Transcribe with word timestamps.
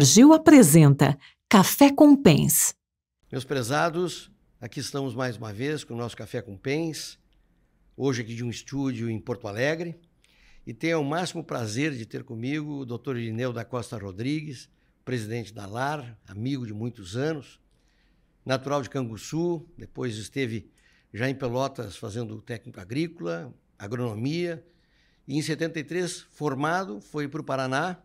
Cargill 0.00 0.32
apresenta 0.32 1.18
Café 1.46 1.92
com 1.92 2.16
Pens. 2.16 2.74
Meus 3.30 3.44
prezados, 3.44 4.30
aqui 4.58 4.80
estamos 4.80 5.14
mais 5.14 5.36
uma 5.36 5.52
vez 5.52 5.84
com 5.84 5.92
o 5.92 5.96
nosso 5.96 6.16
Café 6.16 6.40
com 6.40 6.56
Pens, 6.56 7.18
hoje 8.02 8.22
aqui 8.22 8.34
de 8.34 8.42
um 8.42 8.48
estúdio 8.48 9.10
em 9.10 9.20
Porto 9.20 9.46
Alegre, 9.46 9.94
e 10.66 10.72
tenho 10.72 10.98
o 11.02 11.04
máximo 11.04 11.44
prazer 11.44 11.92
de 11.92 12.06
ter 12.06 12.24
comigo 12.24 12.78
o 12.78 12.86
Dr. 12.86 13.18
Irineu 13.18 13.52
da 13.52 13.62
Costa 13.62 13.98
Rodrigues, 13.98 14.70
presidente 15.04 15.52
da 15.52 15.66
LAR, 15.66 16.18
amigo 16.26 16.66
de 16.66 16.72
muitos 16.72 17.14
anos, 17.14 17.60
natural 18.42 18.80
de 18.80 18.88
Canguçu, 18.88 19.68
depois 19.76 20.16
esteve 20.16 20.70
já 21.12 21.28
em 21.28 21.34
Pelotas 21.34 21.98
fazendo 21.98 22.40
técnico 22.40 22.80
agrícola, 22.80 23.52
agronomia, 23.78 24.64
e 25.28 25.36
em 25.36 25.42
73 25.42 26.22
formado, 26.30 27.02
foi 27.02 27.28
para 27.28 27.42
o 27.42 27.44
Paraná, 27.44 27.98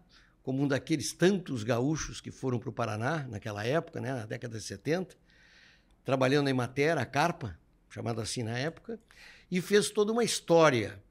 como 0.43 0.61
um 0.61 0.67
daqueles 0.67 1.13
tantos 1.13 1.63
gaúchos 1.63 2.19
que 2.19 2.31
foram 2.31 2.59
para 2.59 2.69
o 2.69 2.73
Paraná 2.73 3.25
naquela 3.29 3.65
época, 3.65 4.01
né, 4.01 4.11
na 4.11 4.25
década 4.25 4.57
de 4.57 4.63
70, 4.65 5.15
trabalhando 6.03 6.49
em 6.49 6.53
matéria, 6.53 7.01
a 7.01 7.05
carpa, 7.05 7.57
chamada 7.89 8.21
assim 8.21 8.43
na 8.43 8.57
época, 8.57 8.99
e 9.55 9.61
fez 9.61 9.89
toda 9.89 10.11
uma 10.11 10.23
história 10.25 11.01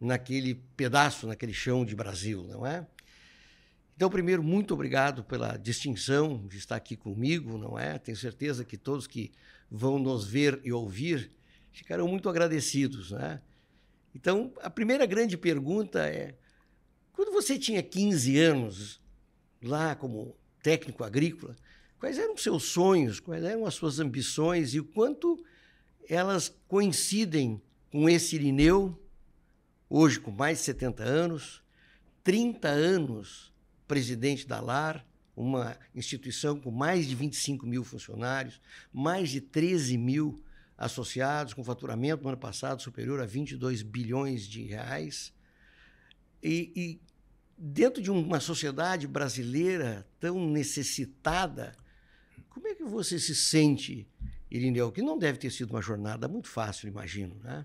naquele 0.00 0.54
pedaço, 0.54 1.26
naquele 1.26 1.52
chão 1.52 1.84
de 1.84 1.94
Brasil, 1.94 2.42
não 2.44 2.66
é? 2.66 2.86
Então, 3.94 4.08
primeiro, 4.08 4.42
muito 4.42 4.72
obrigado 4.72 5.22
pela 5.22 5.58
distinção 5.58 6.46
de 6.46 6.56
estar 6.56 6.76
aqui 6.76 6.96
comigo, 6.96 7.58
não 7.58 7.78
é? 7.78 7.98
Tenho 7.98 8.16
certeza 8.16 8.64
que 8.64 8.78
todos 8.78 9.06
que 9.06 9.30
vão 9.70 9.98
nos 9.98 10.26
ver 10.26 10.58
e 10.64 10.72
ouvir 10.72 11.30
ficarão 11.70 12.08
muito 12.08 12.30
agradecidos, 12.30 13.10
né? 13.10 13.42
Então, 14.14 14.54
a 14.62 14.70
primeira 14.70 15.04
grande 15.04 15.36
pergunta 15.36 16.06
é: 16.08 16.34
quando 17.12 17.30
você 17.30 17.58
tinha 17.58 17.82
15 17.82 18.38
anos, 18.38 19.02
lá 19.62 19.94
como 19.94 20.34
técnico 20.62 21.04
agrícola, 21.04 21.54
quais 21.98 22.18
eram 22.18 22.32
os 22.36 22.42
seus 22.42 22.64
sonhos, 22.64 23.20
quais 23.20 23.44
eram 23.44 23.66
as 23.66 23.74
suas 23.74 24.00
ambições 24.00 24.72
e 24.72 24.80
o 24.80 24.84
quanto 24.84 25.44
elas 26.08 26.48
coincidem 26.66 27.60
com 27.96 28.10
esse 28.10 28.36
Irineu, 28.36 28.94
hoje 29.88 30.20
com 30.20 30.30
mais 30.30 30.58
de 30.58 30.64
70 30.64 31.02
anos, 31.02 31.62
30 32.22 32.68
anos 32.68 33.50
presidente 33.88 34.46
da 34.46 34.60
LAR, 34.60 35.02
uma 35.34 35.74
instituição 35.94 36.60
com 36.60 36.70
mais 36.70 37.06
de 37.06 37.14
25 37.14 37.66
mil 37.66 37.82
funcionários, 37.82 38.60
mais 38.92 39.30
de 39.30 39.40
13 39.40 39.96
mil 39.96 40.44
associados, 40.76 41.54
com 41.54 41.64
faturamento 41.64 42.22
no 42.22 42.28
ano 42.28 42.36
passado 42.36 42.82
superior 42.82 43.18
a 43.18 43.24
22 43.24 43.80
bilhões 43.80 44.42
de 44.42 44.64
reais. 44.64 45.32
E, 46.42 46.70
e 46.76 47.00
dentro 47.56 48.02
de 48.02 48.10
uma 48.10 48.40
sociedade 48.40 49.06
brasileira 49.06 50.06
tão 50.20 50.50
necessitada, 50.50 51.74
como 52.50 52.68
é 52.68 52.74
que 52.74 52.84
você 52.84 53.18
se 53.18 53.34
sente, 53.34 54.06
Irineu? 54.50 54.92
Que 54.92 55.00
não 55.00 55.18
deve 55.18 55.38
ter 55.38 55.50
sido 55.50 55.70
uma 55.70 55.80
jornada 55.80 56.28
muito 56.28 56.48
fácil, 56.48 56.88
imagino, 56.88 57.34
né? 57.42 57.64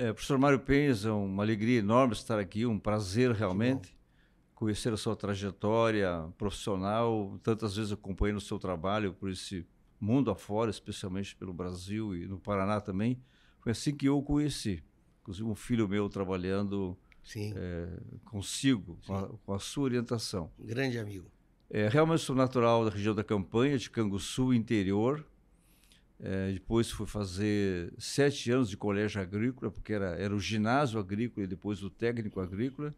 É, 0.00 0.14
professor 0.14 0.38
Mário 0.38 0.58
Pens, 0.58 1.04
é 1.04 1.10
uma 1.10 1.42
alegria 1.42 1.78
enorme 1.78 2.14
estar 2.14 2.38
aqui, 2.38 2.64
um 2.64 2.78
prazer 2.78 3.32
realmente 3.32 3.94
conhecer 4.54 4.90
a 4.94 4.96
sua 4.96 5.14
trajetória 5.14 6.26
profissional, 6.38 7.38
tantas 7.42 7.76
vezes 7.76 7.92
acompanhando 7.92 8.38
o 8.38 8.40
seu 8.40 8.58
trabalho 8.58 9.12
por 9.12 9.28
esse 9.28 9.66
mundo 10.00 10.30
afora, 10.30 10.70
especialmente 10.70 11.36
pelo 11.36 11.52
Brasil 11.52 12.16
e 12.16 12.26
no 12.26 12.40
Paraná 12.40 12.80
também. 12.80 13.20
Foi 13.58 13.72
assim 13.72 13.94
que 13.94 14.06
eu 14.06 14.16
o 14.16 14.22
conheci. 14.22 14.82
Inclusive 15.20 15.46
um 15.46 15.54
filho 15.54 15.86
meu 15.86 16.08
trabalhando 16.08 16.96
é, 17.36 18.00
consigo, 18.24 18.98
com 19.06 19.14
a, 19.14 19.28
com 19.28 19.52
a, 19.52 19.58
sua 19.58 19.84
orientação. 19.84 20.50
grande 20.58 20.98
amigo. 20.98 21.30
É, 21.68 21.88
realmente 21.88 22.22
sou 22.22 22.34
natural 22.34 22.86
da 22.86 22.90
região 22.90 23.14
da 23.14 23.22
Campanha, 23.22 23.76
de 23.76 23.90
Canguçu, 23.90 24.54
interior. 24.54 25.26
É, 26.22 26.52
depois 26.52 26.90
fui 26.90 27.06
fazer 27.06 27.94
sete 27.98 28.50
anos 28.50 28.68
de 28.68 28.76
colégio 28.76 29.20
agrícola, 29.20 29.70
porque 29.70 29.92
era, 29.92 30.10
era 30.16 30.34
o 30.34 30.38
ginásio 30.38 31.00
agrícola 31.00 31.44
e 31.44 31.48
depois 31.48 31.82
o 31.82 31.88
técnico 31.88 32.40
agrícola. 32.40 32.94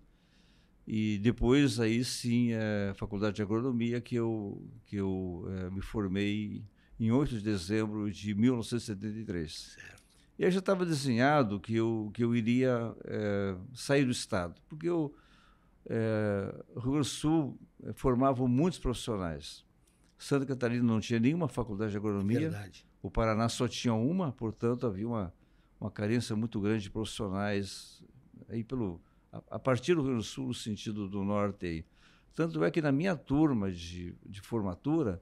E 0.87 1.19
depois, 1.19 1.79
aí 1.79 2.05
sim, 2.05 2.51
é, 2.53 2.93
faculdade 2.97 3.37
de 3.37 3.43
agronomia, 3.43 4.01
que 4.01 4.17
eu, 4.17 4.67
que 4.85 4.97
eu 4.97 5.47
é, 5.57 5.71
me 5.71 5.81
formei 5.81 6.65
em 6.99 7.13
8 7.13 7.39
de 7.39 7.43
dezembro 7.43 8.11
de 8.11 8.35
1973. 8.35 9.53
Certo. 9.53 10.03
E 10.39 10.45
aí 10.45 10.51
já 10.51 10.59
estava 10.59 10.85
desenhado 10.85 11.61
que 11.61 11.77
eu, 11.77 12.11
que 12.13 12.25
eu 12.25 12.35
iria 12.35 12.95
é, 13.05 13.55
sair 13.73 14.05
do 14.05 14.11
Estado, 14.11 14.61
porque 14.69 14.91
o 14.91 15.15
é, 15.87 16.53
Rio 16.75 16.93
Grande 16.93 16.99
do 16.99 17.05
Sul 17.05 17.59
é, 17.85 17.93
formava 17.93 18.47
muitos 18.49 18.81
profissionais. 18.81 19.65
Santa 20.19 20.47
Catarina 20.47 20.83
não 20.83 21.01
tinha 21.01 21.21
nenhuma 21.21 21.49
faculdade 21.49 21.93
de 21.93 21.97
agronomia. 21.97 22.41
Verdade. 22.41 22.85
O 23.03 23.11
Paraná 23.11 23.49
só 23.49 23.67
tinha 23.67 23.95
uma, 23.95 24.31
portanto 24.33 24.87
havia 24.87 25.07
uma, 25.07 25.35
uma 25.81 25.91
carência 25.91 26.37
muito 26.37 26.61
grande 26.61 26.85
de 26.85 26.91
profissionais 26.91 28.03
aí 28.49 28.63
pelo 28.63 29.01
a, 29.33 29.43
a 29.51 29.59
partir 29.59 29.95
do 29.95 30.03
Rio 30.03 30.17
do 30.17 30.23
Sul 30.23 30.49
no 30.49 30.55
sentido 30.55 31.09
do 31.09 31.25
norte 31.25 31.67
aí. 31.67 31.85
Tanto 32.35 32.63
é 32.63 32.71
que 32.71 32.81
na 32.81 32.93
minha 32.93 33.17
turma 33.17 33.71
de, 33.71 34.15
de 34.25 34.41
formatura, 34.41 35.21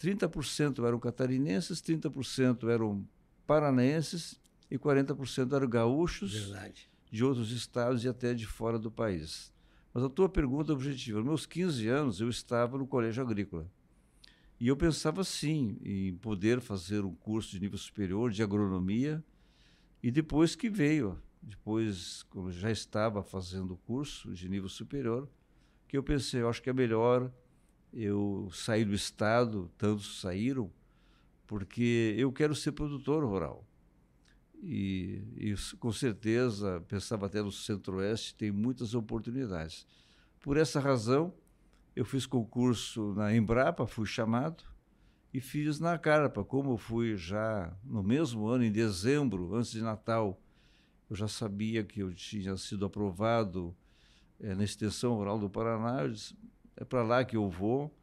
30% 0.00 0.84
eram 0.86 0.98
catarinenses, 0.98 1.80
30% 1.80 2.68
eram 2.68 3.06
paranaenses 3.46 4.40
e 4.70 4.78
40% 4.78 5.52
eram 5.54 5.68
gaúchos 5.68 6.34
Verdade. 6.34 6.90
de 7.10 7.24
outros 7.24 7.50
estados 7.50 8.04
e 8.04 8.08
até 8.08 8.34
de 8.34 8.46
fora 8.46 8.78
do 8.78 8.90
país. 8.90 9.52
Mas 9.92 10.04
a 10.04 10.08
tua 10.08 10.28
pergunta 10.28 10.72
é 10.72 10.74
objetiva. 10.74 11.18
Nos 11.18 11.26
meus 11.26 11.46
15 11.46 11.88
anos, 11.88 12.20
eu 12.20 12.28
estava 12.28 12.78
no 12.78 12.86
colégio 12.86 13.22
agrícola. 13.22 13.66
E 14.62 14.68
eu 14.68 14.76
pensava, 14.76 15.24
sim, 15.24 15.76
em 15.84 16.14
poder 16.14 16.60
fazer 16.60 17.04
um 17.04 17.12
curso 17.12 17.50
de 17.50 17.58
nível 17.58 17.76
superior 17.76 18.30
de 18.30 18.44
agronomia. 18.44 19.20
E 20.00 20.08
depois 20.08 20.54
que 20.54 20.70
veio, 20.70 21.20
depois, 21.42 22.22
quando 22.30 22.52
já 22.52 22.70
estava 22.70 23.24
fazendo 23.24 23.74
o 23.74 23.76
curso 23.76 24.32
de 24.32 24.48
nível 24.48 24.68
superior, 24.68 25.28
que 25.88 25.98
eu 25.98 26.02
pensei, 26.04 26.42
eu 26.42 26.48
acho 26.48 26.62
que 26.62 26.70
é 26.70 26.72
melhor 26.72 27.28
eu 27.92 28.48
sair 28.52 28.84
do 28.84 28.94
Estado, 28.94 29.68
tantos 29.76 30.20
saíram, 30.20 30.70
porque 31.44 32.14
eu 32.16 32.30
quero 32.30 32.54
ser 32.54 32.70
produtor 32.70 33.24
rural. 33.24 33.66
E, 34.62 35.24
e 35.38 35.54
com 35.80 35.90
certeza, 35.90 36.80
pensava 36.86 37.26
até 37.26 37.42
no 37.42 37.50
Centro-Oeste, 37.50 38.36
tem 38.36 38.52
muitas 38.52 38.94
oportunidades. 38.94 39.84
Por 40.40 40.56
essa 40.56 40.78
razão, 40.78 41.34
eu 41.94 42.04
fiz 42.04 42.26
concurso 42.26 43.12
na 43.14 43.34
Embrapa, 43.34 43.86
fui 43.86 44.06
chamado, 44.06 44.64
e 45.32 45.40
fiz 45.40 45.78
na 45.78 45.98
Carpa. 45.98 46.44
Como 46.44 46.76
fui 46.76 47.16
já 47.16 47.74
no 47.84 48.02
mesmo 48.02 48.46
ano, 48.46 48.64
em 48.64 48.72
dezembro, 48.72 49.54
antes 49.54 49.70
de 49.70 49.80
Natal, 49.80 50.40
eu 51.08 51.16
já 51.16 51.28
sabia 51.28 51.84
que 51.84 52.00
eu 52.00 52.12
tinha 52.12 52.56
sido 52.56 52.84
aprovado 52.84 53.74
é, 54.40 54.54
na 54.54 54.64
Extensão 54.64 55.14
Rural 55.14 55.38
do 55.38 55.48
Paraná. 55.48 56.02
Eu 56.02 56.12
disse, 56.12 56.36
é 56.76 56.84
para 56.84 57.02
lá 57.02 57.24
que 57.24 57.36
eu 57.36 57.48
vou. 57.48 57.94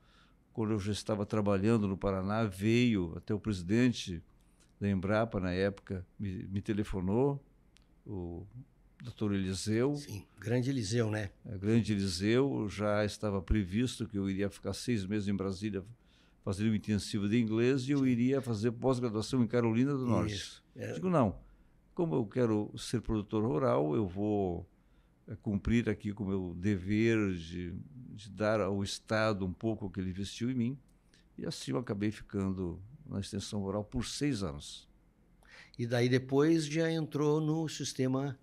Quando 0.53 0.71
eu 0.71 0.79
já 0.79 0.91
estava 0.91 1.25
trabalhando 1.25 1.87
no 1.87 1.97
Paraná, 1.97 2.43
veio 2.43 3.13
até 3.15 3.33
o 3.33 3.39
presidente 3.39 4.23
da 4.79 4.89
Embrapa, 4.89 5.39
na 5.39 5.51
época, 5.51 6.05
me, 6.17 6.43
me 6.47 6.61
telefonou, 6.61 7.43
o 8.05 8.45
doutor 9.03 9.33
Eliseu. 9.33 9.95
Sim, 9.95 10.25
grande 10.39 10.69
Eliseu, 10.69 11.09
né? 11.09 11.31
É, 11.45 11.57
grande 11.57 11.93
Eliseu, 11.93 12.67
já 12.69 13.03
estava 13.05 13.41
previsto 13.41 14.07
que 14.07 14.17
eu 14.17 14.29
iria 14.29 14.49
ficar 14.49 14.73
seis 14.73 15.05
meses 15.05 15.27
em 15.27 15.35
Brasília 15.35 15.83
fazendo 16.43 16.71
um 16.71 16.75
intensivo 16.75 17.27
de 17.27 17.39
inglês 17.39 17.87
e 17.87 17.91
eu 17.91 18.07
iria 18.07 18.41
fazer 18.41 18.71
pós-graduação 18.71 19.43
em 19.43 19.47
Carolina 19.47 19.93
do 19.93 20.05
Norte. 20.05 20.33
Isso. 20.33 20.63
É... 20.75 20.93
Digo, 20.93 21.09
não, 21.09 21.35
como 21.93 22.15
eu 22.15 22.25
quero 22.25 22.71
ser 22.77 23.01
produtor 23.01 23.43
rural, 23.43 23.95
eu 23.95 24.07
vou 24.07 24.67
é, 25.27 25.35
cumprir 25.35 25.89
aqui 25.89 26.13
com 26.13 26.23
o 26.23 26.27
meu 26.27 26.55
dever 26.55 27.33
de, 27.33 27.73
de 28.15 28.29
dar 28.29 28.61
ao 28.61 28.83
Estado 28.83 29.45
um 29.45 29.53
pouco 29.53 29.89
que 29.89 29.99
ele 29.99 30.09
investiu 30.09 30.49
em 30.49 30.55
mim. 30.55 30.79
E 31.37 31.45
assim 31.45 31.71
eu 31.71 31.77
acabei 31.77 32.11
ficando 32.11 32.81
na 33.05 33.19
extensão 33.19 33.61
rural 33.61 33.83
por 33.83 34.05
seis 34.05 34.43
anos. 34.43 34.87
E 35.77 35.87
daí 35.87 36.09
depois 36.09 36.65
já 36.65 36.91
entrou 36.91 37.39
no 37.39 37.67
sistema 37.69 38.37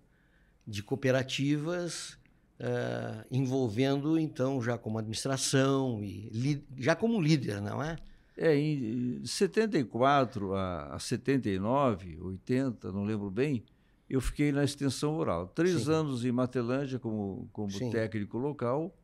de 0.67 0.83
cooperativas, 0.83 2.17
uh, 2.59 3.25
envolvendo 3.31 4.19
então 4.19 4.61
já 4.61 4.77
como 4.77 4.97
administração 4.97 6.03
e 6.03 6.61
já 6.77 6.95
como 6.95 7.21
líder, 7.21 7.61
não 7.61 7.81
é? 7.81 7.95
É, 8.35 8.55
em 8.55 9.25
74 9.25 10.53
a, 10.53 10.95
a 10.95 10.99
79, 10.99 12.19
80, 12.21 12.91
não 12.91 13.03
lembro 13.03 13.31
bem, 13.31 13.63
eu 14.07 14.21
fiquei 14.21 14.51
na 14.51 14.63
extensão 14.63 15.15
rural. 15.15 15.47
Três 15.47 15.83
Sim. 15.83 15.91
anos 15.91 16.23
em 16.23 16.31
Matelândia 16.31 16.99
como, 16.99 17.49
como 17.51 17.91
técnico 17.91 18.37
local 18.37 18.95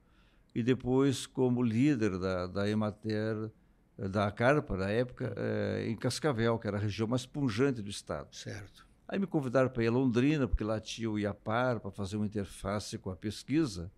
e 0.53 0.61
depois 0.61 1.25
como 1.25 1.63
líder 1.63 2.19
da, 2.19 2.45
da 2.45 2.69
Emater, 2.69 3.49
da 3.97 4.31
Carpa, 4.31 4.77
na 4.77 4.89
época, 4.89 5.33
é, 5.35 5.87
em 5.87 5.95
Cascavel, 5.95 6.59
que 6.59 6.67
era 6.67 6.77
a 6.77 6.79
região 6.79 7.07
mais 7.07 7.25
pungente 7.25 7.81
do 7.81 7.89
estado. 7.89 8.33
Certo. 8.35 8.82
Aí 9.07 9.19
me 9.19 9.27
convidaram 9.27 9.69
para 9.69 9.83
ir 9.83 9.87
a 9.87 9.91
Londrina, 9.91 10.47
porque 10.47 10.63
lá 10.63 10.79
tinha 10.79 11.09
o 11.09 11.19
IAPAR, 11.19 11.79
para 11.79 11.91
fazer 11.91 12.15
uma 12.15 12.25
interface 12.25 12.97
com 12.97 13.09
a 13.09 13.15
pesquisa, 13.15 13.91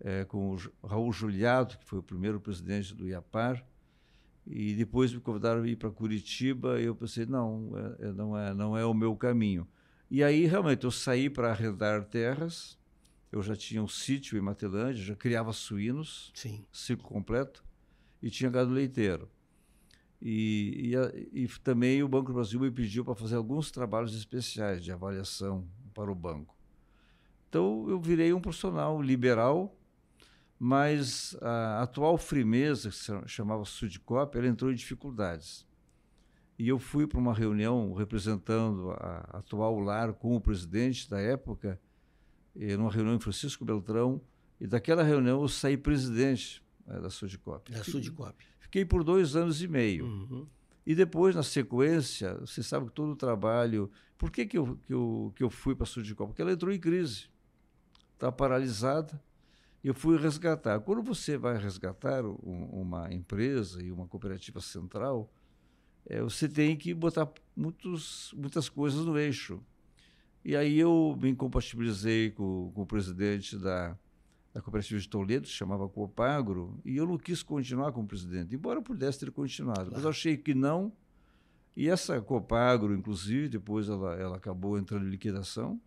é, 0.00 0.24
com 0.24 0.54
o 0.54 0.86
Raul 0.86 1.12
Juliado, 1.12 1.78
que 1.78 1.84
foi 1.84 1.98
o 1.98 2.02
primeiro 2.02 2.40
presidente 2.40 2.94
do 2.94 3.06
IAPAR. 3.06 3.64
E 4.46 4.74
depois 4.74 5.12
me 5.12 5.20
convidaram 5.20 5.60
para 5.60 5.70
ir 5.70 5.76
para 5.76 5.90
Curitiba, 5.90 6.80
e 6.80 6.84
eu 6.84 6.94
pensei, 6.94 7.26
não, 7.26 7.70
é, 7.76 8.08
é, 8.08 8.12
não, 8.12 8.38
é, 8.38 8.54
não 8.54 8.76
é 8.76 8.84
o 8.84 8.94
meu 8.94 9.16
caminho. 9.16 9.66
E 10.10 10.22
aí, 10.22 10.46
realmente, 10.46 10.84
eu 10.84 10.90
saí 10.90 11.30
para 11.30 11.50
arrendar 11.50 12.04
terras. 12.04 12.78
Eu 13.32 13.42
já 13.42 13.56
tinha 13.56 13.82
um 13.82 13.88
sítio 13.88 14.38
em 14.38 14.40
Matelândia, 14.40 15.02
já 15.02 15.16
criava 15.16 15.52
suínos, 15.52 16.30
Sim. 16.34 16.64
ciclo 16.70 17.08
completo, 17.08 17.64
e 18.22 18.30
tinha 18.30 18.48
gado 18.48 18.70
leiteiro. 18.70 19.28
E, 20.26 20.88
e, 20.88 20.96
a, 20.96 21.12
e 21.34 21.46
também 21.62 22.02
o 22.02 22.08
Banco 22.08 22.28
do 22.28 22.34
Brasil 22.34 22.58
me 22.58 22.70
pediu 22.70 23.04
para 23.04 23.14
fazer 23.14 23.36
alguns 23.36 23.70
trabalhos 23.70 24.16
especiais 24.16 24.82
de 24.82 24.90
avaliação 24.90 25.68
para 25.92 26.10
o 26.10 26.14
banco. 26.14 26.56
Então, 27.46 27.84
eu 27.90 28.00
virei 28.00 28.32
um 28.32 28.40
profissional 28.40 29.02
liberal, 29.02 29.78
mas 30.58 31.36
a 31.42 31.82
atual 31.82 32.16
Frimeza, 32.16 32.88
que 32.88 32.96
se 32.96 33.12
chamava 33.26 33.66
Sudcop, 33.66 34.38
ela 34.38 34.46
entrou 34.48 34.72
em 34.72 34.74
dificuldades. 34.74 35.66
E 36.58 36.68
eu 36.68 36.78
fui 36.78 37.06
para 37.06 37.18
uma 37.18 37.34
reunião 37.34 37.92
representando 37.92 38.92
a 38.92 39.38
atual 39.38 39.78
lar 39.78 40.14
com 40.14 40.34
o 40.34 40.40
presidente 40.40 41.08
da 41.10 41.20
época, 41.20 41.78
numa 42.54 42.90
reunião 42.90 43.14
em 43.14 43.20
Francisco 43.20 43.62
Beltrão, 43.62 44.22
e 44.58 44.66
daquela 44.66 45.02
reunião 45.02 45.42
eu 45.42 45.48
saí 45.48 45.76
presidente 45.76 46.64
né, 46.86 46.98
da 46.98 47.10
Sudcop. 47.10 47.70
Da 47.70 47.84
Sudcop. 47.84 48.53
Fiquei 48.74 48.84
por 48.84 49.04
dois 49.04 49.36
anos 49.36 49.62
e 49.62 49.68
meio. 49.68 50.04
Uhum. 50.04 50.48
E 50.84 50.96
depois, 50.96 51.32
na 51.36 51.44
sequência, 51.44 52.34
você 52.40 52.60
sabe 52.60 52.86
que 52.86 52.92
todo 52.92 53.12
o 53.12 53.16
trabalho. 53.16 53.88
Por 54.18 54.32
que, 54.32 54.44
que, 54.44 54.58
eu, 54.58 54.76
que, 54.84 54.92
eu, 54.92 55.32
que 55.36 55.44
eu 55.44 55.48
fui 55.48 55.76
para 55.76 55.84
a 55.84 55.86
Sudcop? 55.86 56.30
Porque 56.30 56.42
ela 56.42 56.50
entrou 56.50 56.72
em 56.72 56.80
crise. 56.80 57.28
Está 58.14 58.32
paralisada. 58.32 59.22
Eu 59.84 59.94
fui 59.94 60.18
resgatar. 60.18 60.80
Quando 60.80 61.04
você 61.04 61.38
vai 61.38 61.56
resgatar 61.56 62.26
um, 62.26 62.68
uma 62.72 63.14
empresa 63.14 63.80
e 63.80 63.92
uma 63.92 64.08
cooperativa 64.08 64.60
central, 64.60 65.32
é, 66.04 66.20
você 66.20 66.48
tem 66.48 66.76
que 66.76 66.92
botar 66.92 67.30
muitos, 67.56 68.34
muitas 68.36 68.68
coisas 68.68 69.06
no 69.06 69.16
eixo. 69.16 69.62
E 70.44 70.56
aí 70.56 70.80
eu 70.80 71.16
me 71.22 71.30
incompatibilizei 71.30 72.32
com, 72.32 72.72
com 72.74 72.82
o 72.82 72.86
presidente 72.86 73.56
da, 73.56 73.96
da 74.54 74.62
cooperativa 74.62 75.00
de 75.00 75.08
Toledo, 75.08 75.48
se 75.48 75.52
chamava 75.52 75.88
Copagro, 75.88 76.80
e 76.84 76.96
eu 76.96 77.04
não 77.04 77.18
quis 77.18 77.42
continuar 77.42 77.90
como 77.90 78.06
presidente, 78.06 78.54
embora 78.54 78.80
pudesse 78.80 79.18
ter 79.18 79.32
continuado. 79.32 79.90
Claro. 79.90 79.92
Mas 79.96 80.06
achei 80.06 80.36
que 80.36 80.54
não. 80.54 80.92
E 81.76 81.88
essa 81.88 82.20
Copagro, 82.22 82.94
inclusive, 82.94 83.48
depois 83.48 83.88
ela, 83.88 84.14
ela 84.14 84.36
acabou 84.36 84.78
entrando 84.78 85.06
em 85.06 85.10
liquidação, 85.10 85.80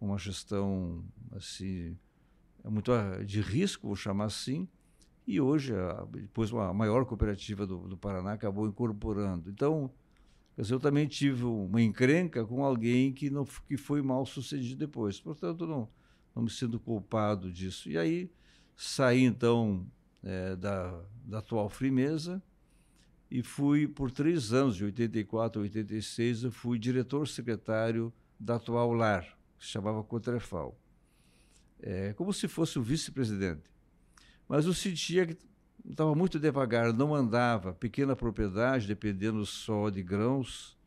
uma 0.00 0.16
gestão 0.16 1.04
assim 1.32 1.98
muito 2.64 2.92
de 3.26 3.40
risco, 3.40 3.88
vou 3.88 3.96
chamar 3.96 4.26
assim. 4.26 4.68
E 5.26 5.40
hoje, 5.40 5.74
a, 5.74 6.06
depois, 6.12 6.52
a 6.52 6.72
maior 6.72 7.04
cooperativa 7.04 7.66
do, 7.66 7.88
do 7.88 7.98
Paraná 7.98 8.32
acabou 8.32 8.68
incorporando. 8.68 9.50
Então, 9.50 9.90
eu 10.56 10.78
também 10.78 11.08
tive 11.08 11.44
uma 11.44 11.82
encrenca 11.82 12.44
com 12.46 12.64
alguém 12.64 13.12
que, 13.12 13.28
não, 13.28 13.44
que 13.44 13.76
foi 13.76 14.02
mal 14.02 14.24
sucedido 14.24 14.78
depois. 14.78 15.20
Portanto, 15.20 15.66
não, 15.66 15.88
não 16.38 16.44
me 16.44 16.50
sinto 16.50 16.78
culpado 16.78 17.52
disso. 17.52 17.90
E 17.90 17.98
aí 17.98 18.30
saí, 18.76 19.24
então, 19.24 19.84
é, 20.22 20.54
da, 20.54 21.02
da 21.24 21.38
atual 21.38 21.68
Frimeza 21.68 22.40
e 23.28 23.42
fui 23.42 23.88
por 23.88 24.10
três 24.10 24.52
anos, 24.52 24.76
de 24.76 24.84
84 24.84 25.60
a 25.60 25.62
86, 25.64 26.44
eu 26.44 26.52
fui 26.52 26.78
diretor-secretário 26.78 28.12
da 28.38 28.54
atual 28.54 28.92
LAR, 28.92 29.24
que 29.58 29.66
se 29.66 29.72
chamava 29.72 30.02
Cotrefal. 30.04 30.78
É, 31.80 32.12
como 32.12 32.32
se 32.32 32.46
fosse 32.46 32.78
o 32.78 32.82
vice-presidente. 32.82 33.64
Mas 34.48 34.64
eu 34.64 34.72
sentia 34.72 35.26
que 35.26 35.36
estava 35.90 36.14
muito 36.14 36.38
devagar, 36.38 36.92
não 36.92 37.14
andava, 37.14 37.72
pequena 37.74 38.14
propriedade, 38.14 38.86
dependendo 38.86 39.44
só 39.44 39.90
de 39.90 40.02
grãos, 40.02 40.78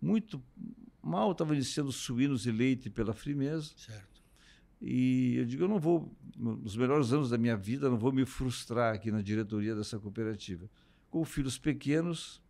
muito 0.00 0.42
mal 1.02 1.32
estava 1.32 1.54
iniciando 1.54 1.90
suínos 1.90 2.46
e 2.46 2.52
leite 2.52 2.90
pela 2.90 3.14
frimeza. 3.14 3.72
Certo. 3.76 4.09
E 4.80 5.36
eu 5.36 5.44
digo, 5.44 5.64
eu 5.64 5.68
não 5.68 5.78
vou, 5.78 6.10
nos 6.36 6.76
melhores 6.76 7.12
anos 7.12 7.30
da 7.30 7.36
minha 7.36 7.56
vida, 7.56 7.90
não 7.90 7.98
vou 7.98 8.12
me 8.12 8.24
frustrar 8.24 8.94
aqui 8.94 9.10
na 9.10 9.20
diretoria 9.20 9.74
dessa 9.74 9.98
cooperativa. 9.98 10.70
Com 11.10 11.24
filhos 11.24 11.58
pequenos, 11.58 12.40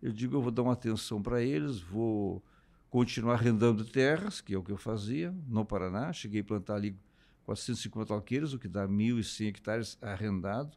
eu 0.00 0.12
digo, 0.12 0.36
eu 0.36 0.40
vou 0.40 0.50
dar 0.50 0.62
uma 0.62 0.72
atenção 0.72 1.20
para 1.20 1.42
eles, 1.42 1.80
vou 1.80 2.42
continuar 2.88 3.34
arrendando 3.34 3.84
terras, 3.84 4.40
que 4.40 4.54
é 4.54 4.58
o 4.58 4.62
que 4.62 4.72
eu 4.72 4.78
fazia 4.78 5.34
no 5.46 5.66
Paraná. 5.66 6.12
Cheguei 6.12 6.40
a 6.40 6.44
plantar 6.44 6.76
ali 6.76 6.96
450 7.44 8.14
alqueires, 8.14 8.52
o 8.54 8.58
que 8.58 8.68
dá 8.68 8.88
1.100 8.88 9.48
hectares 9.48 9.98
arrendado. 10.00 10.76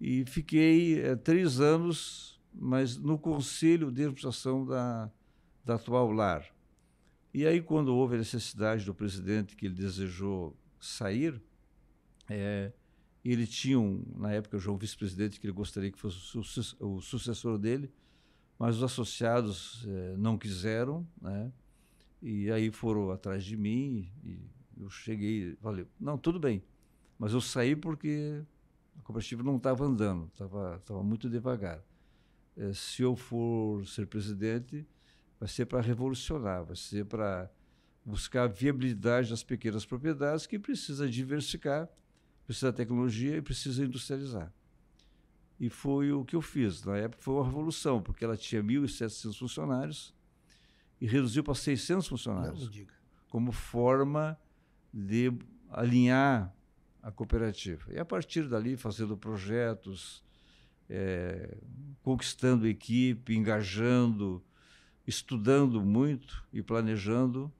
E 0.00 0.24
fiquei 0.26 1.00
é, 1.00 1.16
três 1.16 1.60
anos, 1.60 2.40
mas 2.52 2.96
no 2.96 3.18
conselho 3.18 3.90
de 3.90 4.02
administração 4.02 4.64
da, 4.64 5.10
da 5.64 5.74
atual 5.74 6.12
LAR. 6.12 6.53
E 7.34 7.44
aí, 7.44 7.60
quando 7.60 7.88
houve 7.88 8.14
a 8.14 8.18
necessidade 8.18 8.84
do 8.84 8.94
presidente 8.94 9.56
que 9.56 9.66
ele 9.66 9.74
desejou 9.74 10.56
sair, 10.78 11.42
é, 12.30 12.72
ele 13.24 13.44
tinha, 13.44 13.76
um, 13.76 14.04
na 14.16 14.30
época, 14.30 14.56
já 14.56 14.70
um 14.70 14.76
vice-presidente 14.76 15.40
que 15.40 15.46
ele 15.46 15.52
gostaria 15.52 15.90
que 15.90 15.98
fosse 15.98 16.38
o, 16.78 17.00
sucessor 17.00 17.58
dele, 17.58 17.90
mas 18.56 18.76
os 18.76 18.84
associados 18.84 19.84
é, 19.88 20.16
não 20.16 20.38
quiseram, 20.38 21.04
né? 21.20 21.52
E 22.22 22.52
aí 22.52 22.70
foram 22.70 23.10
atrás 23.10 23.44
de 23.44 23.56
mim 23.56 24.08
e 24.22 24.38
eu 24.80 24.88
cheguei, 24.88 25.56
falei, 25.56 25.86
não, 25.98 26.16
tudo 26.16 26.38
bem, 26.38 26.62
mas 27.18 27.32
eu 27.32 27.40
saí 27.40 27.74
porque 27.74 28.42
a 28.96 29.02
cooperativa 29.02 29.42
não 29.42 29.56
estava 29.56 29.84
andando, 29.84 30.26
estava 30.32 30.80
tava 30.86 31.02
muito 31.02 31.28
devagar. 31.28 31.82
É, 32.56 32.72
se 32.72 33.02
eu 33.02 33.16
for 33.16 33.84
ser 33.88 34.06
presidente, 34.06 34.86
vai 35.44 35.48
ser 35.50 35.66
para 35.66 35.82
revolucionar, 35.82 36.64
vai 36.64 36.74
ser 36.74 37.04
para 37.04 37.50
buscar 38.02 38.44
a 38.44 38.46
viabilidade 38.46 39.28
das 39.28 39.42
pequenas 39.42 39.84
propriedades 39.84 40.46
que 40.46 40.58
precisa 40.58 41.06
diversificar, 41.06 41.86
precisa 42.46 42.70
de 42.70 42.78
tecnologia 42.78 43.36
e 43.36 43.42
precisa 43.42 43.84
industrializar. 43.84 44.50
E 45.60 45.68
foi 45.68 46.10
o 46.12 46.24
que 46.24 46.34
eu 46.34 46.40
fiz. 46.40 46.82
Na 46.82 46.96
época 46.96 47.22
foi 47.22 47.34
uma 47.34 47.44
revolução, 47.44 48.00
porque 48.00 48.24
ela 48.24 48.38
tinha 48.38 48.62
1.700 48.62 49.38
funcionários 49.38 50.14
e 50.98 51.06
reduziu 51.06 51.44
para 51.44 51.54
600 51.54 52.08
funcionários. 52.08 52.70
Como 53.28 53.52
forma 53.52 54.38
de 54.94 55.30
alinhar 55.68 56.56
a 57.02 57.12
cooperativa. 57.12 57.92
E 57.92 57.98
a 57.98 58.04
partir 58.04 58.48
dali, 58.48 58.78
fazendo 58.78 59.14
projetos, 59.14 60.24
é, 60.88 61.58
conquistando 62.02 62.66
equipe, 62.66 63.36
engajando, 63.36 64.42
estudando 65.06 65.82
muito 65.82 66.44
e 66.52 66.62
planejando, 66.62 67.52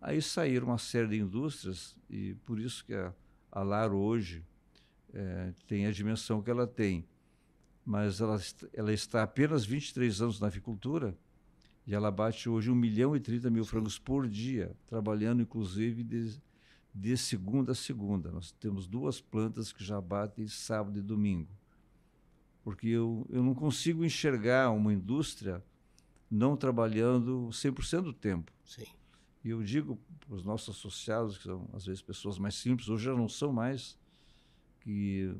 aí 0.00 0.20
saíram 0.20 0.68
uma 0.68 0.78
série 0.78 1.08
de 1.08 1.18
indústrias 1.18 1.96
e 2.10 2.34
por 2.44 2.58
isso 2.58 2.84
que 2.84 2.94
a, 2.94 3.12
a 3.50 3.62
Laro 3.62 3.96
hoje 3.96 4.44
é, 5.12 5.52
tem 5.66 5.86
a 5.86 5.92
dimensão 5.92 6.42
que 6.42 6.50
ela 6.50 6.66
tem. 6.66 7.06
Mas 7.84 8.20
ela, 8.20 8.40
ela 8.72 8.92
está 8.92 9.22
apenas 9.22 9.64
23 9.64 10.22
anos 10.22 10.40
na 10.40 10.46
avicultura 10.46 11.16
e 11.86 11.94
ela 11.94 12.10
bate 12.10 12.48
hoje 12.48 12.70
1 12.70 12.74
milhão 12.74 13.16
e 13.16 13.20
30 13.20 13.50
mil 13.50 13.64
frangos 13.64 13.98
por 13.98 14.28
dia, 14.28 14.76
trabalhando 14.86 15.42
inclusive 15.42 16.04
de, 16.04 16.38
de 16.94 17.16
segunda 17.16 17.72
a 17.72 17.74
segunda. 17.74 18.30
Nós 18.30 18.52
temos 18.52 18.86
duas 18.86 19.20
plantas 19.20 19.72
que 19.72 19.82
já 19.82 20.00
batem 20.00 20.46
sábado 20.46 20.98
e 20.98 21.02
domingo. 21.02 21.50
Porque 22.62 22.86
eu, 22.86 23.26
eu 23.28 23.42
não 23.42 23.54
consigo 23.54 24.04
enxergar 24.04 24.70
uma 24.70 24.92
indústria 24.92 25.62
não 26.32 26.56
trabalhando 26.56 27.50
100% 27.50 28.02
do 28.02 28.12
tempo. 28.12 28.50
Sim. 28.64 28.86
E 29.44 29.50
eu 29.50 29.62
digo 29.62 30.00
para 30.20 30.34
os 30.34 30.42
nossos 30.42 30.76
associados, 30.76 31.36
que 31.36 31.44
são 31.44 31.68
às 31.74 31.84
vezes 31.84 32.00
pessoas 32.00 32.38
mais 32.38 32.54
simples, 32.54 32.88
hoje 32.88 33.04
já 33.04 33.14
não 33.14 33.28
são 33.28 33.52
mais, 33.52 33.98
que 34.80 35.34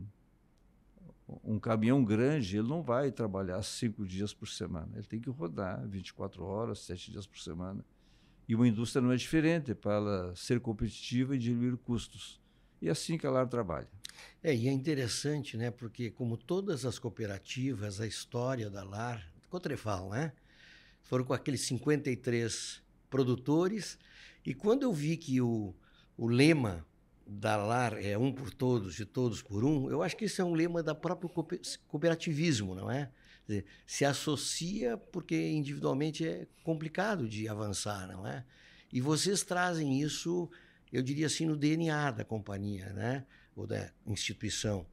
um 1.42 1.58
caminhão 1.58 2.04
grande 2.04 2.58
ele 2.58 2.68
não 2.68 2.82
vai 2.82 3.10
trabalhar 3.10 3.62
cinco 3.62 4.06
dias 4.06 4.34
por 4.34 4.48
semana. 4.48 4.90
Ele 4.94 5.06
tem 5.06 5.18
que 5.18 5.30
rodar 5.30 5.88
24 5.88 6.44
horas, 6.44 6.80
sete 6.80 7.10
dias 7.10 7.26
por 7.26 7.38
semana. 7.38 7.82
E 8.46 8.54
uma 8.54 8.68
indústria 8.68 9.00
não 9.00 9.12
é 9.12 9.16
diferente 9.16 9.74
para 9.74 9.94
ela 9.94 10.36
ser 10.36 10.60
competitiva 10.60 11.34
e 11.34 11.38
diminuir 11.38 11.78
custos. 11.78 12.38
E 12.82 12.88
é 12.88 12.90
assim 12.90 13.16
que 13.16 13.26
a 13.26 13.30
LAR 13.30 13.48
trabalha. 13.48 13.88
É, 14.42 14.54
e 14.54 14.68
é 14.68 14.72
interessante, 14.72 15.56
né? 15.56 15.70
Porque 15.70 16.10
como 16.10 16.36
todas 16.36 16.84
as 16.84 16.98
cooperativas, 16.98 17.98
a 17.98 18.06
história 18.06 18.68
da 18.68 18.84
LAR, 18.84 19.32
Cotrefal, 19.48 20.10
né? 20.10 20.32
Foram 21.02 21.24
com 21.24 21.32
aqueles 21.32 21.62
53 21.62 22.82
produtores. 23.10 23.98
E 24.44 24.54
quando 24.54 24.82
eu 24.82 24.92
vi 24.92 25.16
que 25.16 25.40
o, 25.40 25.74
o 26.16 26.26
lema 26.26 26.86
da 27.26 27.56
LAR 27.56 27.94
é 27.94 28.16
um 28.18 28.32
por 28.32 28.52
todos 28.52 28.98
e 28.98 29.04
todos 29.04 29.42
por 29.42 29.64
um, 29.64 29.90
eu 29.90 30.02
acho 30.02 30.16
que 30.16 30.24
isso 30.24 30.40
é 30.42 30.44
um 30.44 30.54
lema 30.54 30.82
da 30.82 30.94
próprio 30.94 31.30
cooperativismo, 31.88 32.74
não 32.74 32.90
é? 32.90 33.10
Dizer, 33.46 33.64
se 33.86 34.04
associa 34.04 34.96
porque 34.96 35.50
individualmente 35.50 36.26
é 36.26 36.46
complicado 36.62 37.28
de 37.28 37.48
avançar, 37.48 38.06
não 38.06 38.26
é? 38.26 38.44
E 38.92 39.00
vocês 39.00 39.42
trazem 39.42 40.00
isso, 40.00 40.50
eu 40.92 41.02
diria 41.02 41.26
assim, 41.26 41.46
no 41.46 41.56
DNA 41.56 42.10
da 42.10 42.24
companhia, 42.24 42.92
né? 42.92 43.24
Ou 43.56 43.66
da 43.66 43.90
instituição, 44.06 44.86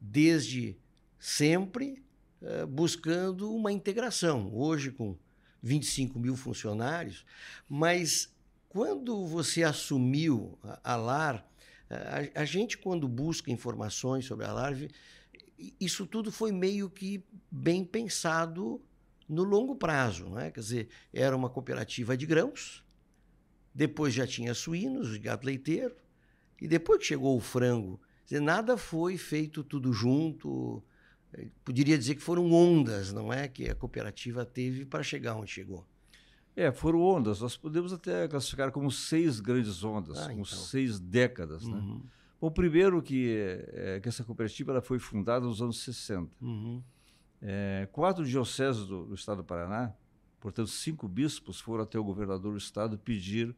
desde 0.00 0.76
sempre 1.18 2.04
uh, 2.40 2.66
buscando 2.66 3.52
uma 3.52 3.72
integração. 3.72 4.54
Hoje 4.54 4.90
com 4.90 5.16
25 5.66 6.18
mil 6.18 6.36
funcionários, 6.36 7.24
mas 7.68 8.32
quando 8.68 9.26
você 9.26 9.64
assumiu 9.64 10.58
a, 10.84 10.96
LAR, 10.96 11.46
a, 11.90 12.40
a, 12.42 12.44
gente 12.44 12.78
quando 12.78 13.08
busca 13.08 13.50
informações 13.50 14.24
sobre 14.24 14.46
a 14.46 14.52
LAR, 14.52 14.76
isso 15.80 16.06
tudo 16.06 16.30
foi 16.30 16.52
meio 16.52 16.88
que 16.88 17.24
bem 17.50 17.84
pensado 17.84 18.80
no 19.28 19.42
longo 19.42 19.74
prazo, 19.74 20.28
não 20.28 20.38
é? 20.38 20.50
Quer 20.50 20.60
dizer, 20.60 20.88
era 21.12 21.36
uma 21.36 21.50
cooperativa 21.50 22.16
de 22.16 22.26
grãos, 22.26 22.84
depois 23.74 24.14
já 24.14 24.26
tinha 24.26 24.54
suínos, 24.54 25.16
gado 25.16 25.46
leiteiro, 25.46 25.96
e 26.60 26.68
depois 26.68 27.00
que 27.00 27.06
chegou 27.06 27.36
o 27.36 27.40
frango, 27.40 28.00
dizer, 28.24 28.40
nada 28.40 28.76
foi 28.76 29.18
feito 29.18 29.62
tudo 29.62 29.92
junto. 29.92 30.82
Poderia 31.64 31.98
dizer 31.98 32.14
que 32.14 32.22
foram 32.22 32.50
ondas, 32.52 33.12
não 33.12 33.32
é, 33.32 33.48
que 33.48 33.68
a 33.68 33.74
cooperativa 33.74 34.44
teve 34.44 34.84
para 34.84 35.02
chegar 35.02 35.34
onde 35.34 35.50
chegou. 35.50 35.86
É, 36.54 36.72
foram 36.72 37.02
ondas. 37.02 37.40
Nós 37.40 37.56
podemos 37.56 37.92
até 37.92 38.26
classificar 38.26 38.72
como 38.72 38.90
seis 38.90 39.40
grandes 39.40 39.84
ondas, 39.84 40.18
ah, 40.18 40.28
como 40.28 40.40
então. 40.40 40.58
seis 40.58 40.98
décadas, 40.98 41.66
né? 41.66 41.76
uhum. 41.76 41.98
né? 41.98 42.00
Bom, 42.40 42.50
primeiro 42.50 43.02
que, 43.02 43.36
é, 43.72 44.00
que 44.00 44.08
essa 44.08 44.24
cooperativa 44.24 44.72
ela 44.72 44.80
foi 44.80 44.98
fundada 44.98 45.44
nos 45.44 45.60
anos 45.60 45.82
60. 45.82 46.30
Uhum. 46.40 46.82
É, 47.42 47.88
quatro 47.92 48.24
dioceses 48.24 48.86
do, 48.86 49.06
do, 49.06 49.14
estado 49.14 49.38
do 49.38 49.44
Paraná, 49.44 49.92
portanto 50.40 50.68
cinco 50.68 51.06
bispos, 51.06 51.60
foram 51.60 51.84
até 51.84 51.98
o 51.98 52.04
governador 52.04 52.52
do 52.52 52.58
estado 52.58 52.98
pedir 52.98 53.54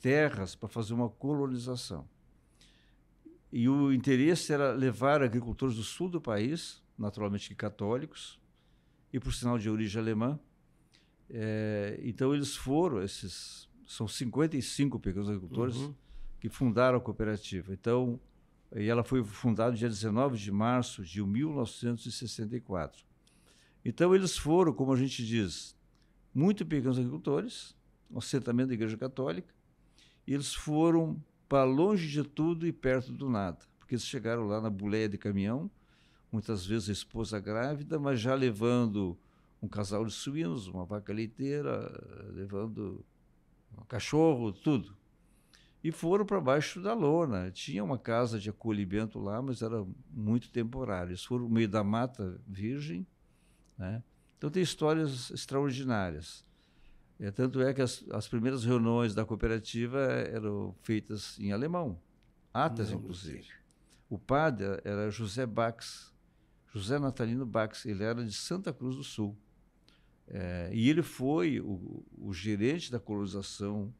terras 0.00 0.54
para 0.54 0.68
fazer 0.68 0.92
uma 0.92 1.08
colonização. 1.08 2.06
E 3.50 3.68
o 3.68 3.92
interesse 3.92 4.52
era 4.52 4.72
levar 4.72 5.22
agricultores 5.22 5.76
do 5.76 5.82
sul 5.82 6.08
do 6.08 6.20
país, 6.20 6.82
naturalmente 6.98 7.54
católicos, 7.54 8.40
e 9.12 9.20
por 9.20 9.32
sinal 9.32 9.58
de 9.58 9.68
origem 9.70 10.00
alemã. 10.00 10.38
É, 11.30 12.00
então 12.02 12.34
eles 12.34 12.54
foram, 12.54 13.02
esses 13.02 13.68
são 13.86 14.06
55 14.06 14.98
pequenos 14.98 15.28
agricultores, 15.28 15.76
uhum 15.76 15.94
que 16.44 16.50
fundaram 16.50 16.98
a 16.98 17.00
cooperativa. 17.00 17.72
Então, 17.72 18.20
e 18.76 18.86
ela 18.86 19.02
foi 19.02 19.24
fundada 19.24 19.70
no 19.70 19.78
dia 19.78 19.88
19 19.88 20.36
de 20.36 20.52
março 20.52 21.02
de 21.02 21.24
1964. 21.24 23.02
Então, 23.82 24.14
eles 24.14 24.36
foram, 24.36 24.70
como 24.74 24.92
a 24.92 24.96
gente 24.96 25.24
diz, 25.24 25.74
muito 26.34 26.66
pequenos 26.66 26.98
agricultores, 26.98 27.74
um 28.10 28.18
assentamento 28.18 28.68
da 28.68 28.74
Igreja 28.74 28.94
Católica, 28.98 29.54
e 30.26 30.34
eles 30.34 30.52
foram 30.52 31.18
para 31.48 31.64
longe 31.64 32.10
de 32.10 32.22
tudo 32.22 32.66
e 32.66 32.72
perto 32.72 33.10
do 33.10 33.30
nada, 33.30 33.60
porque 33.78 33.94
eles 33.94 34.04
chegaram 34.04 34.46
lá 34.46 34.60
na 34.60 34.68
boleia 34.68 35.08
de 35.08 35.16
caminhão, 35.16 35.70
muitas 36.34 36.66
vezes 36.66 36.90
a 36.90 36.92
esposa 36.92 37.40
grávida, 37.40 37.98
mas 37.98 38.20
já 38.20 38.34
levando 38.34 39.16
um 39.62 39.68
casal 39.68 40.04
de 40.04 40.12
suínos, 40.12 40.66
uma 40.66 40.84
vaca 40.84 41.12
leiteira, 41.12 41.90
levando 42.34 43.04
um 43.78 43.84
cachorro, 43.84 44.52
tudo 44.52 44.94
e 45.84 45.92
foram 45.92 46.24
para 46.24 46.40
baixo 46.40 46.80
da 46.80 46.94
lona. 46.94 47.50
Tinha 47.50 47.84
uma 47.84 47.98
casa 47.98 48.40
de 48.40 48.48
acolhimento 48.48 49.18
lá, 49.18 49.42
mas 49.42 49.60
era 49.60 49.86
muito 50.10 50.50
temporário. 50.50 51.10
Eles 51.10 51.22
foram 51.22 51.44
no 51.44 51.50
meio 51.50 51.68
da 51.68 51.84
mata 51.84 52.40
virgem. 52.48 53.06
Né? 53.76 54.02
Então 54.38 54.48
tem 54.48 54.62
histórias 54.62 55.30
extraordinárias. 55.30 56.42
É, 57.20 57.30
tanto 57.30 57.60
é 57.60 57.74
que 57.74 57.82
as, 57.82 58.02
as 58.10 58.26
primeiras 58.26 58.64
reuniões 58.64 59.14
da 59.14 59.26
cooperativa 59.26 60.00
eram 60.00 60.74
feitas 60.82 61.38
em 61.38 61.52
alemão, 61.52 62.00
atas 62.52 62.90
inclusive. 62.90 63.46
O 64.08 64.18
padre 64.18 64.80
era 64.84 65.10
José 65.10 65.44
Bax, 65.44 66.13
José 66.74 66.98
Natalino 66.98 67.46
Bax, 67.46 67.86
ele 67.86 68.02
era 68.02 68.24
de 68.24 68.32
Santa 68.32 68.72
Cruz 68.72 68.96
do 68.96 69.04
Sul. 69.04 69.36
É, 70.26 70.70
e 70.72 70.88
ele 70.90 71.02
foi 71.02 71.60
o, 71.60 72.04
o 72.18 72.32
gerente 72.32 72.90
da 72.90 72.98
colonização 72.98 73.94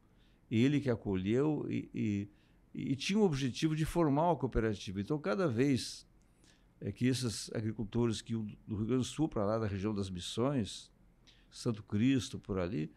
ele 0.49 0.79
que 0.79 0.89
acolheu 0.89 1.65
e, 1.69 1.89
e, 1.93 2.29
e 2.73 2.95
tinha 2.95 3.17
o 3.17 3.23
objetivo 3.23 3.75
de 3.75 3.85
formar 3.85 4.27
uma 4.27 4.35
cooperativa. 4.35 4.99
Então, 4.99 5.17
cada 5.19 5.47
vez 5.47 6.05
é 6.81 6.91
que 6.91 7.07
esses 7.07 7.49
agricultores 7.53 8.21
que 8.21 8.33
do 8.33 8.75
Rio 8.75 8.85
Grande 8.85 8.97
do 8.97 9.03
Sul 9.03 9.29
para 9.29 9.45
lá 9.45 9.57
da 9.57 9.67
região 9.67 9.93
das 9.93 10.09
Missões, 10.09 10.91
Santo 11.49 11.81
Cristo 11.81 12.39
por 12.39 12.59
ali, 12.59 12.91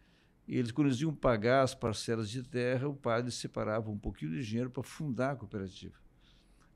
eles 0.48 0.72
quando 0.72 0.88
eles 0.88 1.00
iam 1.00 1.14
pagar 1.14 1.62
as 1.62 1.74
parcelas 1.74 2.28
de 2.28 2.42
terra, 2.42 2.88
o 2.88 2.94
padre 2.94 3.30
separava 3.30 3.90
um 3.90 3.98
pouquinho 3.98 4.32
de 4.32 4.44
dinheiro 4.44 4.70
para 4.70 4.82
fundar 4.82 5.32
a 5.32 5.36
cooperativa, 5.36 5.94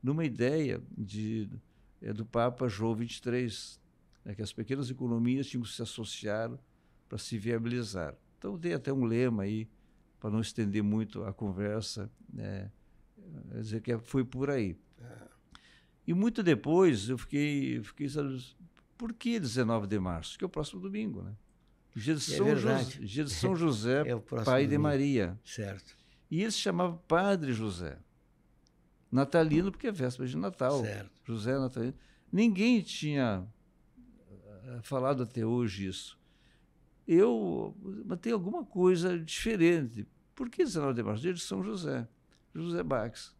numa 0.01 0.23
ideia 0.23 0.81
de 0.97 1.49
é, 2.03 2.13
do 2.13 2.25
Papa 2.25 2.67
João 2.67 2.95
XXIII, 2.95 3.79
né, 4.23 4.35
que 4.35 4.41
as 4.41 4.53
pequenas 4.53 4.89
economias 4.89 5.47
tinham 5.47 5.63
que 5.63 5.69
se 5.69 5.81
associar 5.81 6.51
para 7.07 7.17
se 7.17 7.37
viabilizar. 7.37 8.15
Então 8.37 8.57
tem 8.57 8.73
até 8.73 8.91
um 8.91 9.05
lema 9.05 9.43
aí 9.43 9.67
para 10.19 10.29
não 10.29 10.41
estender 10.41 10.83
muito 10.83 11.23
a 11.23 11.33
conversa, 11.33 12.11
né, 12.31 12.69
dizer 13.55 13.81
que 13.81 13.97
foi 13.99 14.23
por 14.23 14.49
aí. 14.49 14.77
É. 15.01 15.27
E 16.05 16.13
muito 16.13 16.43
depois 16.43 17.09
eu 17.09 17.17
fiquei, 17.17 17.81
fiquei 17.83 18.09
sabe, 18.09 18.43
por 18.97 19.13
que 19.13 19.39
19 19.39 19.87
de 19.87 19.99
março? 19.99 20.37
Que 20.37 20.43
é 20.43 20.47
o 20.47 20.49
próximo 20.49 20.81
domingo, 20.81 21.21
né? 21.21 21.35
Dia 21.95 22.15
de, 22.15 22.33
é 22.33 22.37
São, 22.37 22.55
José, 22.55 22.83
dia 22.99 23.23
de 23.23 23.29
São 23.29 23.55
José, 23.55 24.01
é 24.07 24.15
pai 24.15 24.63
domingo. 24.63 24.69
de 24.69 24.77
Maria. 24.77 25.39
Certo. 25.45 25.95
E 26.29 26.41
ele 26.41 26.51
se 26.51 26.57
chamava 26.57 26.97
Padre 27.07 27.53
José. 27.53 27.97
Natalino, 29.13 29.71
porque 29.71 29.87
é 29.87 29.91
véspera 29.91 30.27
de 30.27 30.35
Natal. 30.35 30.81
Certo. 30.81 31.11
José 31.23 31.57
Natalino. 31.59 31.93
Ninguém 32.31 32.81
tinha 32.81 33.47
eh, 34.63 34.79
falado 34.81 35.21
até 35.21 35.45
hoje 35.45 35.87
isso. 35.87 36.17
Eu, 37.07 37.75
mas 38.05 38.19
tem 38.19 38.33
alguma 38.33 38.65
coisa 38.65 39.19
diferente. 39.19 40.07
Por 40.33 40.49
que 40.49 40.63
19 40.63 40.95
de 40.95 41.03
março? 41.03 41.21
Dia 41.21 41.33
de 41.33 41.41
São 41.41 41.63
José, 41.63 42.07
José 42.55 42.81
Bax. 42.81 43.35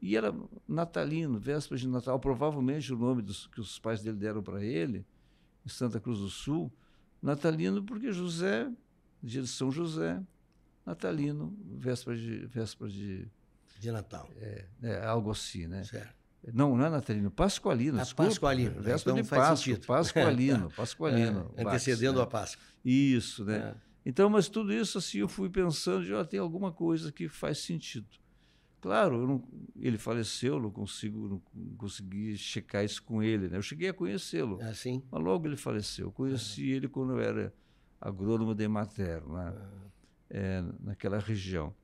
E 0.00 0.16
era 0.16 0.32
natalino, 0.68 1.40
véspera 1.40 1.80
de 1.80 1.88
Natal, 1.88 2.20
provavelmente 2.20 2.92
o 2.92 2.96
nome 2.96 3.22
dos, 3.22 3.48
que 3.48 3.60
os 3.60 3.78
pais 3.80 4.00
dele 4.00 4.18
deram 4.18 4.42
para 4.42 4.62
ele, 4.62 5.04
em 5.64 5.68
Santa 5.68 5.98
Cruz 5.98 6.18
do 6.20 6.28
Sul, 6.28 6.70
natalino 7.22 7.82
porque 7.82 8.12
José, 8.12 8.70
dia 9.22 9.40
de 9.40 9.48
São 9.48 9.72
José, 9.72 10.22
natalino, 10.86 11.56
véspera 11.78 12.16
de... 12.16 12.46
Véspera 12.46 12.90
de, 12.90 13.26
de 13.84 13.92
Natal. 13.92 14.28
É, 14.40 14.64
é, 14.82 15.06
algo 15.06 15.30
assim, 15.30 15.66
né? 15.66 15.84
Certo. 15.84 16.14
Não, 16.52 16.76
não 16.76 16.84
é 16.84 16.90
natalino, 16.90 17.30
pascualino. 17.30 17.98
Ah, 17.98 18.06
pascualino. 18.14 18.82
Véspera 18.82 19.18
então 19.18 19.22
de 19.22 19.28
Páscoa, 19.28 19.56
sentido. 19.56 19.86
pascualino, 19.86 20.70
pascualino. 20.76 21.50
É, 21.56 21.62
antecedendo 21.62 22.18
né? 22.18 22.22
a 22.22 22.26
Páscoa. 22.26 22.62
Isso, 22.84 23.44
né? 23.44 23.56
É. 23.56 23.94
Então, 24.04 24.28
mas 24.28 24.48
tudo 24.48 24.72
isso 24.72 24.98
assim 24.98 25.18
eu 25.18 25.28
fui 25.28 25.48
pensando, 25.48 26.04
já 26.04 26.22
tem 26.24 26.38
alguma 26.38 26.70
coisa 26.70 27.10
que 27.10 27.28
faz 27.28 27.58
sentido. 27.58 28.06
Claro, 28.82 29.26
não, 29.26 29.42
ele 29.80 29.96
faleceu, 29.96 30.60
não 30.60 30.70
consigo, 30.70 31.42
não 31.54 31.76
consegui 31.78 32.36
checar 32.36 32.84
isso 32.84 33.02
com 33.02 33.22
ele, 33.22 33.48
né? 33.48 33.56
Eu 33.56 33.62
cheguei 33.62 33.88
a 33.88 33.94
conhecê-lo, 33.94 34.58
ah, 34.60 34.74
sim? 34.74 35.02
mas 35.10 35.22
logo 35.22 35.46
ele 35.46 35.56
faleceu. 35.56 36.08
Eu 36.08 36.12
conheci 36.12 36.70
ele 36.70 36.86
quando 36.86 37.14
eu 37.14 37.20
era 37.20 37.54
agrônomo 37.98 38.54
de 38.54 38.64
Emater, 38.64 39.26
lá, 39.26 39.54
ah. 39.56 39.90
é, 40.28 40.62
naquela 40.80 41.18
região. 41.18 41.74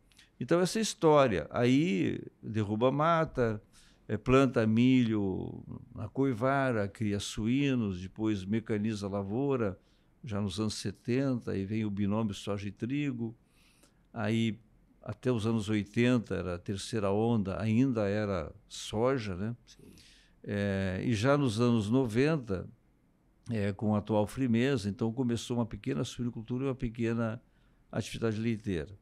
Então 0.41 0.59
essa 0.59 0.81
história, 0.81 1.47
aí 1.51 2.19
derruba 2.43 2.91
mata, 2.91 3.63
é, 4.09 4.17
planta 4.17 4.67
milho 4.67 5.63
na 5.95 6.09
coivara, 6.09 6.89
cria 6.89 7.21
suínos, 7.21 8.01
depois 8.01 8.43
mecaniza 8.45 9.07
a 9.07 9.11
lavoura, 9.11 9.79
já 10.25 10.41
nos 10.41 10.59
anos 10.59 10.75
70, 10.75 11.51
aí 11.53 11.67
vem 11.67 11.85
o 11.85 11.91
binômio 11.91 12.33
soja 12.33 12.67
e 12.69 12.73
trigo, 12.73 13.37
aí 14.15 14.59
até 15.03 15.31
os 15.31 15.47
anos 15.47 15.69
80 15.69 16.35
era 16.35 16.55
a 16.55 16.59
terceira 16.59 17.11
onda, 17.11 17.61
ainda 17.61 18.09
era 18.09 18.51
soja, 18.67 19.37
né? 19.37 19.57
É, 20.43 21.03
e 21.05 21.15
já 21.15 21.37
nos 21.37 21.61
anos 21.61 21.91
90, 21.91 22.67
é, 23.51 23.73
com 23.73 23.95
a 23.95 23.99
atual 23.99 24.27
frimeza, 24.27 24.89
então 24.89 25.13
começou 25.13 25.59
uma 25.59 25.67
pequena 25.67 26.03
suinicultura 26.03 26.65
e 26.65 26.69
uma 26.69 26.75
pequena 26.75 27.41
atividade 27.93 28.39
leiteira. 28.39 29.00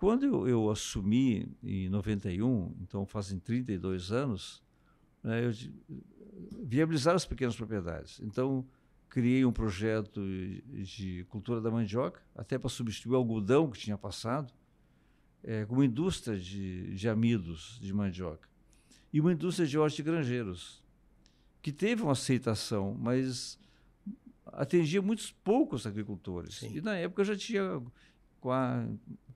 Quando 0.00 0.24
eu, 0.24 0.48
eu 0.48 0.70
assumi 0.70 1.46
em 1.62 1.90
91, 1.90 2.74
então 2.80 3.04
fazem 3.04 3.38
32 3.38 4.10
anos, 4.10 4.62
né, 5.22 5.44
eu 5.44 5.52
viabilizar 6.62 7.14
as 7.14 7.26
pequenas 7.26 7.54
propriedades. 7.54 8.18
Então, 8.22 8.66
criei 9.10 9.44
um 9.44 9.52
projeto 9.52 10.22
de 10.82 11.26
cultura 11.28 11.60
da 11.60 11.70
mandioca, 11.70 12.22
até 12.34 12.58
para 12.58 12.70
substituir 12.70 13.12
o 13.12 13.16
algodão 13.16 13.70
que 13.70 13.78
tinha 13.78 13.98
passado, 13.98 14.50
é, 15.44 15.66
com 15.66 15.74
uma 15.74 15.84
indústria 15.84 16.38
de, 16.38 16.94
de 16.94 17.06
amidos 17.06 17.78
de 17.82 17.92
mandioca 17.92 18.48
e 19.12 19.20
uma 19.20 19.34
indústria 19.34 19.68
de 19.68 19.76
hortigranjeiros, 19.76 20.82
que 21.60 21.72
teve 21.72 22.00
uma 22.00 22.12
aceitação, 22.12 22.96
mas 22.98 23.58
atendia 24.46 25.02
muitos 25.02 25.30
poucos 25.30 25.86
agricultores. 25.86 26.54
Sim. 26.54 26.74
E 26.74 26.80
na 26.80 26.96
época 26.96 27.22
já 27.22 27.36
tinha 27.36 27.82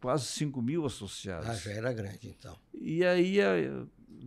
quase 0.04 0.26
5 0.26 0.60
mil 0.60 0.84
associados. 0.84 1.48
Ah, 1.48 1.54
já 1.54 1.70
era 1.70 1.90
grande, 1.90 2.28
então. 2.28 2.54
E 2.74 3.02
aí 3.02 3.38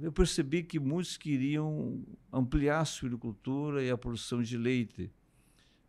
eu 0.01 0.11
percebi 0.11 0.63
que 0.63 0.79
muitos 0.79 1.17
queriam 1.17 2.03
ampliar 2.33 2.79
a 2.79 2.85
suinocultura 2.85 3.83
e 3.83 3.91
a 3.91 3.95
produção 3.95 4.41
de 4.41 4.57
leite. 4.57 5.13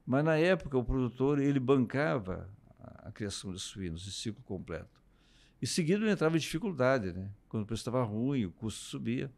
Mas 0.04 0.22
na 0.22 0.36
época 0.36 0.76
o 0.76 0.84
produtor 0.84 1.38
ele 1.38 1.58
bancava 1.58 2.50
a 2.78 3.10
criação 3.10 3.50
de 3.50 3.58
suínos 3.58 4.02
de 4.02 4.12
ciclo 4.12 4.42
completo. 4.42 5.02
E 5.60 5.66
seguido 5.66 6.06
entrava 6.06 6.36
em 6.36 6.40
dificuldade, 6.40 7.14
né? 7.14 7.30
Quando 7.48 7.62
o 7.62 7.66
preço 7.66 7.80
estava 7.80 8.02
ruim, 8.02 8.44
o 8.44 8.50
custo 8.50 8.84
subia. 8.84 9.32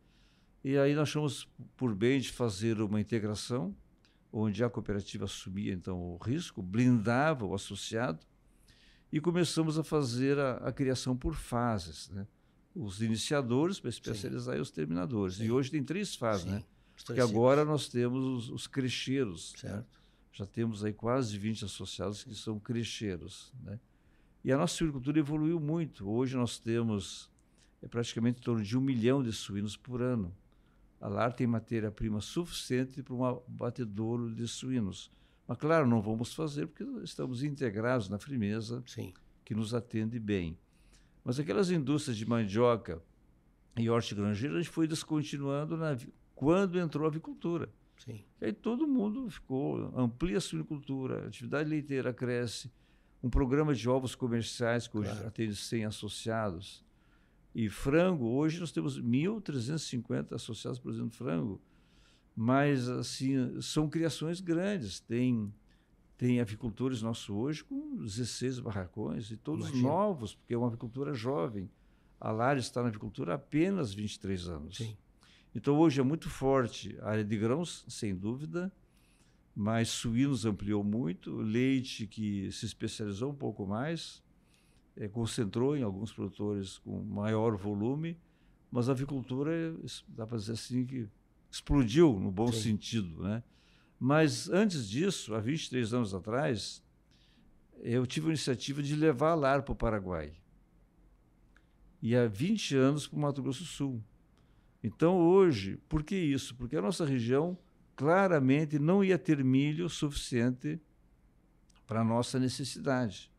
E 0.64 0.76
aí 0.76 0.94
nós 0.94 1.10
achamos 1.10 1.48
por 1.76 1.94
bem 1.94 2.18
de 2.18 2.32
fazer 2.32 2.80
uma 2.80 3.00
integração, 3.00 3.72
onde 4.32 4.64
a 4.64 4.68
cooperativa 4.68 5.26
assumia 5.26 5.72
então 5.72 5.96
o 5.96 6.16
risco, 6.16 6.60
blindava 6.60 7.46
o 7.46 7.54
associado, 7.54 8.18
e 9.12 9.20
começamos 9.20 9.78
a 9.78 9.84
fazer 9.84 10.38
a, 10.38 10.56
a 10.58 10.72
criação 10.72 11.16
por 11.16 11.34
fases, 11.34 12.08
né? 12.10 12.26
Os 12.74 13.02
iniciadores 13.02 13.80
para 13.80 13.90
especializar 13.90 14.54
Sim. 14.54 14.58
e 14.58 14.62
os 14.62 14.70
terminadores. 14.70 15.36
Sim. 15.36 15.44
E 15.44 15.50
hoje 15.50 15.70
tem 15.70 15.82
três 15.82 16.14
fases, 16.14 16.44
Sim. 16.44 16.50
né? 16.52 16.64
Porque 17.04 17.20
agora 17.20 17.64
nós 17.64 17.88
temos 17.88 18.24
os, 18.24 18.50
os 18.50 18.66
crecheiros. 18.66 19.54
Né? 19.62 19.84
Já 20.32 20.46
temos 20.46 20.84
aí 20.84 20.92
quase 20.92 21.36
20 21.36 21.64
associados 21.64 22.22
que 22.22 22.34
são 22.34 22.60
crecheiros, 22.60 23.52
né? 23.64 23.80
E 24.44 24.52
a 24.52 24.56
nossa 24.56 24.74
suinocultura 24.74 25.18
evoluiu 25.18 25.58
muito. 25.58 26.08
Hoje 26.08 26.36
nós 26.36 26.58
temos 26.58 27.30
é, 27.82 27.88
praticamente 27.88 28.38
em 28.38 28.42
torno 28.42 28.62
de 28.62 28.78
um 28.78 28.80
milhão 28.80 29.22
de 29.22 29.32
suínos 29.32 29.76
por 29.76 30.00
ano 30.00 30.34
a 31.00 31.08
LAR 31.08 31.32
tem 31.32 31.46
matéria-prima 31.46 32.20
suficiente 32.20 33.02
para 33.02 33.14
um 33.14 33.42
batedouro 33.48 34.34
de 34.34 34.46
suínos. 34.46 35.10
Mas, 35.50 35.58
claro, 35.58 35.84
não 35.84 36.00
vamos 36.00 36.32
fazer 36.32 36.68
porque 36.68 36.84
estamos 37.02 37.42
integrados 37.42 38.08
na 38.08 38.20
firmeza 38.20 38.84
Sim. 38.86 39.12
que 39.44 39.52
nos 39.52 39.74
atende 39.74 40.16
bem. 40.16 40.56
Mas 41.24 41.40
aquelas 41.40 41.72
indústrias 41.72 42.16
de 42.16 42.24
mandioca 42.24 43.02
e 43.76 43.90
hortigranjeira, 43.90 44.54
a 44.54 44.62
gente 44.62 44.70
foi 44.70 44.86
descontinuando 44.86 45.76
na, 45.76 45.98
quando 46.36 46.78
entrou 46.78 47.04
a 47.04 47.08
avicultura. 47.08 47.68
Sim. 47.98 48.24
E 48.40 48.44
aí 48.44 48.52
todo 48.52 48.86
mundo 48.86 49.28
ficou, 49.28 49.92
amplia 49.98 50.38
a 50.38 50.40
suinicultura, 50.40 51.24
a 51.24 51.26
atividade 51.26 51.68
leiteira 51.68 52.14
cresce, 52.14 52.70
um 53.20 53.28
programa 53.28 53.74
de 53.74 53.88
ovos 53.88 54.14
comerciais 54.14 54.86
que 54.86 54.98
hoje 54.98 55.10
claro. 55.10 55.26
atende 55.26 55.56
100 55.56 55.86
associados, 55.86 56.84
e 57.52 57.68
frango, 57.68 58.24
hoje 58.26 58.60
nós 58.60 58.70
temos 58.70 59.00
1.350 59.00 60.32
associados 60.32 60.78
produzindo 60.78 61.10
frango, 61.10 61.60
mas 62.36 62.88
assim 62.88 63.60
são 63.60 63.88
criações 63.88 64.40
grandes. 64.40 65.00
Tem 65.00 65.52
tem 66.20 66.38
avicultores 66.38 67.00
nossos 67.00 67.30
hoje 67.30 67.64
com 67.64 67.96
16 67.96 68.60
barracões 68.60 69.30
e 69.30 69.38
todos 69.38 69.68
Imagina. 69.70 69.88
novos, 69.88 70.34
porque 70.34 70.52
é 70.52 70.58
uma 70.58 70.66
avicultura 70.66 71.14
jovem. 71.14 71.70
A 72.20 72.30
Lares 72.30 72.66
está 72.66 72.82
na 72.82 72.88
avicultura 72.88 73.32
há 73.32 73.36
apenas 73.36 73.94
23 73.94 74.48
anos. 74.48 74.76
Sim. 74.76 74.94
Então 75.54 75.78
hoje 75.78 75.98
é 75.98 76.02
muito 76.02 76.28
forte 76.28 76.94
a 77.00 77.08
área 77.08 77.24
de 77.24 77.38
grãos, 77.38 77.86
sem 77.88 78.14
dúvida, 78.14 78.70
mas 79.56 79.88
suínos 79.88 80.44
ampliou 80.44 80.84
muito, 80.84 81.34
leite 81.36 82.06
que 82.06 82.52
se 82.52 82.66
especializou 82.66 83.30
um 83.30 83.34
pouco 83.34 83.66
mais, 83.66 84.22
é, 84.96 85.08
concentrou 85.08 85.74
em 85.74 85.82
alguns 85.82 86.12
produtores 86.12 86.76
com 86.76 87.02
maior 87.02 87.56
volume, 87.56 88.18
mas 88.70 88.90
a 88.90 88.92
avicultura, 88.92 89.74
dá 90.06 90.26
para 90.26 90.36
dizer 90.36 90.52
assim, 90.52 90.84
que 90.84 91.08
explodiu 91.50 92.18
no 92.18 92.30
bom 92.30 92.52
Sim. 92.52 92.60
sentido. 92.60 93.22
Né? 93.22 93.42
Mas 93.98 94.48
antes 94.48 94.88
disso, 94.88 95.34
há 95.34 95.40
23 95.40 95.92
anos 95.94 96.14
atrás, 96.14 96.82
eu 97.82 98.06
tive 98.06 98.26
a 98.26 98.30
iniciativa 98.30 98.82
de 98.82 98.94
levar 98.94 99.30
a 99.30 99.34
LAR 99.34 99.62
para 99.62 99.72
o 99.72 99.76
Paraguai. 99.76 100.32
E 102.02 102.16
há 102.16 102.26
20 102.26 102.76
anos 102.76 103.06
para 103.06 103.16
o 103.16 103.20
Mato 103.20 103.42
Grosso 103.42 103.62
do 103.62 103.66
Sul. 103.66 104.02
Então, 104.82 105.18
hoje, 105.18 105.78
por 105.88 106.02
que 106.02 106.16
isso? 106.16 106.54
Porque 106.54 106.76
a 106.76 106.82
nossa 106.82 107.04
região 107.04 107.58
claramente 107.94 108.78
não 108.78 109.04
ia 109.04 109.18
ter 109.18 109.44
milho 109.44 109.88
suficiente 109.90 110.80
para 111.86 112.00
a 112.00 112.04
nossa 112.04 112.38
necessidade. 112.38 113.30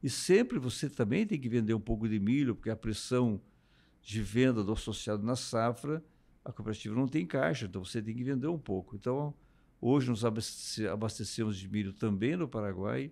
E 0.00 0.08
sempre 0.08 0.58
você 0.58 0.88
também 0.88 1.26
tem 1.26 1.40
que 1.40 1.48
vender 1.48 1.74
um 1.74 1.80
pouco 1.80 2.08
de 2.08 2.20
milho, 2.20 2.54
porque 2.54 2.70
a 2.70 2.76
pressão 2.76 3.40
de 4.00 4.22
venda 4.22 4.62
do 4.62 4.72
associado 4.72 5.24
na 5.24 5.34
safra, 5.34 6.04
a 6.46 6.52
cooperativa 6.52 6.94
não 6.94 7.08
tem 7.08 7.26
caixa, 7.26 7.66
então 7.66 7.84
você 7.84 8.00
tem 8.00 8.14
que 8.14 8.22
vender 8.22 8.46
um 8.46 8.58
pouco. 8.58 8.94
Então, 8.94 9.34
hoje 9.80 10.08
nos 10.08 10.24
abastecemos 10.24 11.58
de 11.58 11.68
milho 11.68 11.92
também 11.92 12.36
no 12.36 12.46
Paraguai 12.46 13.10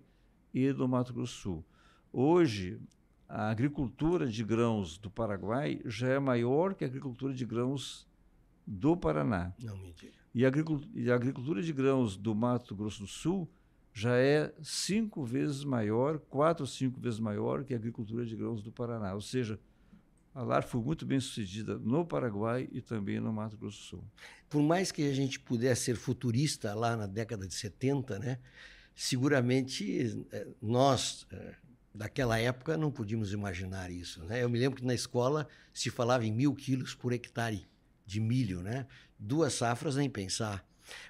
e 0.53 0.71
no 0.71 0.87
Mato 0.87 1.13
Grosso 1.13 1.33
do 1.33 1.41
Sul. 1.41 1.65
Hoje, 2.13 2.79
a 3.27 3.49
agricultura 3.49 4.25
de 4.25 4.41
grãos 4.41 4.97
do 4.97 5.11
Paraguai 5.11 5.81
já 5.83 6.07
é 6.07 6.17
maior 6.17 6.73
que 6.73 6.85
a 6.85 6.87
agricultura 6.87 7.33
de 7.33 7.45
grãos 7.45 8.07
do 8.65 8.95
Paraná. 8.95 9.53
Não 9.61 9.77
me 9.77 9.91
diga. 9.91 10.13
E 10.33 10.45
a 11.11 11.15
agricultura 11.15 11.61
de 11.61 11.73
grãos 11.73 12.15
do 12.15 12.33
Mato 12.33 12.73
Grosso 12.73 13.01
do 13.01 13.07
Sul 13.07 13.49
já 13.91 14.15
é 14.15 14.53
cinco 14.61 15.25
vezes 15.25 15.65
maior, 15.65 16.19
quatro 16.19 16.63
ou 16.63 16.67
cinco 16.67 17.01
vezes 17.01 17.19
maior 17.19 17.65
que 17.65 17.73
a 17.73 17.77
agricultura 17.77 18.25
de 18.25 18.35
grãos 18.35 18.63
do 18.63 18.71
Paraná. 18.71 19.13
Ou 19.13 19.21
seja, 19.21 19.59
a 20.35 20.43
LAR 20.43 20.67
foi 20.67 20.81
muito 20.81 21.05
bem 21.05 21.17
sucedida 21.17 21.79
no 21.79 22.05
Paraguai 22.05 22.67
e 22.73 22.81
também 22.81 23.21
no 23.21 23.31
Mato 23.31 23.55
Grosso 23.55 23.77
do 23.77 23.83
Sul. 23.85 24.03
Por 24.49 24.61
mais 24.61 24.91
que 24.91 25.09
a 25.09 25.13
gente 25.13 25.39
pudesse 25.39 25.85
ser 25.85 25.95
futurista 25.95 26.73
lá 26.75 26.97
na 26.97 27.07
década 27.07 27.47
de 27.47 27.53
70, 27.53 28.19
né, 28.19 28.39
seguramente 28.93 30.25
eh, 30.33 30.47
nós, 30.61 31.25
eh, 31.31 31.55
daquela 31.93 32.37
época, 32.37 32.75
não 32.75 32.91
podíamos 32.91 33.31
imaginar 33.31 33.89
isso. 33.89 34.25
Né? 34.25 34.43
Eu 34.43 34.49
me 34.49 34.59
lembro 34.59 34.81
que 34.81 34.85
na 34.85 34.93
escola 34.93 35.47
se 35.73 35.89
falava 35.89 36.25
em 36.25 36.33
mil 36.33 36.53
quilos 36.53 36.93
por 36.93 37.13
hectare 37.13 37.65
de 38.05 38.19
milho, 38.19 38.61
né? 38.61 38.85
duas 39.17 39.53
safras 39.53 39.95
nem 39.95 40.09
pensar. 40.09 40.67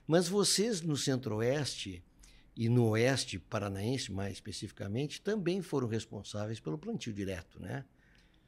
Mas 0.07 0.27
vocês 0.27 0.81
no 0.81 0.95
Centro-Oeste 0.95 2.03
e 2.55 2.69
no 2.69 2.89
oeste 2.89 3.39
paranaense, 3.39 4.11
mais 4.11 4.33
especificamente, 4.33 5.19
também 5.19 5.63
foram 5.63 5.87
responsáveis 5.87 6.59
pelo 6.59 6.77
plantio 6.77 7.11
direto, 7.11 7.59
né? 7.59 7.83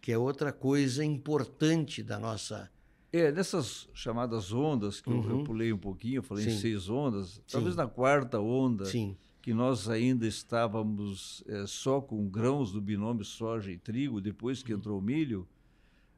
Que 0.01 0.11
é 0.11 0.17
outra 0.17 0.51
coisa 0.51 1.03
importante 1.03 2.01
da 2.01 2.19
nossa. 2.19 2.69
É, 3.11 3.31
nessas 3.31 3.89
chamadas 3.93 4.51
ondas, 4.51 4.99
que 4.99 5.09
uhum. 5.09 5.23
eu, 5.23 5.39
eu, 5.39 5.43
pulei 5.43 5.71
um 5.71 5.77
pouquinho, 5.77 6.17
eu 6.17 6.23
falei 6.23 6.45
Sim. 6.45 6.51
em 6.51 6.57
seis 6.57 6.89
ondas, 6.89 7.35
Sim. 7.35 7.41
talvez 7.51 7.75
na 7.75 7.87
quarta 7.87 8.39
onda, 8.39 8.85
Sim. 8.85 9.15
que 9.41 9.53
nós 9.53 9.89
ainda 9.89 10.27
estávamos 10.27 11.43
é, 11.47 11.65
só 11.65 12.01
com 12.01 12.27
grãos 12.27 12.71
do 12.71 12.81
binômio 12.81 13.23
soja 13.23 13.71
e 13.71 13.77
trigo, 13.77 14.19
depois 14.19 14.61
que 14.61 14.73
uhum. 14.73 14.79
entrou 14.79 14.99
o 14.99 15.01
milho, 15.01 15.47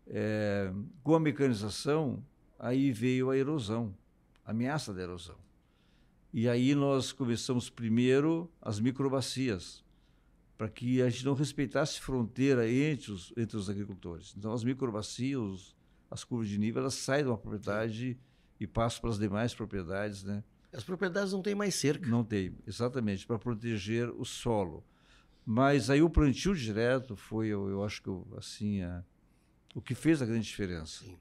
é, 0.07 0.73
com 1.03 1.13
a 1.13 1.19
mecanização, 1.19 2.23
aí 2.57 2.91
veio 2.91 3.29
a 3.29 3.37
erosão, 3.37 3.95
a 4.43 4.51
ameaça 4.51 4.93
da 4.93 5.01
erosão. 5.01 5.37
E 6.33 6.49
aí 6.49 6.75
nós 6.75 7.11
começamos 7.11 7.69
primeiro 7.69 8.51
as 8.61 8.79
microbacias, 8.79 9.83
para 10.59 10.67
que 10.67 11.01
a 11.01 11.09
gente 11.09 11.23
não 11.23 11.33
respeitasse 11.33 12.01
fronteira 12.01 12.69
entre 12.69 13.13
os, 13.13 13.31
entre 13.37 13.55
os 13.55 13.69
agricultores. 13.69 14.35
Então 14.37 14.51
as 14.51 14.61
microbacias, 14.61 15.73
as 16.11 16.25
curvas 16.25 16.49
de 16.49 16.57
nível, 16.59 16.81
elas 16.81 16.95
saem 16.95 17.23
de 17.23 17.29
uma 17.29 17.37
propriedade 17.37 18.19
e 18.59 18.67
passam 18.67 18.99
para 18.99 19.09
as 19.09 19.17
demais 19.17 19.53
propriedades, 19.53 20.25
né? 20.25 20.43
As 20.73 20.83
propriedades 20.83 21.31
não 21.31 21.41
têm 21.41 21.55
mais 21.55 21.75
cerca. 21.75 22.05
Não 22.09 22.25
tem, 22.25 22.57
exatamente, 22.67 23.25
para 23.25 23.39
proteger 23.39 24.09
o 24.09 24.25
solo. 24.25 24.83
Mas 25.45 25.89
aí 25.89 26.01
o 26.01 26.09
plantio 26.09 26.53
direto 26.53 27.15
foi, 27.15 27.47
eu, 27.47 27.69
eu 27.69 27.81
acho 27.81 28.03
que 28.03 28.09
assim, 28.35 28.81
a, 28.81 29.01
o 29.73 29.81
que 29.81 29.95
fez 29.95 30.21
a 30.21 30.25
grande 30.25 30.45
diferença. 30.45 31.05
Sim. 31.05 31.17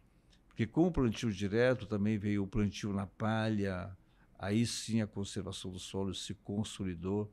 Porque 0.48 0.66
com 0.66 0.88
o 0.88 0.90
plantio 0.90 1.32
direto 1.32 1.86
também 1.86 2.18
veio 2.18 2.42
o 2.42 2.46
plantio 2.48 2.92
na 2.92 3.06
palha, 3.06 3.96
aí 4.36 4.66
sim 4.66 5.00
a 5.00 5.06
conservação 5.06 5.70
do 5.70 5.78
solo 5.78 6.12
se 6.12 6.34
consolidou. 6.34 7.32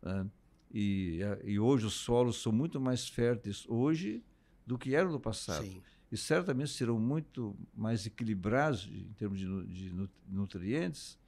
Né? 0.00 0.30
E, 0.72 1.20
e 1.44 1.58
hoje 1.58 1.86
os 1.86 1.94
solos 1.94 2.40
são 2.40 2.52
muito 2.52 2.80
mais 2.80 3.08
férteis 3.08 3.64
hoje 3.68 4.22
do 4.66 4.78
que 4.78 4.94
eram 4.94 5.10
no 5.10 5.20
passado. 5.20 5.64
Sim. 5.64 5.82
E 6.10 6.16
certamente 6.16 6.70
serão 6.70 6.98
muito 6.98 7.56
mais 7.74 8.06
equilibrados 8.06 8.88
em 8.92 9.12
termos 9.14 9.38
de, 9.38 9.66
de 9.66 10.08
nutrientes, 10.28 11.18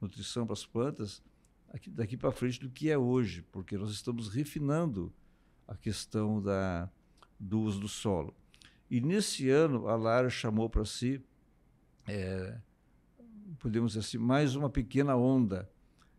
nutrição 0.00 0.46
para 0.46 0.54
as 0.54 0.66
plantas, 0.66 1.22
aqui, 1.72 1.90
daqui 1.90 2.16
para 2.16 2.32
frente 2.32 2.60
do 2.60 2.70
que 2.70 2.90
é 2.90 2.98
hoje, 2.98 3.42
porque 3.52 3.76
nós 3.76 3.90
estamos 3.90 4.28
refinando 4.28 5.12
a 5.66 5.76
questão 5.76 6.42
da, 6.42 6.90
do 7.38 7.60
uso 7.60 7.80
do 7.80 7.88
solo. 7.88 8.34
E 8.90 9.00
nesse 9.00 9.48
ano, 9.48 9.88
a 9.88 9.96
Lara 9.96 10.28
chamou 10.28 10.68
para 10.68 10.84
si 10.84 11.22
é, 12.06 12.58
podemos 13.58 13.92
dizer 13.92 14.00
assim, 14.00 14.18
mais 14.18 14.54
uma 14.54 14.68
pequena 14.68 15.16
onda, 15.16 15.70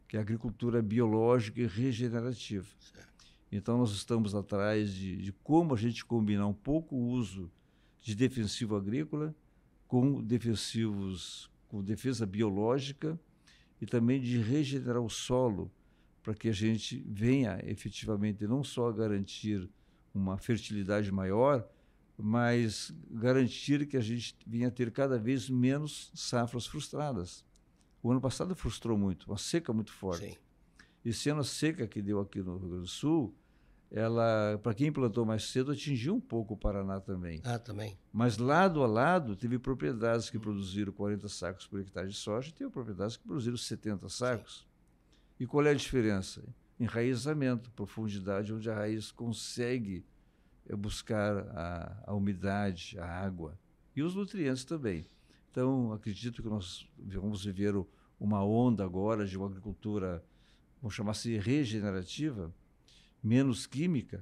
que 0.08 0.16
é 0.18 0.20
a 0.20 0.22
agricultura 0.22 0.82
biológica 0.82 1.62
e 1.62 1.68
regenerativa. 1.68 2.68
Certo. 2.80 3.26
Então, 3.52 3.78
nós 3.78 3.92
estamos 3.92 4.36
atrás 4.36 4.94
de, 4.94 5.18
de 5.18 5.32
como 5.32 5.74
a 5.74 5.78
gente 5.78 6.04
combinar 6.04 6.48
um 6.48 6.54
pouco 6.54 6.96
o 6.96 7.08
uso 7.08 7.52
de 8.02 8.16
defensivo 8.16 8.76
agrícola 8.76 9.34
com 9.88 10.22
defensivos, 10.22 11.50
com 11.68 11.84
defesa 11.84 12.26
biológica 12.26 13.20
e 13.82 13.86
também 13.86 14.22
de 14.22 14.38
regenerar 14.38 15.02
o 15.02 15.10
solo 15.10 15.72
para 16.22 16.34
que 16.34 16.50
a 16.50 16.54
gente 16.54 17.04
venha 17.08 17.60
efetivamente 17.64 18.48
não 18.48 18.64
só 18.64 18.92
garantir 18.92 19.70
uma 20.14 20.38
fertilidade 20.38 21.12
maior, 21.12 21.68
mas 22.18 22.94
garantir 23.12 23.86
que 23.86 23.98
a 23.98 24.02
gente 24.02 24.36
venha 24.48 24.72
ter 24.72 24.92
cada 24.92 25.20
vez 25.20 25.50
menos 25.50 26.12
safras 26.16 26.66
frustradas. 26.66 27.46
O 28.06 28.12
ano 28.12 28.22
passado 28.22 28.56
frustrou 28.56 28.96
muito, 28.96 29.26
uma 29.26 29.38
seca 29.38 29.74
muito 29.74 29.92
forte. 29.92 30.28
Sim. 30.28 30.38
Esse 31.04 31.28
ano 31.32 31.40
a 31.40 31.44
seca 31.44 31.88
que 31.88 32.04
deu 32.04 32.20
aqui 32.20 32.40
no 32.40 32.56
Rio 32.56 32.70
Grande 32.70 32.84
do 32.84 32.88
Sul, 32.88 33.34
ela, 33.90 34.60
para 34.62 34.76
quem 34.76 34.92
plantou 34.92 35.26
mais 35.26 35.46
cedo, 35.46 35.72
atingiu 35.72 36.14
um 36.14 36.22
pouco 36.22 36.54
o 36.54 36.58
Paraná 36.58 37.00
também. 37.00 37.42
Ah, 37.44 37.58
também. 37.58 37.98
Mas 38.14 38.38
lado 38.38 38.84
a 38.84 38.86
lado, 38.86 39.36
teve 39.36 39.58
propriedades 39.58 40.30
que 40.30 40.38
produziram 40.38 40.94
40 40.94 41.28
sacos 41.28 41.66
por 41.66 41.80
hectare 41.80 42.08
de 42.08 42.14
soja 42.14 42.50
e 42.50 42.52
teve 42.52 42.70
propriedades 42.70 43.18
que 43.18 43.24
produziram 43.24 43.58
70 43.58 44.08
sacos. 44.08 44.68
Sim. 45.10 45.16
E 45.40 45.48
qual 45.48 45.66
é 45.66 45.72
a 45.72 45.74
diferença? 45.74 46.44
Enraizamento, 46.80 47.72
profundidade, 47.72 48.54
onde 48.54 48.70
a 48.70 48.76
raiz 48.76 49.12
consegue 49.12 50.06
é 50.70 50.76
buscar 50.76 51.40
a, 51.40 52.04
a 52.06 52.14
umidade, 52.14 53.00
a 53.00 53.08
água 53.08 53.58
e 53.96 54.04
os 54.04 54.14
nutrientes 54.14 54.64
também. 54.64 55.08
Então, 55.56 55.94
acredito 55.94 56.44
que 56.44 56.50
nós 56.50 56.86
vamos 56.98 57.46
viver 57.46 57.74
uma 58.20 58.44
onda 58.44 58.84
agora 58.84 59.26
de 59.26 59.38
uma 59.38 59.46
agricultura, 59.46 60.22
vamos 60.82 60.94
chamar 60.94 61.12
assim, 61.12 61.38
regenerativa, 61.38 62.54
menos 63.24 63.66
química. 63.66 64.22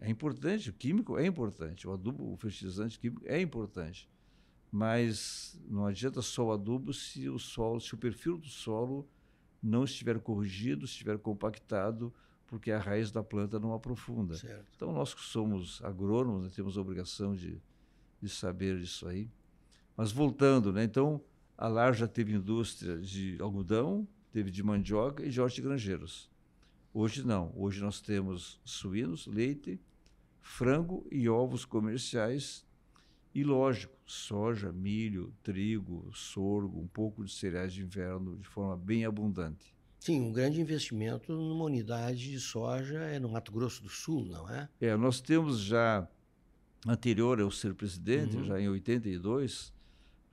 É 0.00 0.08
importante, 0.08 0.70
o 0.70 0.72
químico 0.72 1.18
é 1.18 1.26
importante, 1.26 1.88
o 1.88 1.92
adubo, 1.92 2.32
o 2.32 2.36
fertilizante 2.36 2.96
químico 2.96 3.22
é 3.26 3.40
importante. 3.40 4.08
Mas 4.70 5.60
não 5.68 5.84
adianta 5.84 6.22
só 6.22 6.46
o 6.46 6.52
adubo 6.52 6.92
se 6.92 7.28
o 7.28 7.40
solo, 7.40 7.80
se 7.80 7.92
o 7.94 7.98
perfil 7.98 8.38
do 8.38 8.46
solo 8.46 9.08
não 9.60 9.82
estiver 9.82 10.20
corrigido, 10.20 10.84
estiver 10.84 11.18
compactado, 11.18 12.14
porque 12.46 12.70
a 12.70 12.78
raiz 12.78 13.10
da 13.10 13.24
planta 13.24 13.58
não 13.58 13.74
aprofunda. 13.74 14.36
Certo. 14.36 14.70
Então, 14.76 14.92
nós 14.92 15.12
que 15.12 15.22
somos 15.22 15.82
agrônomos, 15.82 16.44
né, 16.44 16.50
temos 16.54 16.78
a 16.78 16.80
obrigação 16.80 17.34
de, 17.34 17.60
de 18.20 18.28
saber 18.28 18.78
disso 18.78 19.08
aí. 19.08 19.28
Mas 19.96 20.12
voltando, 20.12 20.72
né, 20.72 20.84
então, 20.84 21.20
a 21.56 21.68
LAR 21.68 21.94
já 21.94 22.08
teve 22.08 22.32
indústria 22.32 22.98
de 22.98 23.36
algodão, 23.40 24.06
teve 24.32 24.50
de 24.50 24.62
mandioca 24.62 25.24
e 25.24 25.30
de 25.30 25.40
hortigranjeiros. 25.40 26.30
Hoje 26.94 27.24
não. 27.24 27.52
Hoje 27.56 27.80
nós 27.80 28.00
temos 28.00 28.60
suínos, 28.64 29.26
leite, 29.26 29.80
frango 30.40 31.06
e 31.10 31.28
ovos 31.28 31.64
comerciais 31.64 32.66
e, 33.34 33.42
lógico, 33.42 33.96
soja, 34.04 34.72
milho, 34.72 35.32
trigo, 35.42 36.10
sorgo, 36.12 36.78
um 36.78 36.86
pouco 36.86 37.24
de 37.24 37.32
cereais 37.32 37.72
de 37.72 37.82
inverno 37.82 38.36
de 38.36 38.46
forma 38.46 38.76
bem 38.76 39.06
abundante. 39.06 39.74
Sim, 39.98 40.20
um 40.20 40.32
grande 40.32 40.60
investimento 40.60 41.32
numa 41.32 41.64
unidade 41.64 42.30
de 42.30 42.40
soja 42.40 42.98
é 42.98 43.18
no 43.18 43.28
Mato 43.28 43.52
Grosso 43.52 43.82
do 43.82 43.88
Sul, 43.88 44.26
não 44.26 44.50
é? 44.50 44.68
É, 44.80 44.96
nós 44.96 45.20
temos 45.20 45.60
já, 45.60 46.06
anterior 46.86 47.40
ao 47.40 47.50
ser 47.50 47.72
presidente, 47.72 48.36
uhum. 48.36 48.44
já 48.44 48.60
em 48.60 48.68
82, 48.68 49.72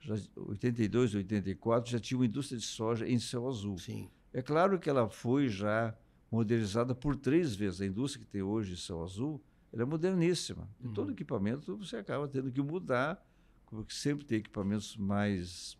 já 0.00 0.14
82, 0.36 1.14
84, 1.14 1.90
já 1.90 1.98
tinha 1.98 2.18
uma 2.18 2.26
indústria 2.26 2.58
de 2.58 2.64
soja 2.64 3.08
em 3.08 3.18
Céu 3.18 3.46
Azul. 3.48 3.78
Sim. 3.78 4.08
É 4.32 4.42
claro 4.42 4.78
que 4.78 4.88
ela 4.88 5.08
foi 5.08 5.48
já 5.48 5.94
modernizada 6.30 6.94
por 6.94 7.16
três 7.16 7.54
vezes. 7.54 7.80
A 7.80 7.86
indústria 7.86 8.24
que 8.24 8.30
tem 8.30 8.42
hoje 8.42 8.74
em 8.74 8.76
Céu 8.76 9.02
Azul, 9.02 9.42
ela 9.72 9.82
é 9.82 9.84
moderníssima. 9.84 10.68
E 10.80 10.86
uhum. 10.86 10.92
todo 10.92 11.12
equipamento 11.12 11.76
você 11.76 11.96
acaba 11.96 12.28
tendo 12.28 12.50
que 12.50 12.62
mudar, 12.62 13.24
porque 13.66 13.94
sempre 13.94 14.24
tem 14.24 14.38
equipamentos 14.38 14.96
mais... 14.96 15.78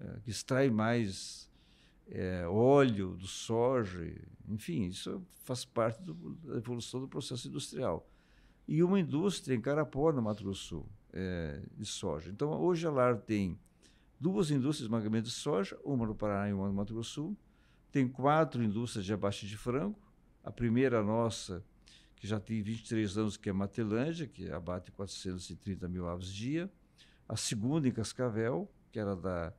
É, 0.00 0.20
que 0.24 0.30
extraem 0.30 0.70
mais 0.70 1.50
é, 2.08 2.46
óleo 2.48 3.14
do 3.16 3.26
soja, 3.26 4.00
enfim, 4.48 4.86
isso 4.86 5.22
faz 5.44 5.64
parte 5.64 6.02
do, 6.02 6.14
da 6.14 6.56
evolução 6.56 7.00
do 7.00 7.08
processo 7.08 7.48
industrial. 7.48 8.08
E 8.66 8.82
uma 8.82 8.98
indústria 8.98 9.54
em 9.54 9.60
Carapó, 9.60 10.12
no 10.12 10.22
Mato 10.22 10.42
Grosso 10.42 10.60
do 10.60 10.68
Sul, 10.68 10.88
é, 11.12 11.62
de 11.76 11.84
soja. 11.84 12.30
Então, 12.30 12.50
hoje 12.60 12.86
a 12.86 12.90
LAR 12.90 13.18
tem 13.18 13.58
duas 14.18 14.50
indústrias 14.50 14.78
de 14.78 14.84
esmagamento 14.84 15.28
de 15.28 15.34
soja, 15.34 15.78
uma 15.84 16.06
no 16.06 16.14
Paraná 16.14 16.48
e 16.48 16.52
uma 16.52 16.68
no 16.68 16.74
Mato 16.74 16.94
Grosso 16.94 17.10
Sul. 17.10 17.36
Tem 17.90 18.08
quatro 18.08 18.62
indústrias 18.62 19.04
de 19.04 19.12
abate 19.12 19.46
de 19.46 19.56
frango. 19.56 19.98
A 20.42 20.50
primeira 20.50 21.02
nossa, 21.02 21.64
que 22.16 22.26
já 22.26 22.40
tem 22.40 22.62
23 22.62 23.18
anos, 23.18 23.36
que 23.36 23.48
é 23.48 23.52
Matelândia, 23.52 24.26
que 24.26 24.50
abate 24.50 24.90
430 24.92 25.88
mil 25.88 26.08
aves 26.08 26.32
dia. 26.32 26.70
A 27.28 27.36
segunda 27.36 27.86
em 27.86 27.92
Cascavel, 27.92 28.70
que 28.90 28.98
era 28.98 29.14
da 29.14 29.52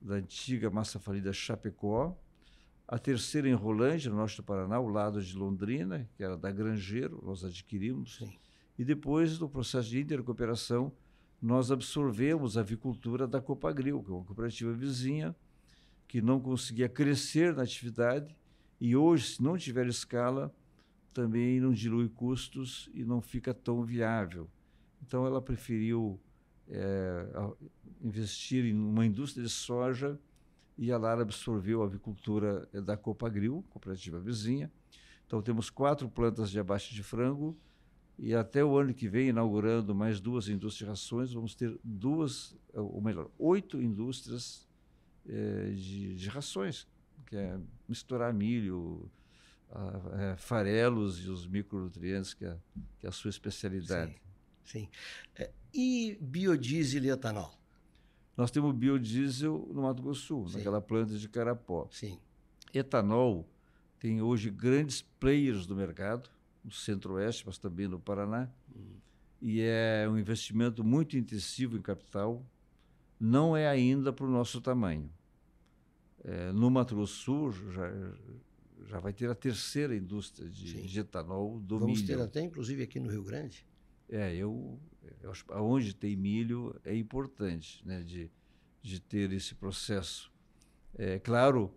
da 0.00 0.14
antiga 0.14 0.70
massa 0.70 0.98
falida 0.98 1.32
Chapecó, 1.32 2.16
a 2.88 2.98
terceira 2.98 3.48
em 3.48 3.52
Rolândia, 3.52 4.10
no 4.10 4.16
norte 4.16 4.36
do 4.38 4.42
Paraná, 4.42 4.76
ao 4.76 4.88
lado 4.88 5.22
de 5.22 5.36
Londrina, 5.36 6.08
que 6.16 6.24
era 6.24 6.36
da 6.36 6.50
Grangeiro, 6.50 7.22
nós 7.24 7.44
adquirimos. 7.44 8.16
Sim. 8.16 8.32
E 8.78 8.84
depois, 8.84 9.38
no 9.38 9.48
processo 9.48 9.88
de 9.88 10.00
intercooperação, 10.00 10.92
nós 11.40 11.70
absorvemos 11.70 12.56
a 12.56 12.60
avicultura 12.60 13.26
da 13.26 13.40
Copagril, 13.40 14.02
que 14.02 14.10
é 14.10 14.14
uma 14.14 14.24
cooperativa 14.24 14.72
vizinha, 14.72 15.34
que 16.06 16.20
não 16.20 16.40
conseguia 16.40 16.88
crescer 16.88 17.54
na 17.54 17.62
atividade 17.62 18.36
e 18.80 18.96
hoje, 18.96 19.36
se 19.36 19.42
não 19.42 19.56
tiver 19.56 19.86
escala, 19.86 20.54
também 21.12 21.60
não 21.60 21.72
dilui 21.72 22.08
custos 22.08 22.88
e 22.94 23.04
não 23.04 23.20
fica 23.20 23.52
tão 23.52 23.82
viável. 23.82 24.48
Então, 25.02 25.26
ela 25.26 25.40
preferiu 25.40 26.20
é, 26.68 27.26
investir 28.00 28.64
em 28.64 28.74
uma 28.74 29.04
indústria 29.04 29.44
de 29.44 29.50
soja 29.50 30.18
e 30.78 30.90
a 30.90 30.96
Lara 30.96 31.22
absorveu 31.22 31.82
a 31.82 31.84
avicultura 31.84 32.66
eh, 32.72 32.80
da 32.80 32.96
Copagril, 32.96 33.62
cooperativa 33.68 34.18
vizinha. 34.18 34.72
Então 35.26 35.42
temos 35.42 35.68
quatro 35.68 36.08
plantas 36.08 36.50
de 36.50 36.58
abate 36.58 36.94
de 36.94 37.02
frango 37.02 37.54
e 38.22 38.34
até 38.34 38.62
o 38.62 38.76
ano 38.76 38.92
que 38.92 39.08
vem, 39.08 39.28
inaugurando 39.28 39.94
mais 39.94 40.20
duas 40.20 40.46
indústrias 40.46 40.86
de 40.86 40.90
rações, 40.90 41.32
vamos 41.32 41.54
ter 41.54 41.74
duas, 41.82 42.54
eh, 42.74 42.78
ou 42.78 43.00
melhor, 43.00 43.30
oito 43.38 43.80
indústrias 43.80 44.68
é, 45.26 45.70
de, 45.70 46.16
de, 46.16 46.28
rações, 46.28 46.86
que 47.26 47.34
é 47.34 47.58
misturar 47.88 48.34
milho, 48.34 49.10
a, 49.70 50.32
é, 50.32 50.36
farelos 50.36 51.24
e 51.24 51.30
os 51.30 51.46
micronutrientes, 51.46 52.34
que 52.34 52.44
é, 52.44 52.58
que 52.98 53.06
é 53.06 53.08
a 53.08 53.12
sua 53.12 53.30
especialidade. 53.30 54.12
Sim. 54.64 54.80
Sim. 54.80 54.88
É, 55.34 55.50
e 55.72 56.18
biodiesel 56.20 57.04
e 57.04 57.10
etanol? 57.10 57.58
Nós 58.36 58.50
temos 58.50 58.74
biodiesel 58.74 59.66
no 59.72 59.82
Mato 59.82 60.02
Grosso 60.02 60.26
Sul, 60.26 60.48
Sim. 60.48 60.58
naquela 60.58 60.80
planta 60.82 61.16
de 61.16 61.26
Carapó. 61.26 61.88
Sim. 61.90 62.18
Etanol 62.74 63.48
tem 63.98 64.20
hoje 64.20 64.50
grandes 64.50 65.00
players 65.00 65.66
do 65.66 65.74
mercado, 65.74 66.28
no 66.64 66.70
Centro-Oeste, 66.70 67.44
mas 67.46 67.58
também 67.58 67.88
no 67.88 67.98
Paraná. 67.98 68.48
Hum. 68.74 68.96
E 69.40 69.60
é 69.60 70.06
um 70.08 70.18
investimento 70.18 70.84
muito 70.84 71.16
intensivo 71.16 71.76
em 71.76 71.82
capital. 71.82 72.44
Não 73.18 73.56
é 73.56 73.66
ainda 73.68 74.12
para 74.12 74.26
o 74.26 74.30
nosso 74.30 74.60
tamanho. 74.60 75.10
É, 76.22 76.52
no 76.52 76.70
Mato 76.70 76.94
Grosso 76.94 77.14
Sul 77.14 77.52
já, 77.52 77.90
já 78.86 78.98
vai 78.98 79.12
ter 79.12 79.30
a 79.30 79.34
terceira 79.34 79.96
indústria 79.96 80.48
de, 80.48 80.82
de 80.86 81.00
etanol 81.00 81.58
do 81.60 81.78
Vamos 81.78 82.00
milho. 82.00 82.06
Vamos 82.06 82.30
ter 82.32 82.38
até, 82.38 82.46
inclusive, 82.46 82.82
aqui 82.82 83.00
no 83.00 83.08
Rio 83.08 83.22
Grande. 83.22 83.66
É, 84.08 84.34
eu, 84.34 84.78
eu 85.22 85.32
aonde 85.50 85.94
tem 85.94 86.16
milho 86.16 86.78
é 86.84 86.94
importante, 86.94 87.86
né, 87.86 88.02
de, 88.02 88.30
de 88.82 89.00
ter 89.00 89.32
esse 89.32 89.54
processo. 89.54 90.30
É 90.94 91.18
claro, 91.18 91.72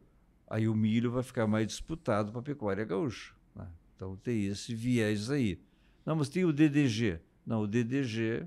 aí 0.48 0.68
o 0.68 0.76
milho 0.76 1.12
vai 1.12 1.24
ficar 1.24 1.46
mais 1.48 1.68
disputado 1.68 2.32
para 2.32 2.42
a 2.42 2.44
pecuária 2.44 2.84
gaúcha. 2.84 3.34
Né? 3.56 3.68
Então 4.04 4.18
tem 4.18 4.48
esse 4.48 4.76
viés 4.76 5.30
aí. 5.30 5.58
Não, 6.06 6.18
mas 6.18 6.28
tem 6.28 6.44
o 6.44 6.52
DDG. 6.52 7.22
Não, 7.46 7.62
o 7.62 7.68
DDG, 7.68 8.46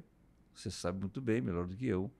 você 0.54 0.70
sabe 0.70 1.00
muito 1.00 1.18
bem, 1.18 1.40
melhor 1.40 1.66
do 1.66 1.74
que 1.74 1.86
eu, 1.86 2.10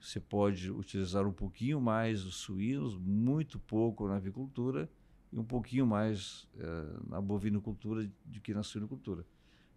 você 0.00 0.20
pode 0.20 0.70
utilizar 0.70 1.26
um 1.26 1.32
pouquinho 1.32 1.80
mais 1.80 2.24
os 2.24 2.36
suínos, 2.36 2.96
muito 2.96 3.58
pouco 3.58 4.06
na 4.06 4.16
avicultura 4.16 4.88
e 5.32 5.38
um 5.38 5.44
pouquinho 5.44 5.86
mais 5.86 6.46
é, 6.56 7.08
na 7.08 7.20
bovinocultura 7.20 8.08
do 8.24 8.40
que 8.40 8.54
na 8.54 8.62
suinocultura 8.62 9.26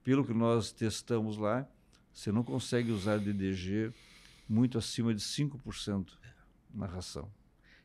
pelo 0.08 0.24
que 0.24 0.34
nós 0.34 0.72
testamos 0.72 1.36
lá, 1.36 1.70
você 2.14 2.32
não 2.32 2.42
consegue 2.42 2.92
usar 2.92 3.20
DDG 3.20 3.92
muito 4.48 4.78
acima 4.78 5.14
de 5.14 5.20
5% 5.20 6.14
na 6.74 6.86
ração. 6.86 7.30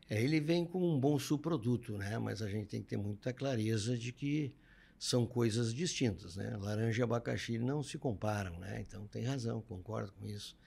É, 0.09 0.23
ele 0.23 0.39
vem 0.39 0.65
com 0.65 0.89
um 0.89 0.97
bom 0.97 1.19
subproduto, 1.19 1.97
né? 1.97 2.17
mas 2.19 2.41
a 2.41 2.47
gente 2.47 2.67
tem 2.67 2.81
que 2.81 2.87
ter 2.87 2.95
muita 2.95 3.33
clareza 3.33 3.97
de 3.97 4.13
que 4.13 4.53
são 5.03 5.25
coisas 5.25 5.73
distintas. 5.73 6.37
Né? 6.37 6.55
Laranja 6.55 7.01
e 7.01 7.03
abacaxi 7.03 7.59
não 7.59 7.83
se 7.83 7.97
comparam, 7.97 8.57
né? 8.57 8.79
então 8.87 9.05
tem 9.07 9.25
razão, 9.25 9.61
concordo 9.61 10.13
com 10.13 10.25
isso. 10.25 10.57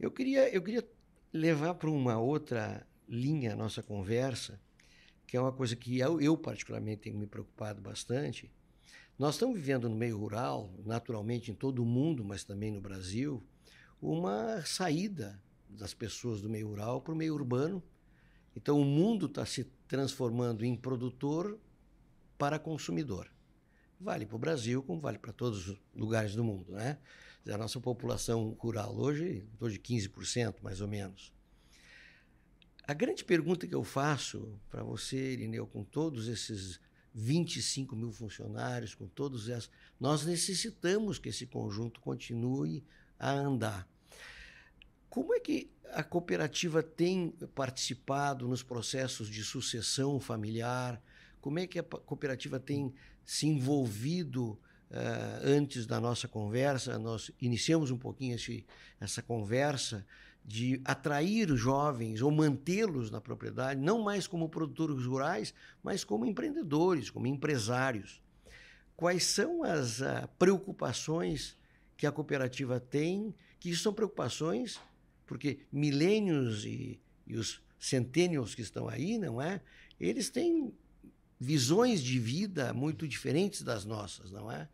Eu 0.00 0.10
queria, 0.10 0.48
eu 0.48 0.62
queria 0.62 0.88
levar 1.30 1.74
para 1.74 1.90
uma 1.90 2.18
outra 2.18 2.86
linha 3.06 3.52
a 3.52 3.56
nossa 3.56 3.82
conversa, 3.82 4.58
que 5.26 5.36
é 5.36 5.40
uma 5.40 5.52
coisa 5.52 5.76
que 5.76 5.98
eu, 5.98 6.18
eu 6.18 6.34
particularmente 6.34 7.02
tenho 7.02 7.18
me 7.18 7.26
preocupado 7.26 7.78
bastante. 7.82 8.50
Nós 9.18 9.34
estamos 9.34 9.54
vivendo 9.54 9.86
no 9.86 9.96
meio 9.96 10.16
rural, 10.16 10.72
naturalmente 10.82 11.50
em 11.50 11.54
todo 11.54 11.82
o 11.82 11.86
mundo, 11.86 12.24
mas 12.24 12.44
também 12.44 12.70
no 12.70 12.80
Brasil, 12.80 13.42
uma 14.00 14.64
saída 14.64 15.38
das 15.68 15.92
pessoas 15.92 16.40
do 16.40 16.48
meio 16.48 16.68
rural 16.68 17.02
para 17.02 17.12
o 17.12 17.16
meio 17.16 17.34
urbano. 17.34 17.82
Então 18.56 18.80
o 18.80 18.84
mundo 18.84 19.26
está 19.26 19.44
se 19.44 19.64
transformando 19.86 20.64
em 20.64 20.74
produtor 20.74 21.60
para 22.38 22.58
consumidor. 22.58 23.30
Vale 24.02 24.26
para 24.26 24.34
o 24.34 24.38
Brasil, 24.38 24.82
como 24.82 25.00
vale 25.00 25.16
para 25.16 25.32
todos 25.32 25.68
os 25.68 25.80
lugares 25.94 26.34
do 26.34 26.42
mundo, 26.42 26.72
né? 26.72 26.98
A 27.48 27.56
nossa 27.56 27.80
população 27.80 28.56
rural 28.58 28.96
hoje 28.96 29.46
de 29.60 29.78
15%, 29.78 30.56
mais 30.60 30.80
ou 30.80 30.88
menos. 30.88 31.32
A 32.84 32.92
grande 32.92 33.24
pergunta 33.24 33.64
que 33.64 33.74
eu 33.74 33.84
faço 33.84 34.58
para 34.68 34.82
você, 34.82 35.34
Irineu, 35.34 35.68
com 35.68 35.84
todos 35.84 36.26
esses 36.26 36.80
25 37.14 37.94
mil 37.94 38.10
funcionários, 38.10 38.92
com 38.92 39.06
todos 39.06 39.48
esses, 39.48 39.70
nós 40.00 40.26
necessitamos 40.26 41.20
que 41.20 41.28
esse 41.28 41.46
conjunto 41.46 42.00
continue 42.00 42.84
a 43.20 43.30
andar. 43.30 43.88
Como 45.08 45.32
é 45.32 45.38
que 45.38 45.70
a 45.92 46.02
cooperativa 46.02 46.82
tem 46.82 47.30
participado 47.54 48.48
nos 48.48 48.64
processos 48.64 49.28
de 49.28 49.44
sucessão 49.44 50.18
familiar? 50.18 51.00
Como 51.42 51.58
é 51.58 51.66
que 51.66 51.78
a 51.78 51.82
cooperativa 51.82 52.60
tem 52.60 52.94
se 53.24 53.48
envolvido 53.48 54.52
uh, 54.52 55.44
antes 55.44 55.86
da 55.86 56.00
nossa 56.00 56.28
conversa? 56.28 56.98
Nós 57.00 57.32
iniciamos 57.40 57.90
um 57.90 57.98
pouquinho 57.98 58.36
esse, 58.36 58.64
essa 59.00 59.20
conversa 59.20 60.06
de 60.44 60.80
atrair 60.84 61.50
os 61.50 61.60
jovens 61.60 62.22
ou 62.22 62.30
mantê-los 62.30 63.10
na 63.10 63.20
propriedade, 63.20 63.80
não 63.80 64.00
mais 64.02 64.28
como 64.28 64.48
produtores 64.48 65.04
rurais, 65.04 65.52
mas 65.82 66.04
como 66.04 66.24
empreendedores, 66.24 67.10
como 67.10 67.26
empresários. 67.26 68.22
Quais 68.96 69.24
são 69.24 69.64
as 69.64 70.00
uh, 70.00 70.28
preocupações 70.38 71.58
que 71.96 72.06
a 72.06 72.12
cooperativa 72.12 72.78
tem? 72.78 73.34
Que 73.58 73.74
são 73.74 73.92
preocupações 73.92 74.80
porque 75.26 75.58
milênios 75.72 76.64
e, 76.64 77.00
e 77.26 77.36
os 77.36 77.60
centennials 77.80 78.54
que 78.54 78.62
estão 78.62 78.88
aí, 78.88 79.18
não 79.18 79.42
é? 79.42 79.60
Eles 79.98 80.30
têm 80.30 80.72
visões 81.42 82.00
de 82.00 82.20
vida 82.20 82.72
muito 82.72 83.06
diferentes 83.08 83.62
das 83.62 83.84
nossas, 83.84 84.30
não 84.30 84.50
é? 84.50 84.68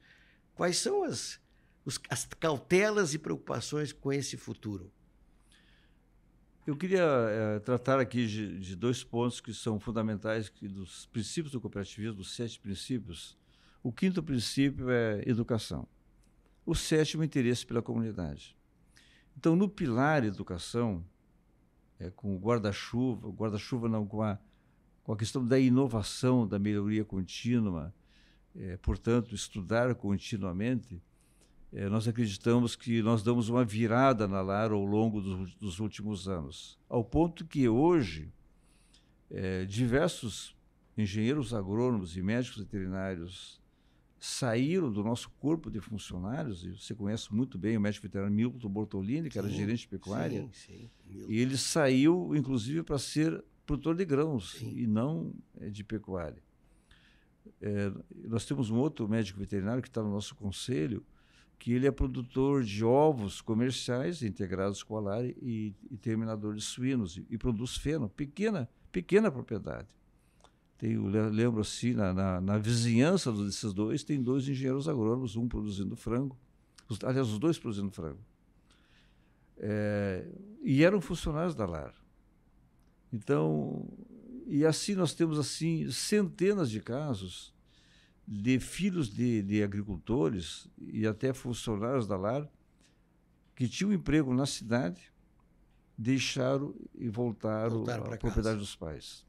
Quais 0.55 0.77
são 0.77 1.03
as, 1.03 1.41
os, 1.85 1.99
as 2.11 2.27
cautelas 2.27 3.15
e 3.15 3.19
preocupações 3.19 3.91
com 3.91 4.13
esse 4.13 4.37
futuro? 4.37 4.93
Eu 6.67 6.77
queria 6.77 7.01
é, 7.03 7.59
tratar 7.61 7.99
aqui 7.99 8.27
de, 8.27 8.59
de, 8.59 8.77
dois 8.77 9.03
pontos 9.03 9.41
que 9.41 9.55
são 9.55 9.81
fundamentais 9.81 10.51
que 10.51 10.69
dos 10.69 11.07
princípios 11.07 11.53
do 11.53 11.61
cooperativismo, 11.61 12.17
dos 12.17 12.35
sete 12.35 12.61
princípios. 12.61 13.39
O 13.83 13.91
quinto 13.91 14.23
princípio 14.23 14.91
é 14.91 15.23
educação. 15.27 15.89
O 16.67 16.75
sétimo, 16.75 17.25
interesse 17.25 17.65
pela 17.65 17.81
comunidade. 17.81 18.55
Então, 19.35 19.57
no 19.57 19.71
pilar 19.71 20.23
educação, 20.23 21.03
é, 21.99 22.11
com 22.11 22.37
o 22.37 22.39
guarda-chuva, 22.39 23.27
guarda-chuva 23.31 23.89
não, 23.89 24.07
com 24.07 24.23
a, 24.23 24.39
com 25.09 25.14
a 25.14 25.16
questão 25.16 25.42
da 25.42 25.59
inovação, 25.59 26.47
da 26.47 26.59
melhoria 26.59 27.03
contínua, 27.03 27.94
é, 28.55 28.77
portanto, 28.77 29.35
estudar 29.35 29.94
continuamente, 29.94 31.03
é, 31.73 31.88
nós 31.88 32.07
acreditamos 32.07 32.77
que 32.77 33.01
nós 33.01 33.23
damos 33.23 33.49
uma 33.49 33.64
virada 33.64 34.29
na 34.29 34.42
LAR 34.42 34.71
ao 34.71 34.85
longo 34.85 35.23
dos, 35.23 35.55
dos 35.55 35.81
últimos 35.81 36.29
anos, 36.29 36.79
ao 36.90 37.03
ponto 37.03 37.47
que 37.47 37.66
hoje 37.66 38.31
é, 39.31 39.64
diversos 39.64 40.55
engenheiros 40.94 41.55
agrônomos 41.55 42.14
e 42.14 42.21
médicos 42.21 42.59
veterinários 42.59 43.62
saíram 44.21 44.92
do 44.92 45.03
nosso 45.03 45.31
corpo 45.40 45.71
de 45.71 45.81
funcionários, 45.81 46.66
e 46.66 46.73
você 46.73 46.94
conhece 46.94 47.35
muito 47.35 47.57
bem 47.57 47.79
o 47.79 47.81
médico 47.81 48.03
veterinário 48.03 48.37
Milton 48.37 48.68
Bortolini, 48.68 49.29
que 49.29 49.33
sim, 49.33 49.38
era 49.38 49.49
gerente 49.49 49.81
de 49.81 49.88
pecuária, 49.88 50.42
sim, 50.53 50.90
sim, 51.07 51.27
e 51.31 51.38
ele 51.38 51.57
saiu, 51.57 52.37
inclusive, 52.37 52.83
para 52.83 52.99
ser 52.99 53.42
produtor 53.69 53.95
de 53.95 54.05
grãos 54.07 54.63
e 54.63 54.87
não 54.87 55.35
é, 55.61 55.69
de 55.69 55.85
pecuária. 55.85 56.43
É, 57.61 57.93
nós 58.25 58.47
temos 58.47 58.71
um 58.71 58.79
outro 58.79 59.07
médico 59.07 59.39
veterinário 59.39 59.83
que 59.83 59.89
está 59.89 60.03
no 60.03 60.11
nosso 60.11 60.35
conselho, 60.35 61.05
que 61.59 61.73
ele 61.73 61.87
é 61.87 61.91
produtor 61.91 62.65
de 62.65 62.83
ovos 62.83 63.43
comerciais 63.43 64.23
integrados 64.23 64.83
com 64.83 64.97
a 64.97 65.01
LAR 65.01 65.25
e, 65.25 65.75
e 65.91 65.97
terminador 65.99 66.55
de 66.55 66.63
suínos, 66.63 67.19
e, 67.19 67.27
e 67.29 67.37
produz 67.37 67.77
feno, 67.77 68.09
pequena, 68.09 68.69
pequena 68.91 69.31
propriedade. 69.31 69.89
Tem, 70.79 70.97
lembro 70.97 71.61
assim, 71.61 71.93
na, 71.93 72.15
na, 72.15 72.41
na, 72.41 72.57
vizinhança 72.57 73.33
desses 73.33 73.73
dois, 73.75 74.03
tem 74.05 74.23
dois 74.23 74.49
engenheiros 74.49 74.89
agrônomos, 74.89 75.37
um 75.37 75.49
produzindo 75.49 75.97
frango, 75.97 76.39
os, 76.89 76.99
aliás, 77.03 77.29
os 77.29 77.39
dois 77.39 77.59
produzindo 77.59 77.91
frango. 77.91 78.21
É, 79.59 80.27
e 80.63 80.85
eram 80.85 81.01
funcionários 81.01 81.55
da 81.55 81.67
LAR. 81.67 81.93
Então, 83.12 83.87
e 84.47 84.64
assim 84.64 84.94
nós 84.94 85.14
temos 85.14 85.38
assim 85.38 85.90
centenas 85.90 86.71
de 86.71 86.81
casos 86.81 87.55
de 88.27 88.61
filhos 88.61 89.09
de, 89.09 89.42
de 89.42 89.62
agricultores 89.62 90.68
e 90.79 91.07
até 91.07 91.33
funcionários 91.33 92.07
da 92.07 92.16
LAR 92.16 92.47
que 93.57 93.66
tinham 93.66 93.92
emprego 93.92 94.35
na 94.35 94.47
cidade, 94.47 95.12
deixaram 95.97 96.75
e 96.94 97.09
voltaram, 97.09 97.79
voltaram 97.79 98.12
à 98.12 98.16
propriedade 98.16 98.59
dos 98.59 98.77
pais 98.77 99.27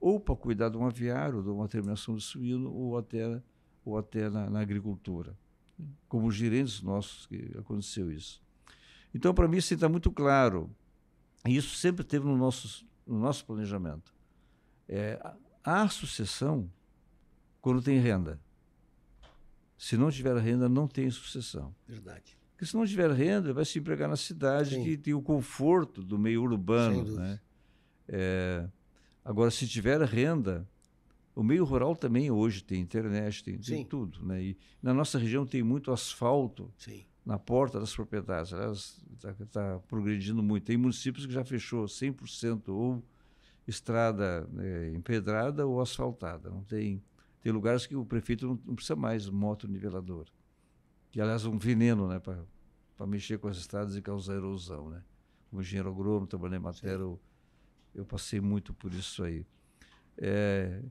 ou 0.00 0.20
para 0.20 0.36
cuidar 0.36 0.68
de 0.68 0.76
um 0.76 0.86
aviário, 0.86 1.42
de 1.42 1.48
uma 1.48 1.68
terminação 1.68 2.14
de 2.14 2.22
suíno, 2.22 2.72
ou 2.72 2.96
até, 2.96 3.42
ou 3.84 3.98
até 3.98 4.28
na, 4.30 4.48
na 4.48 4.60
agricultura. 4.60 5.36
Como 6.08 6.30
gerentes 6.30 6.82
nossos 6.82 7.26
que 7.26 7.52
aconteceu 7.58 8.10
isso. 8.10 8.42
Então, 9.14 9.34
para 9.34 9.48
mim, 9.48 9.56
isso 9.56 9.74
está 9.74 9.88
muito 9.88 10.10
claro. 10.10 10.70
E 11.46 11.56
isso 11.56 11.76
sempre 11.76 12.04
teve 12.04 12.26
no 12.26 12.36
nosso, 12.36 12.86
no 13.08 13.18
nosso 13.18 13.44
planejamento. 13.44 14.14
É, 14.88 15.20
há 15.64 15.88
sucessão 15.88 16.70
quando 17.60 17.82
tem 17.82 17.98
renda. 17.98 18.40
Se 19.76 19.96
não 19.96 20.10
tiver 20.10 20.36
renda, 20.36 20.68
não 20.68 20.86
tem 20.86 21.10
sucessão. 21.10 21.74
Verdade. 21.86 22.36
Porque 22.52 22.66
se 22.66 22.76
não 22.76 22.84
tiver 22.86 23.10
renda, 23.10 23.52
vai 23.52 23.64
se 23.64 23.78
empregar 23.78 24.08
na 24.08 24.16
cidade 24.16 24.74
Sim. 24.76 24.84
que 24.84 24.96
tem 24.96 25.14
o 25.14 25.22
conforto 25.22 26.02
do 26.02 26.18
meio 26.18 26.42
urbano. 26.42 27.04
Né? 27.16 27.40
É, 28.08 28.68
Agora, 29.28 29.50
se 29.50 29.68
tiver 29.68 30.00
renda, 30.04 30.66
o 31.34 31.42
meio 31.42 31.62
rural 31.62 31.94
também 31.94 32.30
hoje 32.30 32.64
tem 32.64 32.80
internet, 32.80 33.44
tem, 33.44 33.58
tem 33.58 33.84
tudo. 33.84 34.24
Né? 34.24 34.42
E 34.42 34.58
na 34.82 34.94
nossa 34.94 35.18
região 35.18 35.44
tem 35.44 35.62
muito 35.62 35.92
asfalto 35.92 36.72
Sim. 36.78 37.04
Na 37.28 37.38
porta 37.38 37.78
das 37.78 37.94
propriedades. 37.94 38.54
Está 39.12 39.34
tá 39.52 39.78
progredindo 39.86 40.42
muito. 40.42 40.64
Tem 40.64 40.78
municípios 40.78 41.26
que 41.26 41.32
já 41.32 41.44
fechou 41.44 41.84
100% 41.84 42.70
ou 42.70 43.04
estrada 43.66 44.48
né, 44.50 44.94
empedrada 44.94 45.66
ou 45.66 45.78
asfaltada. 45.78 46.48
Não 46.48 46.64
tem, 46.64 47.02
tem 47.42 47.52
lugares 47.52 47.86
que 47.86 47.94
o 47.94 48.02
prefeito 48.02 48.46
não, 48.46 48.58
não 48.64 48.74
precisa 48.74 48.96
mais 48.96 49.28
moto 49.28 49.68
nivelador. 49.68 50.24
Que, 51.10 51.20
aliás, 51.20 51.44
é 51.44 51.48
um 51.48 51.58
veneno 51.58 52.08
né, 52.08 52.18
para 52.18 53.06
mexer 53.06 53.38
com 53.38 53.48
as 53.48 53.58
estradas 53.58 53.94
e 53.94 54.00
causar 54.00 54.36
erosão. 54.36 54.88
Né? 54.88 55.02
Como 55.50 55.60
engenheiro 55.60 55.90
agrônomo, 55.90 56.26
trabalhei 56.26 56.58
em 56.58 56.62
matéria 56.62 57.04
eu 57.94 58.06
passei 58.06 58.40
muito 58.40 58.72
por 58.72 58.94
isso 58.94 59.22
aí. 59.22 59.44
É, 60.16 60.82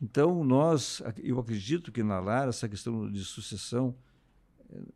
então, 0.00 0.42
nós, 0.42 1.00
eu 1.22 1.38
acredito 1.38 1.92
que 1.92 2.02
na 2.02 2.18
LAR, 2.18 2.48
essa 2.48 2.68
questão 2.68 3.08
de 3.08 3.24
sucessão 3.24 3.94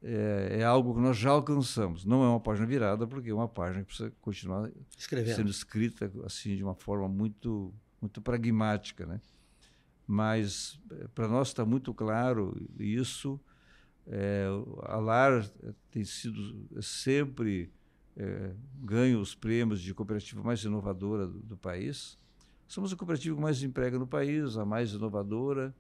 é, 0.03 0.59
é, 0.61 0.65
algo 0.65 0.95
que 0.95 1.01
nós 1.01 1.17
já 1.17 1.31
alcançamos. 1.31 2.05
Não 2.05 2.23
é 2.25 2.29
uma 2.29 2.41
página 2.41 2.67
virada, 2.67 3.07
porque 3.07 3.31
é 3.31 3.35
uma 3.35 3.49
página 3.49 3.81
que 3.81 3.89
precisa 3.89 4.13
continuar 4.21 4.71
Escrevendo. 4.97 5.37
sendo 5.37 5.51
escrita 5.51 6.11
assim 6.25 6.57
de 6.57 6.63
uma 6.63 6.75
forma 6.75 7.09
muito, 7.09 7.73
muito 8.01 8.21
pragmática. 8.21 9.07
Né? 9.07 9.21
Mas, 10.07 10.81
é, 10.91 11.09
para 11.09 11.29
nós 11.29 11.49
está 11.49 11.65
muito 11.65 11.93
claro 11.93 12.57
isso. 12.79 13.41
É, 14.07 14.47
a 14.85 14.97
LAR 14.99 15.49
tem 15.91 16.05
sido 16.05 16.69
sempre 16.81 17.73
é, 18.17 18.55
ganha 18.83 19.19
os 19.19 19.35
prêmios 19.35 19.81
de 19.81 19.93
cooperativa 19.93 20.43
mais 20.43 20.65
inovadora 20.65 21.27
do, 21.27 21.39
do, 21.41 21.57
país. 21.57 22.19
Somos 22.67 22.93
a 22.93 22.97
cooperativa 22.97 23.37
que 23.37 23.43
mais 23.43 23.63
emprega 23.63 23.99
no 23.99 24.07
país, 24.07 24.57
a 24.57 24.65
mais 24.65 24.93
inovadora. 24.93 25.75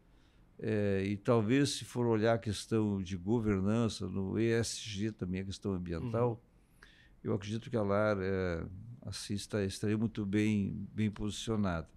É, 0.58 1.02
e 1.04 1.16
talvez, 1.16 1.70
se 1.70 1.84
for 1.84 2.06
olhar 2.06 2.34
a 2.34 2.38
questão 2.38 3.02
de 3.02 3.16
governança, 3.16 4.06
no 4.08 4.38
ESG 4.38 5.12
também, 5.12 5.40
a 5.40 5.44
questão 5.44 5.72
ambiental, 5.72 6.30
uhum. 6.30 6.88
eu 7.24 7.34
acredito 7.34 7.68
que 7.68 7.76
a 7.76 7.82
LAR 7.82 8.16
é, 8.20 8.64
assim, 9.02 9.34
está, 9.34 9.62
estaria 9.64 9.98
muito 9.98 10.24
bem, 10.24 10.88
bem 10.94 11.10
posicionada. 11.10 11.88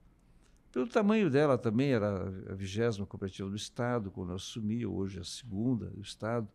Pelo 0.72 0.88
tamanho 0.88 1.30
dela 1.30 1.58
também, 1.58 1.91
era 1.91 2.28
a 2.52 2.54
vigésima 2.54 3.06
cooperativa 3.06 3.50
do 3.50 3.56
Estado, 3.56 4.12
quando 4.12 4.30
eu 4.30 4.36
assumi, 4.36 4.86
hoje 4.86 5.19
a 5.19 5.24
segunda 5.24 5.88
do 5.88 6.02
Estado. 6.02 6.48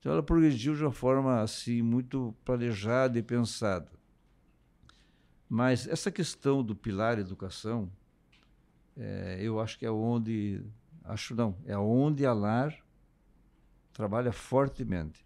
Então 0.00 0.10
ela 0.10 0.22
progrediu 0.22 0.74
de 0.74 0.82
uma 0.82 0.90
forma 0.90 1.40
assim 1.40 1.80
muito 1.82 2.34
planejada 2.44 3.16
e 3.18 3.22
pensada. 3.22 3.88
Mas 5.48 5.86
essa 5.86 6.10
questão 6.10 6.64
do 6.64 6.74
pilar 6.74 7.18
educação 7.18 7.88
é, 8.96 9.38
eu 9.40 9.60
acho 9.60 9.78
que 9.78 9.86
é 9.86 9.90
onde, 9.90 10.60
acho 11.04 11.34
não, 11.34 11.56
é 11.64 11.76
onde 11.76 12.24
a 12.24 12.32
LAR 12.32 12.76
trabalha 13.92 14.32
fortemente, 14.32 15.24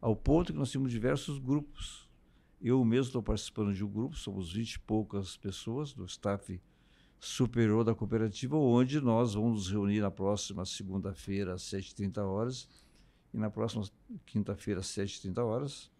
ao 0.00 0.16
ponto 0.16 0.52
que 0.52 0.58
nós 0.58 0.72
temos 0.72 0.90
diversos 0.90 1.38
grupos. 1.38 2.08
Eu 2.60 2.84
mesmo 2.84 3.06
estou 3.06 3.22
participando 3.22 3.74
de 3.74 3.84
um 3.84 3.88
grupo, 3.88 4.16
somos 4.16 4.52
20 4.52 4.74
e 4.74 4.78
poucas 4.80 5.36
pessoas 5.36 5.92
do 5.92 6.04
staff 6.04 6.60
superior 7.18 7.84
da 7.84 7.94
cooperativa, 7.94 8.56
onde 8.56 9.00
nós 9.00 9.34
vamos 9.34 9.52
nos 9.52 9.70
reunir 9.70 10.00
na 10.00 10.10
próxima 10.10 10.64
segunda-feira 10.64 11.54
às 11.54 11.62
7h30 11.62 12.18
horas 12.18 12.68
e 13.32 13.38
na 13.38 13.48
próxima 13.48 13.84
quinta-feira 14.26 14.80
às 14.80 14.86
7h30 14.86 15.38
horas, 15.38 15.90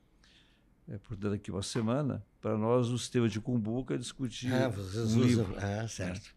é, 0.89 0.99
portanto 0.99 1.35
aqui 1.35 1.51
uma 1.51 1.63
semana, 1.63 2.25
para 2.41 2.59
nós 2.59 2.89
o 2.89 2.99
sistema 2.99 3.29
de 3.29 3.41
Cumbuca 3.41 3.97
discutir 3.97 4.53
ah, 4.53 4.69
vocês 4.69 5.15
um 5.15 5.21
usam. 5.21 5.23
livro. 5.23 5.57
Ah, 5.59 5.87
certo. 5.87 6.35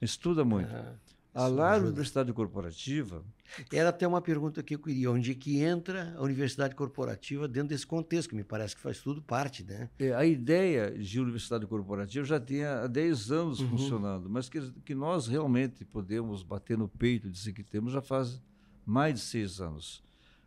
Estuda 0.00 0.44
muito. 0.44 0.70
Ah, 0.70 0.94
isso 1.44 1.54
LAR 1.54 1.72
ajuda. 1.74 1.88
Universidade 1.88 2.32
Corporativa, 2.32 3.24
Era 3.72 3.90
até 3.90 4.06
uma 4.06 4.20
pergunta 4.20 4.62
que 4.62 4.74
eu 4.74 4.78
queria. 4.78 5.10
Onde 5.10 5.30
é 5.30 5.34
que 5.34 5.60
entra 5.60 6.14
a 6.16 6.22
universidade 6.22 6.74
corporativa 6.74 7.46
dentro 7.46 7.68
desse 7.68 7.86
contexto, 7.86 8.30
que 8.30 8.34
me 8.36 8.44
parece 8.44 8.74
que 8.74 8.80
faz 8.82 9.00
tudo 9.00 9.20
parte, 9.22 9.62
né? 9.64 9.88
é, 9.98 10.12
a 10.14 10.24
ideia 10.24 10.90
de 10.90 11.20
universidade 11.20 11.66
corporativa 11.66 12.24
já 12.24 12.40
tinha 12.40 12.80
há 12.82 12.86
10 12.86 13.30
anos 13.30 13.60
Uhum. 13.60 13.68
funcionando, 13.70 14.28
mas 14.28 14.48
que, 14.48 14.60
que 14.84 14.94
nós 14.94 15.26
realmente 15.26 15.84
podemos 15.84 16.42
bater 16.42 16.76
no 16.76 16.88
peito 16.88 17.28
e 17.28 17.30
dizer 17.30 17.52
que 17.52 17.62
temos 17.62 17.92
já 17.92 18.00
faz 18.02 18.40
mais 18.84 19.14
de 19.14 19.20
seis 19.20 19.60
anos. 19.60 20.02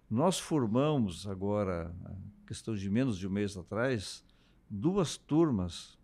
Nós 0.10 0.40
formamos 0.40 1.28
agora, 1.28 1.94
a 2.06 2.48
questão 2.48 2.74
de 2.76 2.90
menos 2.90 3.18
de 3.18 3.28
um 3.28 3.30
mês 3.30 3.56
atrás, 3.56 4.24
duas 4.70 5.18
turmas, 5.18 5.98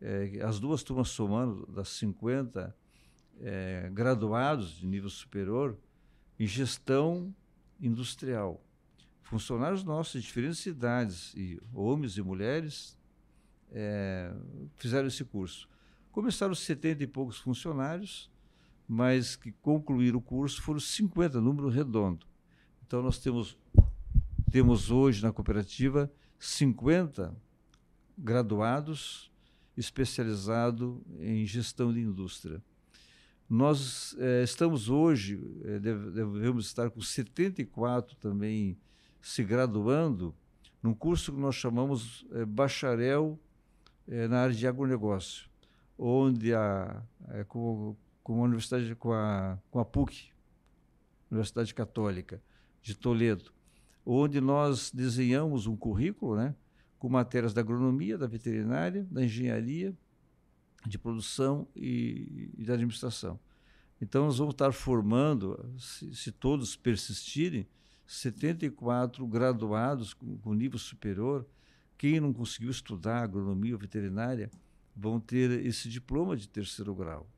eh, 0.00 0.40
as 0.42 0.58
duas 0.58 0.82
turmas 0.82 1.08
somando 1.08 1.66
das 1.66 1.88
50 1.90 2.74
eh, 3.40 3.90
graduados 3.92 4.76
de 4.76 4.86
nível 4.86 5.10
superior 5.10 5.76
em 6.38 6.46
gestão 6.46 7.34
industrial. 7.80 8.62
Funcionários 9.22 9.82
nossos 9.82 10.20
de 10.20 10.26
diferentes 10.26 10.64
idades, 10.66 11.34
e 11.34 11.60
homens 11.74 12.16
e 12.16 12.22
mulheres, 12.22 12.98
eh, 13.72 14.32
fizeram 14.76 15.08
esse 15.08 15.24
curso. 15.24 15.68
Começaram 16.12 16.54
70 16.54 17.02
e 17.02 17.06
poucos 17.06 17.38
funcionários, 17.38 18.30
mas 18.88 19.36
que 19.36 19.52
concluíram 19.52 20.18
o 20.18 20.22
curso 20.22 20.62
foram 20.62 20.80
50, 20.80 21.40
número 21.40 21.68
redondo. 21.68 22.26
Então 22.86 23.02
nós 23.02 23.18
temos 23.18 23.58
temos 24.50 24.90
hoje 24.90 25.22
na 25.22 25.32
cooperativa 25.32 26.10
50 26.38 27.36
graduados 28.16 29.30
especializados 29.76 30.98
em 31.18 31.44
gestão 31.44 31.92
de 31.92 32.00
indústria. 32.00 32.62
Nós 33.48 34.16
eh, 34.18 34.42
estamos 34.42 34.88
hoje, 34.88 35.40
eh, 35.64 35.78
deve- 35.78 36.10
devemos 36.10 36.66
estar 36.66 36.90
com 36.90 37.00
74 37.00 38.16
também 38.16 38.76
se 39.20 39.44
graduando 39.44 40.34
num 40.82 40.92
curso 40.94 41.32
que 41.32 41.38
nós 41.40 41.54
chamamos 41.54 42.26
eh, 42.32 42.44
bacharel 42.44 43.38
eh, 44.08 44.26
na 44.26 44.40
área 44.42 44.54
de 44.54 44.66
agronegócio, 44.66 45.48
onde 45.96 46.52
a, 46.54 47.02
com, 47.48 47.96
com 48.22 48.40
a 48.40 48.44
universidade, 48.44 48.94
com 48.96 49.12
a, 49.12 49.58
com 49.70 49.78
a 49.78 49.84
PUC, 49.84 50.30
Universidade 51.30 51.72
Católica 51.74 52.42
de 52.82 52.94
Toledo, 52.96 53.52
onde 54.04 54.40
nós 54.40 54.90
desenhamos 54.92 55.66
um 55.66 55.76
currículo, 55.76 56.36
né, 56.36 56.54
com 56.98 57.08
matérias 57.08 57.52
da 57.54 57.60
agronomia, 57.60 58.18
da 58.18 58.26
veterinária, 58.26 59.06
da 59.10 59.24
engenharia, 59.24 59.96
de 60.84 60.98
produção 60.98 61.68
e, 61.74 62.50
e 62.58 62.64
da 62.64 62.74
administração. 62.74 63.38
Então, 64.00 64.26
nós 64.26 64.38
vamos 64.38 64.54
estar 64.54 64.72
formando, 64.72 65.72
se, 65.78 66.14
se 66.14 66.30
todos 66.32 66.76
persistirem, 66.76 67.66
74 68.06 69.26
graduados 69.26 70.14
com, 70.14 70.36
com 70.38 70.54
nível 70.54 70.78
superior. 70.78 71.46
Quem 71.98 72.20
não 72.20 72.32
conseguiu 72.32 72.70
estudar 72.70 73.22
agronomia 73.22 73.74
ou 73.74 73.78
veterinária 73.80 74.50
vão 74.94 75.18
ter 75.18 75.50
esse 75.66 75.88
diploma 75.88 76.36
de 76.36 76.48
terceiro 76.48 76.94
grau, 76.94 77.28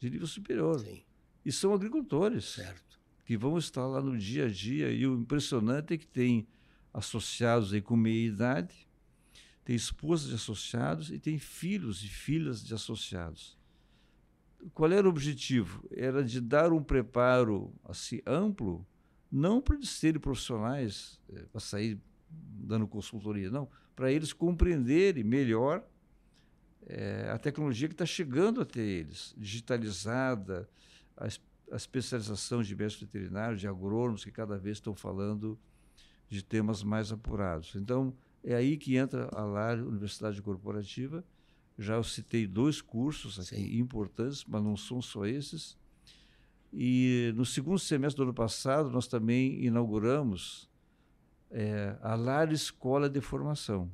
de 0.00 0.10
nível 0.10 0.26
superior. 0.26 0.80
Sim, 0.80 1.02
E 1.44 1.52
são 1.52 1.72
agricultores 1.72 2.44
certo. 2.46 3.00
que 3.24 3.36
vão 3.36 3.56
estar 3.56 3.86
lá 3.86 4.00
no 4.00 4.18
dia 4.18 4.46
a 4.46 4.48
dia. 4.48 4.90
E 4.90 5.06
o 5.06 5.18
impressionante 5.18 5.94
é 5.94 5.98
que 5.98 6.06
tem 6.06 6.46
associados 6.92 7.72
aí 7.72 7.80
com 7.82 7.94
meia 7.96 8.26
idade, 8.26 8.85
tem 9.66 9.74
esposas 9.74 10.28
de 10.28 10.36
associados 10.36 11.10
e 11.10 11.18
tem 11.18 11.40
filhos 11.40 12.04
e 12.04 12.06
filhas 12.06 12.62
de 12.62 12.72
associados. 12.72 13.58
Qual 14.72 14.92
era 14.92 15.08
o 15.08 15.10
objetivo? 15.10 15.84
Era 15.90 16.22
de 16.22 16.40
dar 16.40 16.72
um 16.72 16.80
preparo 16.80 17.74
assim 17.84 18.20
amplo, 18.24 18.86
não 19.30 19.60
para 19.60 19.74
eles 19.74 19.88
serem 19.88 20.20
profissionais, 20.20 21.20
eh, 21.28 21.46
para 21.50 21.60
sair 21.60 22.00
dando 22.30 22.86
consultoria, 22.86 23.50
não, 23.50 23.68
para 23.96 24.12
eles 24.12 24.32
compreenderem 24.32 25.24
melhor 25.24 25.84
eh, 26.86 27.28
a 27.28 27.36
tecnologia 27.36 27.88
que 27.88 27.94
está 27.94 28.06
chegando 28.06 28.60
até 28.60 28.80
eles, 28.80 29.34
digitalizada, 29.36 30.68
a, 31.16 31.26
a 31.72 31.76
especialização 31.76 32.62
de 32.62 32.76
médicos 32.76 33.02
veterinários, 33.02 33.60
de 33.60 33.66
agrônomos, 33.66 34.22
que 34.22 34.30
cada 34.30 34.56
vez 34.56 34.76
estão 34.76 34.94
falando 34.94 35.58
de 36.28 36.40
temas 36.40 36.84
mais 36.84 37.10
apurados. 37.10 37.74
Então, 37.74 38.14
é 38.46 38.54
aí 38.54 38.76
que 38.76 38.96
entra 38.96 39.28
a 39.32 39.44
LAR 39.44 39.80
Universidade 39.80 40.40
Corporativa. 40.40 41.24
Já 41.76 41.96
eu 41.96 42.04
citei 42.04 42.46
dois 42.46 42.80
cursos 42.80 43.40
aqui 43.40 43.56
Sim. 43.56 43.78
importantes, 43.78 44.44
mas 44.46 44.62
não 44.62 44.76
são 44.76 45.02
só 45.02 45.26
esses. 45.26 45.76
E 46.72 47.32
no 47.34 47.44
segundo 47.44 47.78
semestre 47.78 48.18
do 48.18 48.22
ano 48.22 48.32
passado, 48.34 48.88
nós 48.88 49.08
também 49.08 49.64
inauguramos 49.64 50.70
eh, 51.50 51.98
a 52.00 52.14
LAR 52.14 52.52
Escola 52.52 53.10
de 53.10 53.20
Formação, 53.20 53.90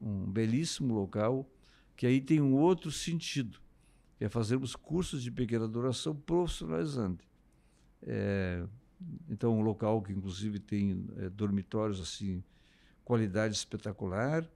um 0.00 0.30
belíssimo 0.30 0.94
local 0.94 1.50
que 1.96 2.06
aí 2.06 2.20
tem 2.20 2.40
um 2.40 2.54
outro 2.54 2.90
sentido, 2.90 3.58
que 4.18 4.24
é 4.24 4.28
fazermos 4.28 4.76
cursos 4.76 5.22
de 5.22 5.30
pequena 5.30 5.66
duração 5.66 6.14
profissionalizante. 6.14 7.28
É, 8.02 8.64
então, 9.28 9.58
um 9.58 9.62
local 9.62 10.02
que 10.02 10.12
inclusive 10.12 10.58
tem 10.58 11.06
é, 11.16 11.28
dormitórios 11.28 12.00
assim, 12.00 12.42
qualidade 13.04 13.54
espetacular, 13.54 14.48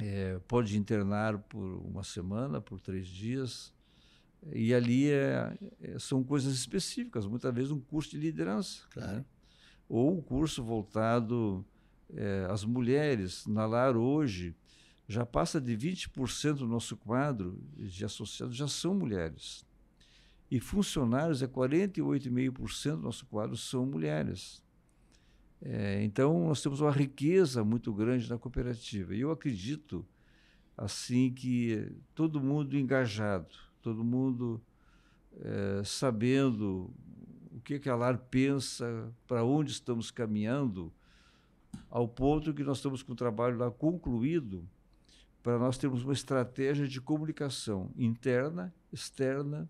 é, 0.00 0.38
pode 0.46 0.76
internar 0.78 1.38
por 1.38 1.64
uma 1.84 2.04
semana, 2.04 2.60
por 2.60 2.80
três 2.80 3.06
dias, 3.08 3.72
e 4.52 4.72
ali 4.72 5.10
é, 5.10 5.58
é, 5.82 5.98
são 5.98 6.22
coisas 6.22 6.54
específicas, 6.54 7.26
muitas 7.26 7.52
vezes 7.52 7.70
um 7.70 7.80
curso 7.80 8.10
de 8.10 8.18
liderança, 8.18 8.82
Claro. 8.90 9.18
né? 9.18 9.24
ou 9.88 10.16
um 10.16 10.20
curso 10.22 10.62
voltado 10.62 11.64
é, 12.14 12.46
às 12.50 12.64
mulheres. 12.64 13.46
Na 13.46 13.66
LAR 13.66 13.96
hoje, 13.96 14.54
já 15.08 15.24
passa 15.26 15.60
de 15.60 15.76
20% 15.76 16.54
do 16.58 16.66
nosso 16.68 16.96
quadro 16.96 17.58
de 17.76 18.04
associados 18.04 18.54
já 18.54 18.68
são 18.68 18.94
mulheres. 18.94 19.64
E 20.50 20.60
funcionários 20.60 21.42
é 21.42 21.46
48,5% 21.48 22.96
do 22.96 23.02
nosso 23.02 23.26
quadro 23.26 23.56
são 23.56 23.84
mulheres. 23.86 24.62
É, 25.60 26.02
então, 26.04 26.46
nós 26.46 26.62
temos 26.62 26.80
uma 26.80 26.92
riqueza 26.92 27.64
muito 27.64 27.92
grande 27.92 28.28
na 28.30 28.38
cooperativa. 28.38 29.14
E 29.14 29.20
eu 29.20 29.30
acredito, 29.30 30.06
assim, 30.76 31.32
que 31.32 31.92
todo 32.14 32.40
mundo 32.40 32.76
engajado, 32.76 33.54
todo 33.82 34.04
mundo 34.04 34.60
é, 35.40 35.82
sabendo 35.84 36.90
o 37.52 37.60
que, 37.60 37.78
que 37.78 37.88
a 37.88 37.96
LAR 37.96 38.18
pensa, 38.30 39.12
para 39.26 39.44
onde 39.44 39.72
estamos 39.72 40.10
caminhando, 40.10 40.92
ao 41.90 42.06
ponto 42.06 42.54
que 42.54 42.62
nós 42.62 42.78
estamos 42.78 43.02
com 43.02 43.12
o 43.12 43.16
trabalho 43.16 43.58
lá 43.58 43.70
concluído, 43.70 44.68
para 45.42 45.58
nós 45.58 45.78
termos 45.78 46.04
uma 46.04 46.12
estratégia 46.12 46.86
de 46.86 47.00
comunicação 47.00 47.90
interna, 47.96 48.74
externa 48.92 49.68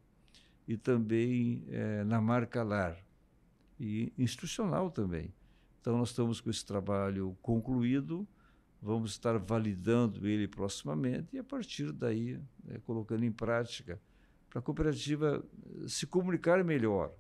e 0.67 0.77
também 0.77 1.65
eh, 1.69 2.05
na 2.05 2.21
marca 2.21 2.63
LAR 2.63 2.97
e 3.79 4.13
institucional 4.19 4.91
também. 4.91 5.33
Então 5.81 5.97
nós 5.97 6.11
estamos 6.11 6.41
com 6.41 6.51
esse 6.51 6.65
trabalho 6.65 7.37
concluído, 7.43 8.27
vamos 8.81 9.13
estar 9.13 9.39
validando 9.39 10.27
ele 10.27 10.47
proximamente 10.47 11.35
e 11.37 11.39
a 11.39 11.45
partir 11.45 11.93
daí 11.93 12.39
eh, 12.69 12.79
colocando 12.85 13.25
em 13.25 13.33
prática 13.33 14.01
para 14.51 14.61
a 14.61 14.63
cooperativa 14.63 15.45
eh, 15.85 15.89
se 15.89 16.07
comunicar 16.07 16.63
melhor, 16.65 17.13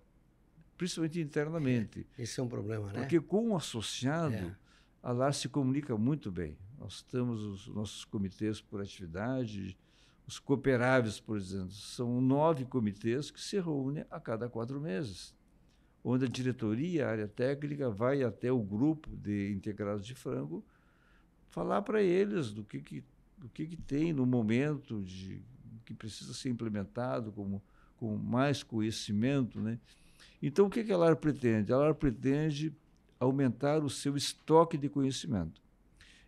principalmente 0.76 1.20
internamente, 1.20 2.06
Esse 2.18 2.40
é 2.40 2.42
um 2.42 2.48
problema, 2.48 2.92
né? 2.92 3.00
porque 3.00 3.20
com 3.20 3.50
o 3.50 3.56
associado 3.56 4.34
É. 4.34 4.56
a 5.02 5.12
LAR 5.12 5.32
se 5.34 5.48
comunica 5.48 5.96
muito 5.96 6.30
bem. 6.30 6.56
Nós 6.78 7.02
temos 7.02 7.42
os 7.42 7.66
nossos 7.68 8.04
comitês 8.04 8.61
por 8.61 8.80
atividade, 8.80 9.76
os 10.26 10.38
cooperáveis, 10.38 11.18
por 11.18 11.36
exemplo, 11.36 11.72
são 11.72 12.20
nove 12.20 12.64
comitês 12.64 13.30
que 13.30 13.40
se 13.40 13.56
reúnem 13.59 14.04
a 14.11 14.20
cada 14.20 14.48
quatro 14.48 14.80
meses, 14.80 15.34
onde 16.11 16.24
a 16.24 16.28
diretoria, 16.28 17.06
a 17.06 17.11
área 17.11 17.28
técnica, 17.28 17.90
vai 17.90 18.22
até 18.22 18.50
o 18.50 18.62
grupo 18.62 19.14
de 19.14 19.52
integrados 19.52 20.06
de 20.06 20.14
frango 20.14 20.64
falar 21.50 21.82
para 21.82 22.02
eles 22.02 22.50
do 22.50 22.64
que, 22.64 22.80
que, 22.80 23.04
do 23.36 23.46
que, 23.50 23.66
que 23.66 23.76
tem 23.76 24.11
no 24.11 24.24
momento, 24.24 25.02
de, 25.02 25.42
que 25.84 25.92
precisa 25.92 26.32
ser 26.32 26.48
implementado 26.48 27.30
como, 27.32 27.62
com 27.98 28.16
mais 28.16 28.62
conhecimento, 28.62 29.61
né? 29.61 29.78
Então, 30.42 30.66
o 30.66 30.70
que, 30.70 30.82
que 30.82 30.92
a 30.92 30.96
LAR 30.96 31.16
pretende? 31.16 31.74
A 31.74 31.76
LAR 31.76 31.94
pretende 31.94 32.74
aumentar 33.20 33.84
o 33.84 33.90
seu 33.90 34.16
estoque 34.16 34.78
de 34.78 34.88
conhecimento. 34.88 35.61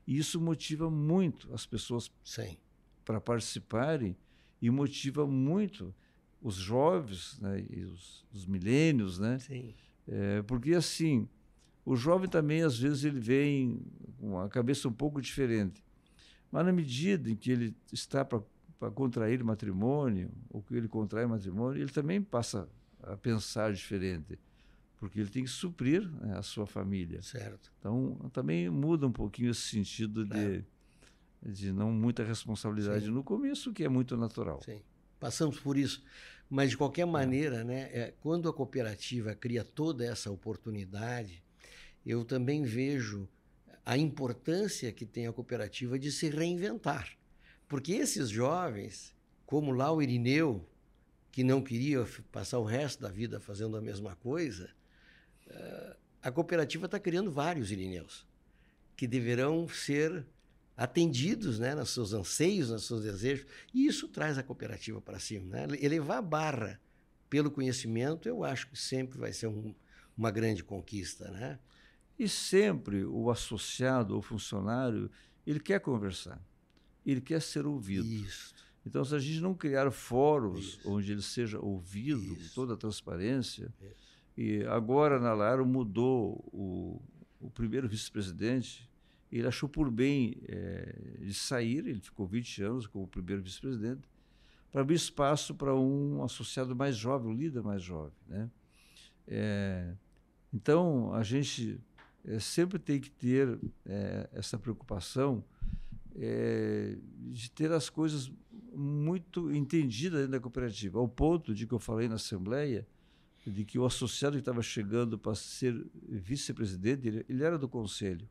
E 0.06 0.18
isso 0.18 0.38
motiva 0.38 0.90
muito 0.90 1.48
as 1.54 1.64
pessoas 1.64 2.10
para 3.02 3.18
participarem 3.18 4.14
e 4.60 4.68
motiva 4.68 5.26
muito 5.26 5.94
os 6.42 6.54
jovens 6.54 7.38
né, 7.40 7.64
e 7.68 7.84
os, 7.84 8.24
os 8.32 8.46
milênios, 8.46 9.18
né? 9.18 9.38
Sim. 9.38 9.74
É, 10.08 10.42
porque 10.42 10.72
assim, 10.72 11.28
o 11.84 11.94
jovem 11.94 12.28
também 12.28 12.62
às 12.62 12.78
vezes 12.78 13.04
ele 13.04 13.20
vem 13.20 13.80
com 14.18 14.38
a 14.38 14.48
cabeça 14.48 14.88
um 14.88 14.92
pouco 14.92 15.20
diferente, 15.20 15.84
mas 16.50 16.64
na 16.64 16.72
medida 16.72 17.30
em 17.30 17.36
que 17.36 17.50
ele 17.50 17.76
está 17.92 18.24
para 18.24 18.90
contrair 18.90 19.42
matrimônio 19.44 20.30
ou 20.48 20.62
que 20.62 20.74
ele 20.74 20.88
contrai 20.88 21.26
matrimônio, 21.26 21.82
ele 21.82 21.92
também 21.92 22.22
passa 22.22 22.68
a 23.02 23.16
pensar 23.16 23.72
diferente, 23.72 24.38
porque 24.98 25.20
ele 25.20 25.30
tem 25.30 25.44
que 25.44 25.50
suprir 25.50 26.08
né, 26.08 26.36
a 26.36 26.42
sua 26.42 26.66
família. 26.66 27.22
Certo. 27.22 27.70
Então 27.78 28.30
também 28.32 28.68
muda 28.70 29.06
um 29.06 29.12
pouquinho 29.12 29.50
esse 29.50 29.62
sentido 29.62 30.24
de 30.24 30.64
de 31.42 31.72
não 31.72 31.90
muita 31.90 32.22
responsabilidade 32.22 33.06
Sim. 33.06 33.12
no 33.12 33.24
começo, 33.24 33.72
que 33.72 33.82
é 33.82 33.88
muito 33.88 34.14
natural. 34.14 34.60
Sim 34.62 34.82
passamos 35.20 35.60
por 35.60 35.76
isso. 35.76 36.02
Mas, 36.48 36.70
de 36.70 36.76
qualquer 36.76 37.06
maneira, 37.06 37.62
né, 37.62 37.90
é, 37.92 38.14
quando 38.20 38.48
a 38.48 38.52
cooperativa 38.52 39.34
cria 39.36 39.62
toda 39.62 40.04
essa 40.04 40.30
oportunidade, 40.30 41.44
eu 42.04 42.24
também 42.24 42.64
vejo 42.64 43.28
a 43.84 43.96
importância 43.96 44.90
que 44.92 45.06
tem 45.06 45.26
a 45.26 45.32
cooperativa 45.32 45.98
de 45.98 46.10
se 46.10 46.28
reinventar. 46.28 47.16
Porque 47.68 47.92
esses 47.92 48.28
jovens, 48.28 49.14
como 49.46 49.70
lá 49.70 49.92
o 49.92 50.02
Irineu, 50.02 50.68
que 51.30 51.44
não 51.44 51.62
queria 51.62 52.04
passar 52.32 52.58
o 52.58 52.64
resto 52.64 53.02
da 53.02 53.08
vida 53.08 53.38
fazendo 53.38 53.76
a 53.76 53.80
mesma 53.80 54.16
coisa, 54.16 54.70
eh, 55.46 55.96
a 56.22 56.32
cooperativa 56.32 56.86
está 56.86 56.98
criando 56.98 57.30
vários 57.30 57.70
Irineus, 57.70 58.26
que 58.96 59.06
deverão 59.06 59.68
ser 59.68 60.26
atendidos 60.80 61.58
né, 61.58 61.74
nos 61.74 61.90
seus 61.90 62.14
anseios, 62.14 62.70
nos 62.70 62.86
seus 62.86 63.02
desejos. 63.02 63.44
E 63.74 63.86
isso 63.86 64.08
traz 64.08 64.38
a 64.38 64.42
cooperativa 64.42 64.98
para 64.98 65.18
cima. 65.18 65.46
Né? 65.46 65.76
Elevar 65.78 66.16
a 66.16 66.22
barra 66.22 66.80
pelo 67.28 67.50
conhecimento, 67.50 68.26
eu 68.26 68.42
acho 68.42 68.66
que 68.66 68.78
sempre 68.78 69.18
vai 69.18 69.30
ser 69.30 69.46
um, 69.46 69.74
uma 70.16 70.30
grande 70.30 70.64
conquista. 70.64 71.30
Né? 71.30 71.58
E 72.18 72.26
sempre 72.26 73.04
o 73.04 73.30
associado 73.30 74.16
ou 74.16 74.22
funcionário, 74.22 75.10
ele 75.46 75.60
quer 75.60 75.80
conversar, 75.80 76.42
ele 77.04 77.20
quer 77.20 77.42
ser 77.42 77.66
ouvido. 77.66 78.06
Isso. 78.06 78.54
Então, 78.84 79.04
se 79.04 79.14
a 79.14 79.18
gente 79.18 79.40
não 79.42 79.54
criar 79.54 79.90
fóruns 79.90 80.78
Isso. 80.78 80.90
onde 80.90 81.12
ele 81.12 81.20
seja 81.20 81.60
ouvido 81.60 82.22
Isso. 82.22 82.48
com 82.48 82.54
toda 82.54 82.72
a 82.72 82.76
transparência, 82.78 83.70
Isso. 83.82 84.18
e 84.34 84.64
agora 84.64 85.20
na 85.20 85.34
Laro 85.34 85.66
mudou 85.66 86.42
o, 86.50 87.02
o 87.38 87.50
primeiro 87.50 87.86
vice-presidente, 87.86 88.89
ele 89.38 89.46
achou 89.46 89.68
por 89.68 89.90
bem 89.90 90.36
é, 90.48 91.18
de 91.20 91.34
sair, 91.34 91.86
ele 91.86 92.00
ficou 92.00 92.26
20 92.26 92.62
anos 92.62 92.86
como 92.86 93.06
primeiro 93.06 93.42
vice-presidente, 93.42 94.08
para 94.72 94.80
abrir 94.80 94.96
espaço 94.96 95.54
para 95.54 95.74
um 95.74 96.22
associado 96.24 96.74
mais 96.74 96.96
jovem, 96.96 97.30
um 97.30 97.34
líder 97.34 97.62
mais 97.62 97.82
jovem. 97.82 98.12
Né? 98.28 98.50
É, 99.26 99.94
então, 100.52 101.14
a 101.14 101.22
gente 101.22 101.80
é, 102.24 102.40
sempre 102.40 102.78
tem 102.78 103.00
que 103.00 103.10
ter 103.10 103.58
essa 104.32 104.58
preocupação 104.58 105.44
de 106.12 107.50
ter 107.52 107.70
as 107.70 107.88
coisas 107.88 108.30
muito 108.74 109.52
entendidas 109.52 110.20
dentro 110.20 110.32
da 110.32 110.40
cooperativa, 110.40 110.98
ao 110.98 111.08
ponto 111.08 111.54
de 111.54 111.66
que 111.66 111.72
eu 111.72 111.78
falei 111.78 112.08
na 112.08 112.16
Assembleia, 112.16 112.86
de 113.46 113.64
que 113.64 113.78
o 113.78 113.86
associado 113.86 114.34
que 114.34 114.40
estava 114.40 114.60
chegando 114.60 115.18
para 115.18 115.34
ser 115.34 115.86
vice-presidente, 116.08 117.08
ele, 117.08 117.24
ele 117.28 117.42
era 117.42 117.56
do 117.56 117.68
conselho 117.68 118.28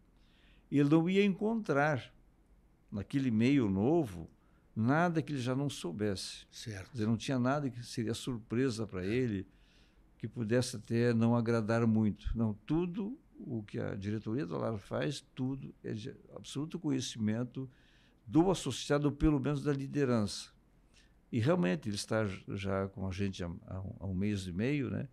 ele 0.77 0.89
não 0.89 1.09
ia 1.09 1.23
encontrar 1.23 2.13
naquele 2.91 3.31
meio 3.31 3.69
novo 3.69 4.29
nada 4.75 5.21
que 5.21 5.33
ele 5.33 5.41
já 5.41 5.55
não 5.55 5.69
soubesse. 5.69 6.45
Certo. 6.51 6.91
Dizer, 6.91 7.05
não 7.05 7.17
tinha 7.17 7.39
nada 7.39 7.69
que 7.69 7.83
seria 7.83 8.13
surpresa 8.13 8.87
para 8.87 9.05
ele, 9.05 9.47
que 10.17 10.27
pudesse 10.27 10.75
até 10.75 11.13
não 11.13 11.35
agradar 11.35 11.85
muito. 11.85 12.31
Não, 12.35 12.53
tudo 12.65 13.17
o 13.39 13.63
que 13.63 13.79
a 13.79 13.95
diretoria 13.95 14.45
da 14.45 14.57
LAR 14.57 14.77
faz, 14.77 15.25
tudo 15.33 15.73
é 15.83 15.93
de 15.93 16.15
absoluto 16.35 16.77
conhecimento 16.77 17.69
do 18.25 18.51
associado, 18.51 19.11
pelo 19.11 19.39
menos 19.39 19.63
da 19.63 19.73
liderança. 19.73 20.49
E 21.31 21.39
realmente 21.39 21.87
ele 21.87 21.95
está 21.95 22.25
já 22.25 22.87
com 22.89 23.07
a 23.07 23.11
gente 23.11 23.43
há, 23.43 23.49
há 23.99 24.05
um 24.05 24.13
mês 24.13 24.47
e 24.47 24.51
meio, 24.51 24.89
né? 24.89 25.07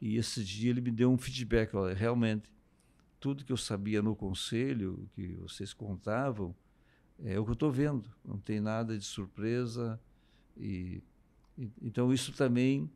E 0.00 0.16
esse 0.16 0.44
dia 0.44 0.70
ele 0.70 0.80
me 0.80 0.90
deu 0.90 1.10
um 1.10 1.16
feedback, 1.16 1.74
olha, 1.74 1.94
realmente 1.94 2.50
tudo 3.22 3.44
que 3.44 3.52
eu 3.52 3.56
sabia 3.56 4.02
no 4.02 4.16
conselho, 4.16 5.08
que 5.14 5.36
vocês 5.36 5.72
contavam, 5.72 6.52
é 7.22 7.38
o 7.38 7.44
que 7.44 7.50
eu 7.50 7.54
estou 7.54 7.70
vendo. 7.70 8.10
Não 8.24 8.36
tem 8.36 8.58
nada 8.58 8.98
de 8.98 9.04
surpresa. 9.04 9.98
E, 10.56 11.00
e, 11.56 11.70
então, 11.80 12.12
isso 12.12 12.32
também 12.32 12.90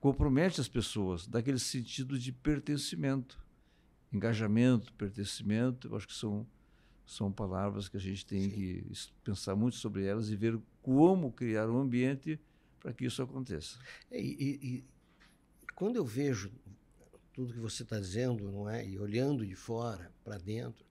compromete 0.00 0.62
as 0.62 0.66
pessoas, 0.66 1.26
daquele 1.26 1.58
sentido 1.58 2.18
de 2.18 2.32
pertencimento. 2.32 3.38
Engajamento, 4.10 4.94
pertencimento, 4.94 5.88
eu 5.88 5.96
acho 5.96 6.08
que 6.08 6.14
são, 6.14 6.46
são 7.04 7.30
palavras 7.30 7.86
que 7.86 7.98
a 7.98 8.00
gente 8.00 8.24
tem 8.24 8.44
Sim. 8.44 8.50
que 8.50 8.86
pensar 9.22 9.54
muito 9.54 9.76
sobre 9.76 10.06
elas 10.06 10.30
e 10.30 10.36
ver 10.36 10.58
como 10.80 11.30
criar 11.30 11.68
um 11.68 11.78
ambiente 11.78 12.40
para 12.80 12.94
que 12.94 13.04
isso 13.04 13.22
aconteça. 13.22 13.78
É, 14.10 14.18
e, 14.18 14.58
e, 14.62 14.84
quando 15.74 15.96
eu 15.96 16.04
vejo 16.04 16.50
tudo 17.40 17.54
que 17.54 17.58
você 17.58 17.84
está 17.84 17.98
dizendo, 17.98 18.52
não 18.52 18.68
é? 18.68 18.86
E 18.86 18.98
olhando 18.98 19.46
de 19.46 19.54
fora 19.54 20.12
para 20.22 20.36
dentro, 20.36 20.84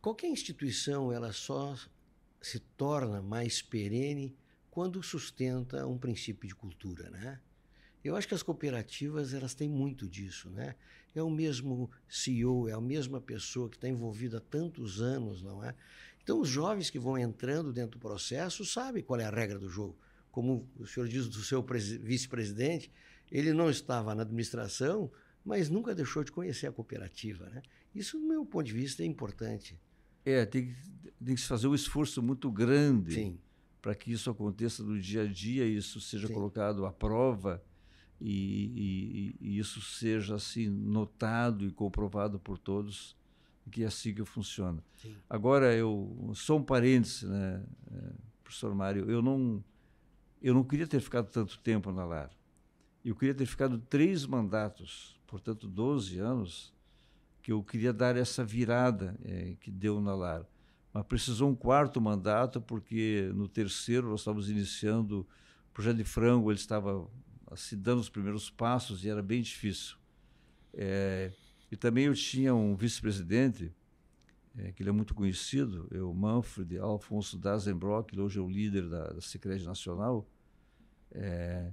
qualquer 0.00 0.28
instituição 0.28 1.12
ela 1.12 1.32
só 1.32 1.76
se 2.40 2.60
torna 2.60 3.20
mais 3.20 3.60
perene 3.60 4.36
quando 4.70 5.02
sustenta 5.02 5.84
um 5.84 5.98
princípio 5.98 6.48
de 6.48 6.54
cultura, 6.54 7.10
né? 7.10 7.40
Eu 8.04 8.14
acho 8.14 8.28
que 8.28 8.34
as 8.34 8.42
cooperativas 8.44 9.34
elas 9.34 9.52
têm 9.52 9.68
muito 9.68 10.08
disso, 10.08 10.48
né? 10.48 10.76
É 11.12 11.20
o 11.20 11.28
mesmo 11.28 11.90
CEO, 12.08 12.68
é 12.68 12.72
a 12.72 12.80
mesma 12.80 13.20
pessoa 13.20 13.68
que 13.68 13.76
está 13.76 13.88
envolvida 13.88 14.38
há 14.38 14.40
tantos 14.40 15.00
anos, 15.00 15.42
não 15.42 15.64
é? 15.64 15.74
Então 16.22 16.40
os 16.40 16.48
jovens 16.48 16.88
que 16.88 17.00
vão 17.00 17.18
entrando 17.18 17.72
dentro 17.72 17.98
do 17.98 18.00
processo 18.00 18.64
sabem 18.64 19.02
qual 19.02 19.18
é 19.18 19.24
a 19.24 19.30
regra 19.30 19.58
do 19.58 19.68
jogo. 19.68 19.98
Como 20.30 20.70
o 20.76 20.86
senhor 20.86 21.08
diz 21.08 21.26
do 21.26 21.42
seu 21.42 21.66
vice-presidente, 22.00 22.92
ele 23.28 23.52
não 23.52 23.68
estava 23.68 24.14
na 24.14 24.22
administração, 24.22 25.10
mas 25.44 25.68
nunca 25.68 25.94
deixou 25.94 26.22
de 26.22 26.32
conhecer 26.32 26.66
a 26.66 26.72
cooperativa. 26.72 27.48
Né? 27.48 27.62
Isso, 27.94 28.18
do 28.18 28.26
meu 28.26 28.44
ponto 28.44 28.66
de 28.66 28.72
vista, 28.72 29.02
é 29.02 29.06
importante. 29.06 29.78
É, 30.24 30.44
tem, 30.44 30.74
tem 31.24 31.34
que 31.34 31.40
se 31.40 31.46
fazer 31.46 31.68
um 31.68 31.74
esforço 31.74 32.22
muito 32.22 32.50
grande 32.50 33.38
para 33.80 33.94
que 33.94 34.12
isso 34.12 34.28
aconteça 34.30 34.82
no 34.82 35.00
dia 35.00 35.22
a 35.22 35.26
dia, 35.26 35.64
isso 35.64 36.00
seja 36.00 36.26
Sim. 36.26 36.34
colocado 36.34 36.84
à 36.84 36.92
prova 36.92 37.62
e, 38.20 39.34
e, 39.40 39.48
e, 39.48 39.58
isso 39.58 39.80
seja 39.80 40.34
assim 40.34 40.68
notado 40.68 41.66
e 41.66 41.70
comprovado 41.70 42.38
por 42.38 42.58
todos 42.58 43.16
que 43.70 43.82
é 43.82 43.86
assim 43.86 44.14
que 44.14 44.24
funciona. 44.24 44.82
Sim. 44.96 45.14
Agora, 45.28 45.74
eu 45.74 46.32
só 46.34 46.56
um 46.56 46.62
parênteses, 46.62 47.22
né, 47.22 47.62
é, 47.92 48.12
professor 48.42 48.74
Mário, 48.74 49.10
eu 49.10 49.20
não, 49.20 49.62
eu 50.42 50.54
não 50.54 50.64
queria 50.64 50.86
ter 50.86 51.00
ficado 51.00 51.30
tanto 51.30 51.58
tempo 51.58 51.92
na 51.92 52.04
LAR. 52.04 52.30
Eu 53.04 53.14
queria 53.14 53.34
ter 53.34 53.46
ficado 53.46 53.78
três 53.78 54.26
mandatos 54.26 55.17
portanto 55.28 55.68
12 55.68 56.18
anos, 56.18 56.74
que 57.42 57.52
eu 57.52 57.62
queria 57.62 57.92
dar 57.92 58.16
essa 58.16 58.44
virada 58.44 59.16
é, 59.22 59.54
que 59.60 59.70
deu 59.70 60.00
na 60.00 60.14
LAR. 60.14 60.44
Mas 60.92 61.04
precisou 61.04 61.50
um 61.50 61.54
quarto 61.54 62.00
mandato, 62.00 62.60
porque 62.60 63.30
no 63.34 63.46
terceiro 63.46 64.08
nós 64.08 64.20
estávamos 64.20 64.50
iniciando 64.50 65.20
o 65.20 65.72
projeto 65.72 65.98
de 65.98 66.04
frango, 66.04 66.50
ele 66.50 66.58
estava 66.58 67.06
se 67.54 67.76
dando 67.76 68.00
os 68.00 68.08
primeiros 68.08 68.50
passos 68.50 69.04
e 69.04 69.08
era 69.08 69.22
bem 69.22 69.42
difícil. 69.42 69.96
É, 70.72 71.30
e 71.70 71.76
também 71.76 72.06
eu 72.06 72.14
tinha 72.14 72.54
um 72.54 72.74
vice-presidente, 72.74 73.72
é, 74.56 74.72
que 74.72 74.82
ele 74.82 74.88
é 74.88 74.92
muito 74.92 75.14
conhecido, 75.14 75.88
é 75.92 76.00
o 76.00 76.12
Manfred 76.12 76.78
Alfonso 76.78 77.38
Dazenbrock, 77.38 78.12
que 78.12 78.20
hoje 78.20 78.38
é 78.38 78.42
o 78.42 78.48
líder 78.48 78.88
da, 78.88 79.08
da 79.08 79.20
Secretaria 79.20 79.66
Nacional, 79.66 80.26
é, 81.12 81.70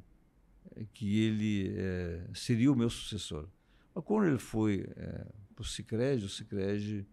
que 0.94 1.20
ele 1.22 1.74
é, 1.78 2.28
seria 2.34 2.72
o 2.72 2.76
meu 2.76 2.90
sucessor. 2.90 3.48
Mas 3.94 4.04
quando 4.04 4.28
ele 4.28 4.38
foi 4.38 4.86
é, 4.96 5.26
para 5.56 5.62
o 5.62 5.66
Cicred, 5.66 6.26
o 6.26 6.30
Cicred 6.30 7.06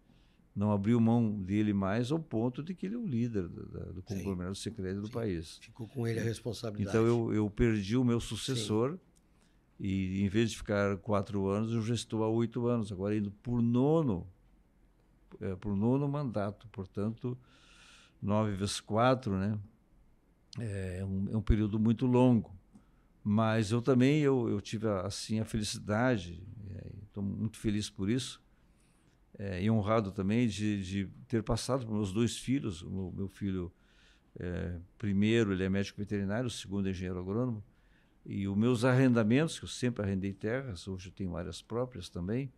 não 0.55 0.71
abriu 0.73 1.01
mão 1.01 1.33
dele 1.33 1.73
mais 1.73 2.11
ao 2.11 2.19
ponto 2.19 2.63
de 2.63 2.75
que 2.75 2.87
ele 2.87 2.97
é 2.97 2.99
o 2.99 3.07
líder 3.07 3.49
do, 3.49 3.93
do 3.95 4.03
conglomerado 4.03 4.55
Cicred 4.55 5.01
do 5.01 5.09
país. 5.09 5.59
Ficou 5.59 5.87
com 5.89 6.07
ele 6.07 6.21
a 6.21 6.23
responsabilidade. 6.23 6.97
Então 6.97 7.07
eu, 7.07 7.33
eu 7.33 7.49
perdi 7.49 7.97
o 7.97 8.05
meu 8.05 8.21
sucessor 8.21 8.93
sim. 8.93 8.99
e 9.81 10.23
em 10.23 10.29
vez 10.29 10.51
de 10.51 10.57
ficar 10.57 10.99
quatro 10.99 11.49
anos, 11.49 11.73
eu 11.73 11.83
já 11.83 11.95
estou 11.95 12.25
há 12.25 12.29
oito 12.29 12.67
anos, 12.67 12.93
agora 12.93 13.17
indo 13.17 13.31
por 13.31 13.63
nono, 13.63 14.27
é, 15.41 15.55
por 15.57 15.75
nono 15.75 16.07
mandato, 16.09 16.69
portanto, 16.69 17.39
nove 18.21 18.53
vezes 18.53 18.81
quatro, 18.81 19.39
né? 19.39 19.59
É 20.59 21.03
um, 21.03 21.29
é 21.33 21.37
um 21.37 21.41
período 21.41 21.79
muito 21.79 22.05
longo 22.05 22.62
Mas 23.25 23.71
eu 23.71 23.81
também 23.81 24.21
eu, 24.21 24.49
eu 24.49 24.61
tive 24.61 24.89
assim 24.89 25.39
a 25.39 25.45
felicidade, 25.45 26.43
estou 27.07 27.23
muito 27.23 27.59
feliz 27.59 27.89
por 27.89 28.11
isso, 28.11 28.43
é, 29.39 29.63
e 29.63 29.71
honrado 29.71 30.11
também 30.11 30.49
de, 30.49 30.83
de 30.83 31.11
ter 31.29 31.43
passado 31.43 31.87
por 31.87 31.95
meus 31.95 32.13
dois 32.13 32.37
filhos. 32.37 32.83
O 32.83 32.91
meu, 32.91 33.13
meu 33.13 33.29
filho 33.29 33.73
é, 34.39 34.79
primeiro 34.99 35.53
ele 35.53 35.65
é 35.65 35.69
médico 35.69 35.99
veterinário, 35.99 36.47
o 36.47 36.51
segundo 36.51 36.89
é 36.89 36.91
engenheiro 36.91 37.19
agrônomo. 37.19 37.63
E 38.25 38.47
os 38.47 38.57
meus 38.57 38.85
arrendamentos, 38.85 39.59
que 39.59 39.65
eu 39.65 39.69
sempre 39.69 40.03
arrendei 40.03 40.33
terras, 40.33 40.87
hoje 40.87 41.09
eu 41.09 41.13
tenho 41.13 41.37
áreas 41.37 41.61
próprias 41.61 42.09
também, 42.09 42.53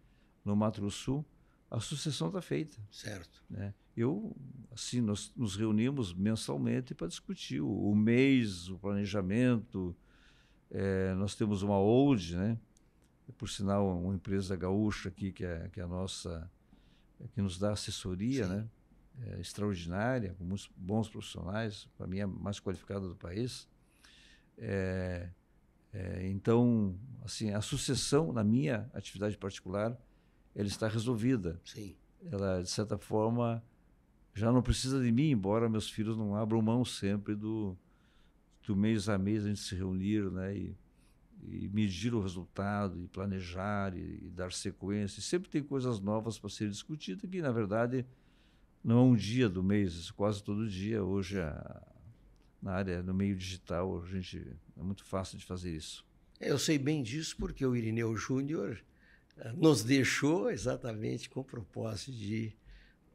no 0.44 0.54
Mato 0.54 0.80
Grosso 0.80 0.98
Sul, 0.98 1.26
a 1.70 1.80
sucessão 1.80 2.28
está 2.28 2.40
feita. 2.40 2.76
Certo. 2.90 3.42
Né? 3.48 3.72
Eu, 3.96 4.36
assim, 4.70 5.00
nós 5.00 5.32
nos 5.34 5.56
reunimos 5.56 6.12
mensalmente 6.12 6.94
para 6.94 7.06
discutir 7.06 7.60
o, 7.60 7.68
o 7.68 7.96
mês, 7.96 8.68
o 8.68 8.78
planejamento. 8.78 9.96
É, 10.76 11.14
nós 11.14 11.36
temos 11.36 11.62
uma 11.62 11.78
old, 11.78 12.36
né? 12.36 12.58
Por 13.38 13.48
sinal, 13.48 13.96
uma 13.96 14.14
empresa 14.14 14.56
gaúcha 14.56 15.08
aqui 15.08 15.30
que 15.30 15.44
é, 15.44 15.68
que 15.72 15.78
é 15.78 15.84
a 15.84 15.86
nossa, 15.86 16.50
que 17.32 17.40
nos 17.40 17.58
dá 17.58 17.72
assessoria, 17.72 18.44
Sim. 18.44 18.50
né? 18.50 18.68
É, 19.22 19.40
extraordinária, 19.40 20.34
com 20.34 20.42
muitos 20.42 20.68
bons 20.76 21.08
profissionais, 21.08 21.88
para 21.96 22.08
mim 22.08 22.18
é 22.18 22.22
a 22.22 22.26
mais 22.26 22.58
qualificada 22.58 23.06
do 23.08 23.14
país. 23.14 23.68
É, 24.58 25.28
é, 25.92 26.26
então, 26.26 26.98
assim, 27.24 27.52
a 27.52 27.60
sucessão 27.60 28.32
na 28.32 28.42
minha 28.42 28.90
atividade 28.92 29.38
particular, 29.38 29.96
ela 30.56 30.66
está 30.66 30.88
resolvida. 30.88 31.60
Sim. 31.64 31.94
Ela, 32.24 32.60
de 32.60 32.68
certa 32.68 32.98
forma, 32.98 33.62
já 34.34 34.50
não 34.50 34.60
precisa 34.60 35.00
de 35.00 35.12
mim, 35.12 35.30
embora 35.30 35.68
meus 35.68 35.88
filhos 35.88 36.16
não 36.16 36.34
abram 36.34 36.60
mão 36.60 36.84
sempre 36.84 37.36
do, 37.36 37.78
do 38.66 38.76
mês 38.76 39.08
a 39.08 39.18
mês 39.18 39.44
a 39.44 39.48
gente 39.48 39.60
se 39.60 39.74
reunir, 39.74 40.30
né? 40.30 40.56
E, 40.56 40.76
e 41.46 41.68
medir 41.68 42.14
o 42.14 42.22
resultado, 42.22 42.98
e 42.98 43.06
planejar, 43.06 43.94
e, 43.96 44.26
e 44.26 44.30
dar 44.30 44.52
sequência. 44.52 45.20
E 45.20 45.22
sempre 45.22 45.50
tem 45.50 45.62
coisas 45.62 46.00
novas 46.00 46.38
para 46.38 46.48
ser 46.48 46.70
discutidas, 46.70 47.28
que, 47.28 47.42
na 47.42 47.52
verdade, 47.52 48.06
não 48.82 48.98
é 48.98 49.02
um 49.02 49.14
dia 49.14 49.48
do 49.48 49.62
mês, 49.62 50.10
quase 50.10 50.42
todo 50.42 50.68
dia. 50.68 51.04
Hoje, 51.04 51.38
a, 51.40 51.82
na 52.62 52.72
área, 52.72 53.02
no 53.02 53.12
meio 53.12 53.36
digital, 53.36 54.02
a 54.02 54.06
gente, 54.06 54.42
é 54.74 54.82
muito 54.82 55.04
fácil 55.04 55.36
de 55.36 55.44
fazer 55.44 55.76
isso. 55.76 56.04
É, 56.40 56.50
eu 56.50 56.58
sei 56.58 56.78
bem 56.78 57.02
disso 57.02 57.36
porque 57.36 57.64
o 57.64 57.76
Irineu 57.76 58.16
Júnior 58.16 58.82
eh, 59.36 59.52
nos 59.52 59.84
deixou 59.84 60.50
exatamente 60.50 61.28
com 61.28 61.40
o 61.40 61.44
propósito 61.44 62.12
de 62.12 62.54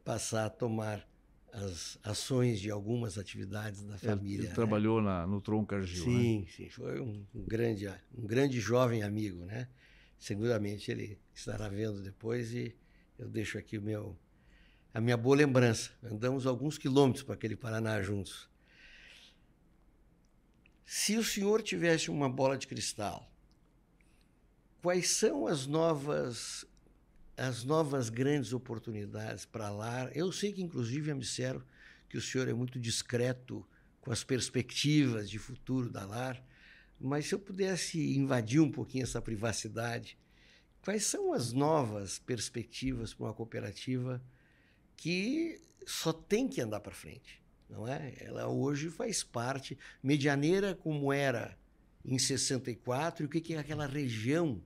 passar 0.04 0.46
a 0.46 0.50
tomar 0.50 1.06
as 1.52 1.98
ações 2.02 2.60
de 2.60 2.70
algumas 2.70 3.18
atividades 3.18 3.82
da 3.82 3.98
família. 3.98 4.38
Ele, 4.38 4.48
né? 4.48 4.54
trabalhou 4.54 5.00
na, 5.02 5.26
no 5.26 5.40
Tronco 5.40 5.74
Argil, 5.74 6.04
Sim, 6.04 6.40
né? 6.40 6.46
sim. 6.56 6.68
Foi 6.70 7.00
um, 7.00 7.26
um, 7.34 7.42
grande, 7.44 7.88
um 8.16 8.26
grande 8.26 8.60
jovem 8.60 9.02
amigo, 9.02 9.44
né? 9.44 9.68
Seguramente 10.18 10.90
ele 10.90 11.18
estará 11.34 11.68
vendo 11.68 12.02
depois 12.02 12.52
e 12.52 12.76
eu 13.18 13.28
deixo 13.28 13.58
aqui 13.58 13.78
o 13.78 13.82
meu, 13.82 14.16
a 14.92 15.00
minha 15.00 15.16
boa 15.16 15.36
lembrança. 15.36 15.90
Andamos 16.02 16.46
alguns 16.46 16.78
quilômetros 16.78 17.22
para 17.22 17.34
aquele 17.34 17.56
Paraná 17.56 18.00
juntos. 18.02 18.48
Se 20.84 21.16
o 21.16 21.24
senhor 21.24 21.62
tivesse 21.62 22.10
uma 22.10 22.28
bola 22.28 22.58
de 22.58 22.66
cristal, 22.66 23.30
quais 24.82 25.10
são 25.10 25.46
as 25.46 25.66
novas 25.66 26.66
as 27.40 27.64
novas 27.64 28.10
grandes 28.10 28.52
oportunidades 28.52 29.46
para 29.46 29.70
lá. 29.70 30.10
Eu 30.14 30.30
sei 30.30 30.52
que, 30.52 30.62
inclusive, 30.62 31.14
disseram 31.14 31.62
que 32.06 32.18
o 32.18 32.20
senhor 32.20 32.46
é 32.48 32.52
muito 32.52 32.78
discreto 32.78 33.66
com 33.98 34.12
as 34.12 34.22
perspectivas 34.22 35.30
de 35.30 35.38
futuro 35.38 35.88
da 35.88 36.04
LAR, 36.04 36.42
mas 37.00 37.26
se 37.26 37.34
eu 37.34 37.38
pudesse 37.38 38.14
invadir 38.14 38.60
um 38.60 38.70
pouquinho 38.70 39.04
essa 39.04 39.22
privacidade, 39.22 40.18
quais 40.82 41.04
são 41.06 41.32
as 41.32 41.52
novas 41.52 42.18
perspectivas 42.18 43.14
para 43.14 43.26
uma 43.26 43.34
cooperativa 43.34 44.22
que 44.94 45.62
só 45.86 46.12
tem 46.12 46.46
que 46.46 46.60
andar 46.60 46.80
para 46.80 46.92
frente, 46.92 47.42
não 47.70 47.88
é? 47.88 48.16
Ela 48.18 48.48
hoje 48.48 48.90
faz 48.90 49.24
parte, 49.24 49.78
medianeira 50.02 50.74
como 50.74 51.10
era 51.10 51.58
em 52.04 52.18
64, 52.18 53.24
e 53.24 53.26
o 53.26 53.28
que 53.30 53.54
é 53.54 53.58
aquela 53.58 53.86
região 53.86 54.62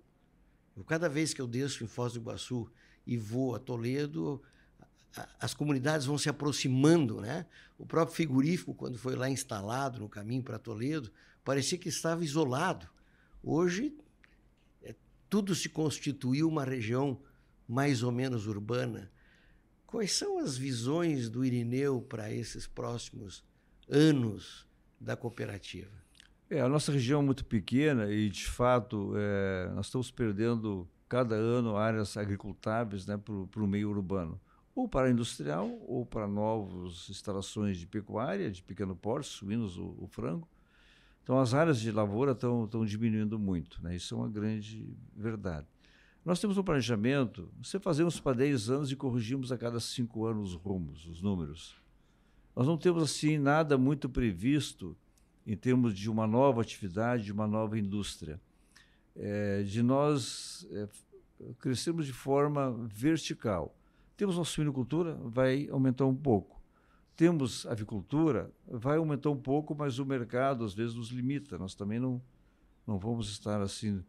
Cada 0.83 1.09
vez 1.09 1.33
que 1.33 1.41
eu 1.41 1.47
desço 1.47 1.85
em 1.85 1.87
Foz 1.87 2.14
do 2.14 2.18
Iguaçu 2.18 2.68
e 3.07 3.16
vou 3.16 3.55
a 3.55 3.59
Toledo, 3.59 4.43
as 5.39 5.55
comunidades 5.55 6.07
vão 6.07 6.18
se 6.18 6.29
aproximando, 6.29 7.20
né? 7.20 7.47
O 7.79 7.87
próprio 7.87 8.16
frigorífico, 8.16 8.75
quando 8.75 8.99
foi 8.99 9.14
lá 9.14 9.31
instalado 9.31 10.01
no 10.01 10.09
caminho 10.09 10.43
para 10.43 10.59
Toledo, 10.59 11.12
parecia 11.45 11.79
que 11.79 11.89
estava 11.89 12.25
isolado. 12.25 12.89
Hoje, 13.43 13.97
é, 14.83 14.95
tudo 15.31 15.55
se 15.55 15.68
constituiu 15.68 16.49
uma 16.49 16.64
região 16.64 17.20
mais 17.68 18.03
ou 18.03 18.11
menos 18.11 18.47
urbana. 18.47 19.11
Quais 19.87 20.12
são 20.12 20.39
as 20.39 20.57
visões 20.57 21.29
do 21.29 21.45
Irineu 21.45 22.01
para 22.03 22.33
esses 22.33 22.66
próximos 22.66 23.45
anos 23.89 24.66
da 25.01 25.16
cooperativa? 25.16 26.03
É, 26.55 26.61
a 26.61 26.68
nossa 26.68 26.92
região 26.92 27.20
é 27.20 27.24
muito 27.24 27.44
pequena 27.44 28.09
e, 28.12 28.30
de 28.30 28.46
fato, 28.46 29.12
é, 29.16 29.72
nós 29.74 29.86
estamos 29.86 30.12
perdendo 30.12 30.88
cada 31.09 31.34
ano 31.34 31.76
áreas 31.76 32.16
agricultáveis 32.16 33.05
né, 33.09 33.16
para 33.16 33.61
o 33.61 33.66
meio 33.66 33.90
urbano, 33.90 34.40
ou 34.72 34.88
para 34.88 35.11
industrial, 35.11 35.68
ou 35.84 36.07
para 36.07 36.28
novas 36.28 37.11
instalações 37.11 37.76
de 37.76 37.88
pecuária, 37.88 38.52
de 38.52 38.62
pequeno 38.62 38.94
porte, 38.94 39.26
suínos 39.26 39.76
ou, 39.76 39.96
ou 40.00 40.07
frango. 40.07 40.48
Então, 41.24 41.40
as 41.40 41.55
áreas 41.55 41.80
de 41.80 41.90
lavoura 41.90 42.30
estão, 42.30 42.66
estão 42.66 42.86
diminuindo 42.86 43.36
muito, 43.36 43.82
né? 43.82 43.96
isso 43.96 44.14
é 44.14 44.18
uma 44.18 44.28
grande 44.28 44.96
verdade. 45.16 45.66
Nós 46.24 46.38
temos 46.38 46.57
um 46.57 46.62
planejamento, 46.62 47.50
você 47.61 47.80
fazemos 47.80 48.20
para 48.20 48.36
10 48.36 48.70
anos 48.70 48.92
e 48.92 48.96
corrigimos 48.96 49.50
a 49.50 49.59
cada 49.59 49.80
5 49.80 50.24
anos 50.24 50.50
os 50.50 50.55
rumos, 50.55 51.05
os 51.09 51.20
números. 51.20 51.74
Nós 52.55 52.64
não 52.64 52.78
temos 52.78 53.02
assim 53.02 53.38
nada 53.38 53.76
muito 53.76 54.09
previsto 54.09 54.96
em 55.47 55.57
termos 55.57 55.95
de 55.95 56.11
uma 56.11 56.26
nova 56.26 56.61
atividade, 56.61 57.24
de 57.24 57.32
uma 57.32 57.47
nova 57.47 57.78
indústria. 57.78 58.40
É, 59.16 59.62
de 59.62 59.82
nós 59.82 60.66
é, 60.72 60.88
crescermos 61.59 62.07
de 62.07 62.12
forma 62.12 62.72
vertical. 62.88 63.76
Temos 64.16 64.36
uma 64.36 64.45
suinocultura, 64.45 65.14
vai 65.24 65.68
aumentar 65.68 66.07
um 66.07 66.14
pouco. 66.14 66.61
Temos 67.16 67.64
avicultura, 67.66 68.51
vai 68.66 68.97
aumentar 68.97 69.30
um 69.30 69.36
pouco, 69.36 69.74
mas 69.74 69.99
o 69.99 70.07
mercado 70.07 70.64
às 70.64 70.74
vezes 70.74 70.95
nos 70.95 71.11
limita. 71.11 71.59
Nós 71.59 71.74
também 71.74 72.01
não, 72.01 72.20
não 72.86 72.99
vamos 72.99 73.28
estar 73.28 73.61
assim 73.61 74.03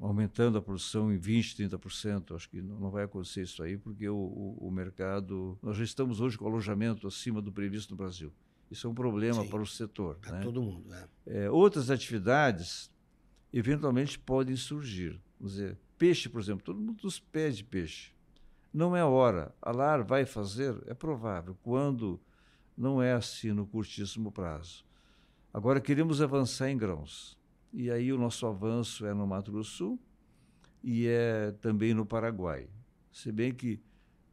aumentando 0.00 0.56
a 0.56 0.62
produção 0.62 1.12
em 1.12 1.18
20%, 1.18 1.68
30%. 1.68 2.34
Acho 2.34 2.48
que 2.48 2.60
não 2.62 2.90
vai 2.90 3.04
acontecer 3.04 3.42
isso 3.42 3.62
aí, 3.62 3.76
porque 3.76 4.08
o, 4.08 4.16
o, 4.16 4.68
o 4.68 4.70
mercado. 4.70 5.58
Nós 5.62 5.76
já 5.76 5.84
estamos 5.84 6.20
hoje 6.20 6.38
com 6.38 6.46
alojamento 6.46 7.06
acima 7.06 7.42
do 7.42 7.52
previsto 7.52 7.90
no 7.90 7.96
Brasil. 7.96 8.32
Isso 8.72 8.86
é 8.86 8.90
um 8.90 8.94
problema 8.94 9.42
Sim, 9.42 9.48
para 9.48 9.60
o 9.60 9.66
setor. 9.66 10.16
Para 10.16 10.38
né? 10.38 10.40
todo 10.42 10.62
mundo. 10.62 10.92
É. 10.94 11.44
É, 11.44 11.50
outras 11.50 11.90
atividades 11.90 12.90
eventualmente 13.52 14.18
podem 14.18 14.56
surgir. 14.56 15.20
Vamos 15.38 15.54
dizer, 15.54 15.78
peixe, 15.98 16.28
por 16.28 16.40
exemplo, 16.40 16.64
todo 16.64 16.80
mundo 16.80 17.00
nos 17.04 17.20
pede 17.20 17.62
peixe. 17.62 18.12
Não 18.72 18.96
é 18.96 19.00
a 19.00 19.06
hora. 19.06 19.54
A 19.60 19.70
LAR 19.70 20.02
vai 20.02 20.24
fazer? 20.24 20.74
É 20.86 20.94
provável. 20.94 21.54
Quando 21.62 22.18
não 22.74 23.02
é 23.02 23.12
assim 23.12 23.52
no 23.52 23.66
curtíssimo 23.66 24.32
prazo. 24.32 24.86
Agora 25.52 25.78
queremos 25.78 26.22
avançar 26.22 26.70
em 26.70 26.78
grãos. 26.78 27.38
E 27.74 27.90
aí 27.90 28.10
o 28.10 28.18
nosso 28.18 28.46
avanço 28.46 29.04
é 29.04 29.12
no 29.12 29.26
Mato 29.26 29.52
Grosso 29.52 29.70
Sul 29.70 30.00
e 30.82 31.06
é 31.06 31.52
também 31.60 31.92
no 31.92 32.06
Paraguai. 32.06 32.70
Se 33.12 33.30
bem 33.30 33.52
que 33.52 33.78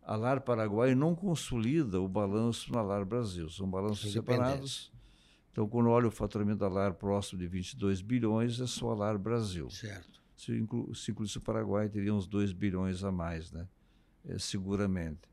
a 0.10 0.16
LAR 0.16 0.42
Paraguai 0.42 0.96
não 0.96 1.14
consolida 1.14 2.02
o 2.02 2.08
balanço 2.08 2.74
na 2.74 2.82
LAR 2.82 3.06
Brasil, 3.06 3.48
são 3.48 3.70
balanços 3.70 4.12
separados. 4.12 4.92
Então, 5.52 5.70
quando 5.70 5.88
olha 5.92 6.08
o 6.08 6.12
faturamento 6.12 6.58
da 6.58 6.68
LAR 6.68 6.96
próximo 6.96 7.38
de 7.38 7.46
22 7.46 8.02
bilhões, 8.02 8.60
é 8.60 8.66
só 8.66 8.90
a 8.90 8.96
LAR 8.96 9.20
Brasil. 9.20 9.70
Certo. 9.70 10.20
Se, 10.36 10.52
inclu, 10.52 10.96
se 10.96 11.12
incluísse 11.12 11.38
o 11.38 11.42
Paraguai, 11.42 11.88
teria 11.90 12.12
uns 12.12 12.26
2 12.26 12.54
bilhões 12.54 13.04
a 13.04 13.12
mais, 13.12 13.52
né? 13.52 13.68
É, 14.26 14.40
seguramente. 14.40 15.30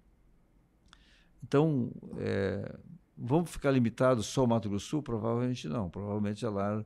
Então, 1.43 1.91
é, 2.19 2.79
vamos 3.17 3.51
ficar 3.51 3.71
limitados 3.71 4.27
só 4.27 4.43
ao 4.43 4.47
Mato 4.47 4.69
Grosso 4.69 4.89
Sul? 4.89 5.03
Provavelmente 5.03 5.67
não. 5.69 5.89
Provavelmente 5.89 6.45
a 6.45 6.51
LAR 6.51 6.85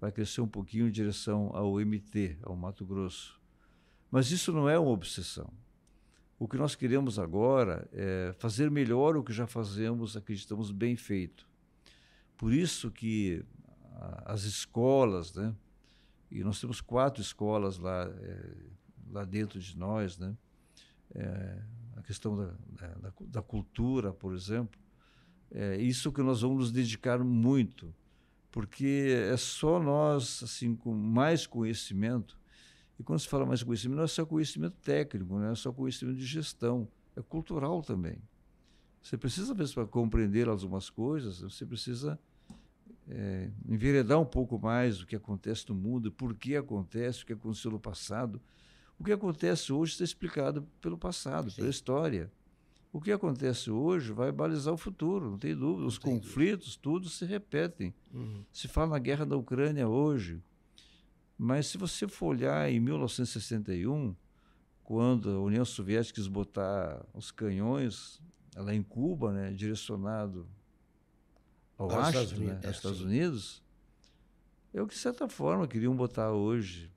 vai 0.00 0.12
crescer 0.12 0.42
um 0.42 0.48
pouquinho 0.48 0.86
em 0.86 0.92
direção 0.92 1.50
ao 1.52 1.74
MT, 1.80 2.38
ao 2.44 2.54
Mato 2.54 2.86
Grosso. 2.86 3.40
Mas 4.12 4.30
isso 4.30 4.52
não 4.52 4.68
é 4.68 4.78
uma 4.78 4.92
obsessão. 4.92 5.52
O 6.42 6.48
que 6.48 6.56
nós 6.56 6.74
queremos 6.74 7.20
agora 7.20 7.88
é 7.92 8.34
fazer 8.36 8.68
melhor 8.68 9.16
o 9.16 9.22
que 9.22 9.32
já 9.32 9.46
fazemos, 9.46 10.16
acreditamos 10.16 10.72
bem 10.72 10.96
feito. 10.96 11.48
Por 12.36 12.52
isso 12.52 12.90
que 12.90 13.44
as 14.24 14.42
escolas, 14.42 15.32
né? 15.32 15.54
E 16.28 16.42
nós 16.42 16.60
temos 16.60 16.80
quatro 16.80 17.22
escolas 17.22 17.78
lá, 17.78 18.06
é, 18.06 18.56
lá 19.12 19.24
dentro 19.24 19.60
de 19.60 19.78
nós, 19.78 20.18
né? 20.18 20.36
É, 21.14 21.62
a 21.94 22.02
questão 22.02 22.36
da, 22.36 22.52
da, 23.00 23.12
da, 23.20 23.40
cultura, 23.40 24.12
por 24.12 24.34
exemplo, 24.34 24.80
é 25.48 25.76
isso 25.76 26.10
que 26.10 26.22
nós 26.22 26.40
vamos 26.40 26.58
nos 26.58 26.72
dedicar 26.72 27.22
muito. 27.22 27.94
porque 28.50 29.14
é 29.32 29.36
só 29.36 29.78
nós, 29.78 30.42
assim, 30.42 30.74
com 30.74 30.92
mais 30.92 31.46
conhecimento, 31.46 32.36
e 33.02 33.04
quando 33.04 33.18
se 33.18 33.28
fala 33.28 33.44
mais 33.44 33.64
conhecimento, 33.64 33.96
não 33.96 34.04
é 34.04 34.08
só 34.08 34.24
conhecimento 34.24 34.76
técnico, 34.80 35.34
não 35.34 35.50
é 35.50 35.54
só 35.56 35.72
conhecimento 35.72 36.16
de 36.16 36.24
gestão, 36.24 36.86
é 37.16 37.20
cultural 37.20 37.82
também. 37.82 38.16
Você 39.02 39.18
precisa, 39.18 39.52
vezes, 39.52 39.74
para 39.74 39.84
compreender 39.84 40.48
algumas 40.48 40.88
coisas, 40.88 41.40
você 41.40 41.66
precisa 41.66 42.16
é, 43.08 43.50
enveredar 43.68 44.20
um 44.20 44.24
pouco 44.24 44.56
mais 44.56 45.02
o 45.02 45.06
que 45.06 45.16
acontece 45.16 45.68
no 45.68 45.74
mundo, 45.74 46.12
por 46.12 46.32
que 46.32 46.54
acontece, 46.54 47.24
o 47.24 47.26
que 47.26 47.32
aconteceu 47.32 47.72
no 47.72 47.80
passado. 47.80 48.40
O 48.96 49.02
que 49.02 49.10
acontece 49.10 49.72
hoje 49.72 49.92
está 49.92 50.04
explicado 50.04 50.62
pelo 50.80 50.96
passado, 50.96 51.50
Sim. 51.50 51.56
pela 51.56 51.70
história. 51.70 52.30
O 52.92 53.00
que 53.00 53.10
acontece 53.10 53.68
hoje 53.68 54.12
vai 54.12 54.30
balizar 54.30 54.72
o 54.72 54.76
futuro, 54.76 55.28
não 55.28 55.38
tem 55.38 55.56
dúvida. 55.56 55.88
Os 55.88 55.98
conflitos, 55.98 56.76
tudo 56.76 57.08
se 57.08 57.24
repetem. 57.24 57.92
Uhum. 58.14 58.44
Se 58.52 58.68
fala 58.68 58.90
na 58.90 58.98
guerra 59.00 59.26
da 59.26 59.36
Ucrânia 59.36 59.88
hoje. 59.88 60.40
Mas 61.44 61.66
se 61.66 61.76
você 61.76 62.06
for 62.06 62.26
olhar 62.26 62.70
em 62.70 62.78
1961, 62.78 64.14
quando 64.84 65.28
a 65.28 65.40
União 65.40 65.64
Soviética 65.64 66.14
quis 66.14 66.28
botar 66.28 67.04
os 67.12 67.32
canhões 67.32 68.22
lá 68.54 68.72
em 68.72 68.80
Cuba, 68.80 69.32
né, 69.32 69.50
direcionado 69.52 70.46
ao 71.76 71.88
Washington, 71.88 72.44
né, 72.44 72.60
aos 72.64 72.76
Estados 72.76 73.00
Unidos, 73.00 73.60
é 74.72 74.80
o 74.80 74.86
que, 74.86 74.94
de 74.94 75.00
certa 75.00 75.28
forma, 75.28 75.66
queriam 75.66 75.96
botar 75.96 76.30
hoje 76.30 76.92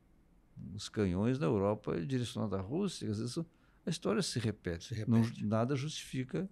os 0.75 0.89
canhões 0.89 1.39
na 1.39 1.47
Europa 1.47 1.99
direcionados 2.05 2.59
à 2.59 2.61
Rússia. 2.61 3.09
Às 3.09 3.17
vezes 3.17 3.39
a 3.83 3.89
história 3.89 4.21
se 4.21 4.37
repete. 4.37 4.89
Se 4.89 4.93
repete. 4.93 5.41
Não, 5.41 5.49
nada 5.49 5.75
justifica 5.75 6.47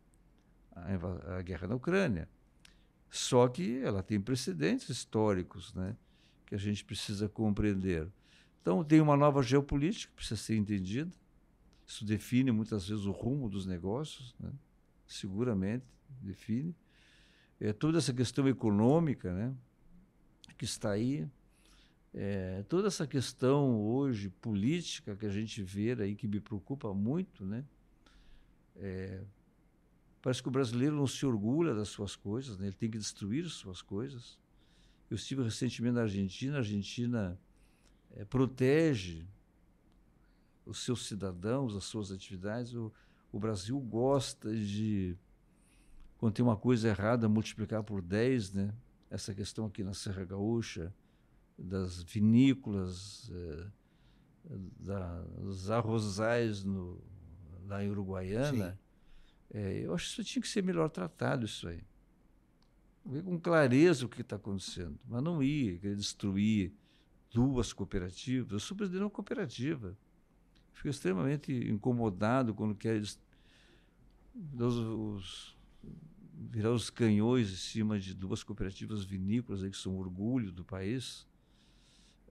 a, 0.72 1.38
a, 1.38 1.42
guerra 1.44 1.68
na 1.68 1.76
Ucrânia. 1.76 2.28
Só 3.12 3.48
que 3.48 3.78
ela 3.84 4.02
tem 4.02 4.20
precedentes 4.20 4.90
históricos 4.90 5.76
né, 5.76 5.96
que 6.46 6.56
a 6.56 6.58
gente 6.58 6.84
precisa 6.84 7.28
compreender. 7.30 8.08
Então, 8.62 8.84
tem 8.84 9.02
uma 9.02 9.18
nova 9.18 9.42
geopolítica 9.44 10.10
que 10.12 10.16
precisa 10.16 10.40
ser 10.40 10.56
entendida. 10.56 11.12
Isso 11.86 12.06
define 12.06 12.52
muitas 12.52 12.88
vezes 12.88 13.06
o 13.06 13.12
rumo 13.12 13.50
dos 13.50 13.66
negócios, 13.66 14.34
né? 14.40 14.52
seguramente 15.06 15.86
define. 16.22 16.76
É, 17.60 17.74
toda 17.74 17.98
essa 17.98 18.14
questão 18.14 18.48
econômica 18.48 19.34
né, 19.34 19.54
que 20.58 20.66
está 20.66 20.92
aí, 20.92 21.28
é, 22.14 22.64
toda 22.70 22.88
essa 22.88 23.08
questão 23.08 23.82
hoje 23.82 24.30
política 24.30 25.16
que 25.16 25.26
a 25.26 25.30
gente 25.30 25.62
vê 25.62 25.94
aí, 25.94 26.16
que 26.16 26.28
me 26.28 26.40
preocupa 26.40 26.94
muito, 26.94 27.46
né? 27.46 27.66
É, 28.76 29.24
parece 30.22 30.42
que 30.42 30.48
o 30.48 30.52
brasileiro 30.52 30.96
não 30.96 31.08
se 31.08 31.26
orgulha 31.26 31.74
das 31.74 31.90
suas 31.90 32.16
coisas, 32.16 32.58
né? 32.58 32.68
ele 32.68 32.76
tem 32.76 32.90
que 32.90 32.98
destruir 32.98 33.46
as 33.46 33.54
suas 33.54 33.82
coisas. 33.82 34.40
Eu 35.14 35.16
estive 35.16 35.44
recentemente 35.44 35.94
na 35.94 36.02
Argentina, 36.02 36.56
a 36.56 36.58
Argentina 36.58 37.40
é, 38.16 38.26
protege 38.26 39.28
os 40.66 40.84
seus 40.84 41.06
cidadãos, 41.06 41.76
as 41.76 41.84
suas 41.84 42.12
atividades. 42.12 42.74
O, 42.74 42.92
o 43.32 43.40
Brasil 43.40 43.80
gosta 43.80 44.52
de, 44.56 45.16
quando 46.18 46.34
tem 46.34 46.44
uma 46.44 46.58
coisa 46.58 46.90
errada, 46.90 47.30
multiplicar 47.30 47.84
por 47.84 48.02
10, 48.02 48.54
né? 48.54 48.74
Essa 49.08 49.36
questão 49.36 49.68
aqui 49.68 49.84
na 49.84 49.94
Serra 49.94 50.26
Gaúcha, 50.26 50.92
das 51.60 52.02
vinícolas, 52.02 53.32
eh, 53.36 53.68
dos 55.44 55.70
arrozais 55.70 56.64
no, 56.64 57.00
lá 57.68 57.84
em 57.84 57.92
Uruguaiana, 57.92 58.80
eh, 59.54 59.84
eu 59.86 59.94
acho 59.94 60.06
que 60.08 60.12
isso 60.14 60.24
tinha 60.24 60.42
que 60.42 60.50
ser 60.50 60.64
melhor 60.64 60.90
tratado, 60.90 61.46
isso 61.46 61.68
aí. 61.68 61.84
Ver 63.06 63.24
com 63.24 63.38
clareza 63.38 64.06
o 64.06 64.10
que 64.10 64.22
está 64.22 64.38
acontecendo, 64.38 64.98
mas 65.08 65.22
não 65.22 65.44
ir 65.44 65.80
querer 65.80 65.96
destruir 65.96 66.72
duas 67.34 67.74
cooperativas. 67.74 68.70
Eu 68.70 68.88
de 68.88 68.98
uma 68.98 69.10
cooperativa. 69.10 69.98
Fico 70.72 70.88
extremamente 70.88 71.52
incomodado 71.70 72.54
quando 72.54 72.76
quer 72.76 73.02
os, 73.02 73.20
os, 74.56 75.58
virar 76.50 76.72
os 76.72 76.90
canhões 76.90 77.52
em 77.52 77.56
cima 77.56 78.00
de 78.00 78.14
duas 78.14 78.44
cooperativas 78.44 79.04
vinícolas 79.04 79.64
aí, 79.64 79.70
que 79.70 79.78
são 79.78 79.98
orgulho 79.98 80.52
do 80.52 80.64
país. 80.64 81.28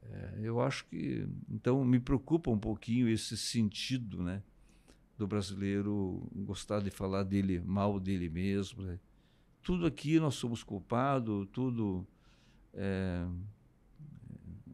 É, 0.02 0.40
eu 0.42 0.60
acho 0.60 0.84
que 0.86 1.26
então 1.48 1.84
me 1.84 2.00
preocupa 2.00 2.50
um 2.50 2.58
pouquinho 2.58 3.08
esse 3.08 3.36
sentido, 3.36 4.22
né, 4.22 4.42
do 5.16 5.26
brasileiro 5.26 6.28
gostar 6.34 6.80
de 6.80 6.90
falar 6.90 7.22
dele 7.22 7.60
mal 7.60 8.00
dele 8.00 8.28
mesmo. 8.28 8.82
Né? 8.82 8.98
Tudo 9.62 9.86
aqui 9.86 10.18
nós 10.18 10.34
somos 10.34 10.62
culpados, 10.62 11.46
tudo. 11.52 12.06
É, 12.74 13.26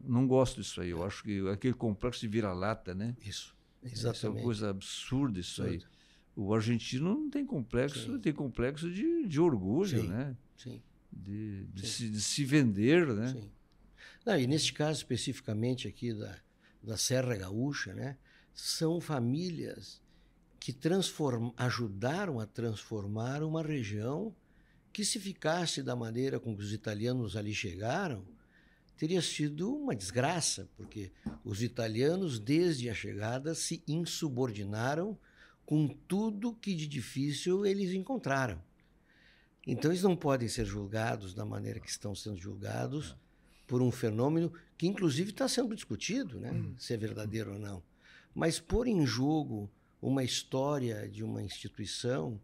não 0.03 0.27
gosto 0.27 0.61
disso 0.61 0.81
aí. 0.81 0.89
Eu 0.89 1.03
acho 1.03 1.23
que 1.23 1.47
aquele 1.49 1.73
complexo 1.73 2.21
de 2.21 2.27
vira-lata, 2.27 2.95
né? 2.95 3.15
Isso, 3.21 3.55
exatamente. 3.83 4.17
Isso 4.17 4.25
é 4.25 4.29
uma 4.29 4.41
coisa 4.41 4.69
absurda 4.69 5.39
isso 5.39 5.63
aí. 5.63 5.81
O 6.35 6.53
argentino 6.53 7.09
não 7.09 7.29
tem 7.29 7.45
complexo, 7.45 8.13
Sim. 8.13 8.19
tem 8.19 8.33
complexo 8.33 8.89
de, 8.91 9.27
de 9.27 9.39
orgulho, 9.39 10.01
Sim. 10.01 10.07
né? 10.07 10.37
Sim. 10.57 10.81
De, 11.11 11.65
de, 11.65 11.81
Sim. 11.81 11.87
Se, 11.87 12.09
de 12.09 12.21
se 12.21 12.45
vender, 12.45 13.07
né? 13.07 13.33
Sim. 13.33 13.51
Não, 14.25 14.39
e 14.39 14.47
neste 14.47 14.73
caso 14.73 14.99
especificamente 14.99 15.87
aqui 15.87 16.13
da, 16.13 16.37
da 16.81 16.97
Serra 16.97 17.35
Gaúcha, 17.35 17.93
né, 17.93 18.17
são 18.53 18.99
famílias 18.99 20.01
que 20.59 20.73
transform, 20.73 21.51
ajudaram 21.55 22.39
a 22.39 22.45
transformar 22.45 23.43
uma 23.43 23.63
região 23.63 24.35
que, 24.91 25.05
se 25.05 25.19
ficasse 25.19 25.81
da 25.81 25.95
maneira 25.95 26.39
com 26.39 26.55
que 26.55 26.61
os 26.61 26.73
italianos 26.73 27.35
ali 27.35 27.53
chegaram, 27.53 28.25
teria 28.97 29.21
sido 29.21 29.73
uma 29.73 29.95
desgraça, 29.95 30.69
porque 30.75 31.11
os 31.43 31.63
italianos, 31.63 32.39
desde 32.39 32.89
a 32.89 32.93
chegada, 32.93 33.55
se 33.55 33.81
insubordinaram 33.87 35.17
com 35.65 35.87
tudo 35.87 36.55
que 36.55 36.75
de 36.75 36.87
difícil 36.87 37.65
eles 37.65 37.93
encontraram. 37.93 38.61
Então, 39.65 39.91
eles 39.91 40.03
não 40.03 40.15
podem 40.15 40.47
ser 40.47 40.65
julgados 40.65 41.33
da 41.33 41.45
maneira 41.45 41.79
que 41.79 41.89
estão 41.89 42.15
sendo 42.15 42.37
julgados 42.37 43.15
por 43.67 43.81
um 43.81 43.91
fenômeno 43.91 44.51
que, 44.77 44.87
inclusive, 44.87 45.29
está 45.29 45.47
sendo 45.47 45.75
discutido, 45.75 46.39
né? 46.39 46.51
Hum. 46.51 46.73
se 46.77 46.93
é 46.93 46.97
verdadeiro 46.97 47.53
ou 47.53 47.59
não. 47.59 47.83
Mas 48.33 48.59
pôr 48.59 48.87
em 48.87 49.05
jogo 49.05 49.69
uma 50.01 50.23
história 50.23 51.07
de 51.07 51.23
uma 51.23 51.43
instituição 51.43 52.41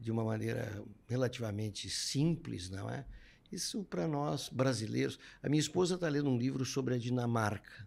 de 0.00 0.10
uma 0.10 0.24
maneira 0.24 0.82
relativamente 1.06 1.90
simples, 1.90 2.70
não 2.70 2.88
é? 2.88 3.04
Isso 3.52 3.84
para 3.84 4.08
nós 4.08 4.48
brasileiros. 4.48 5.18
A 5.42 5.48
minha 5.48 5.60
esposa 5.60 5.96
está 5.96 6.08
lendo 6.08 6.30
um 6.30 6.38
livro 6.38 6.64
sobre 6.64 6.94
a 6.94 6.98
Dinamarca. 6.98 7.86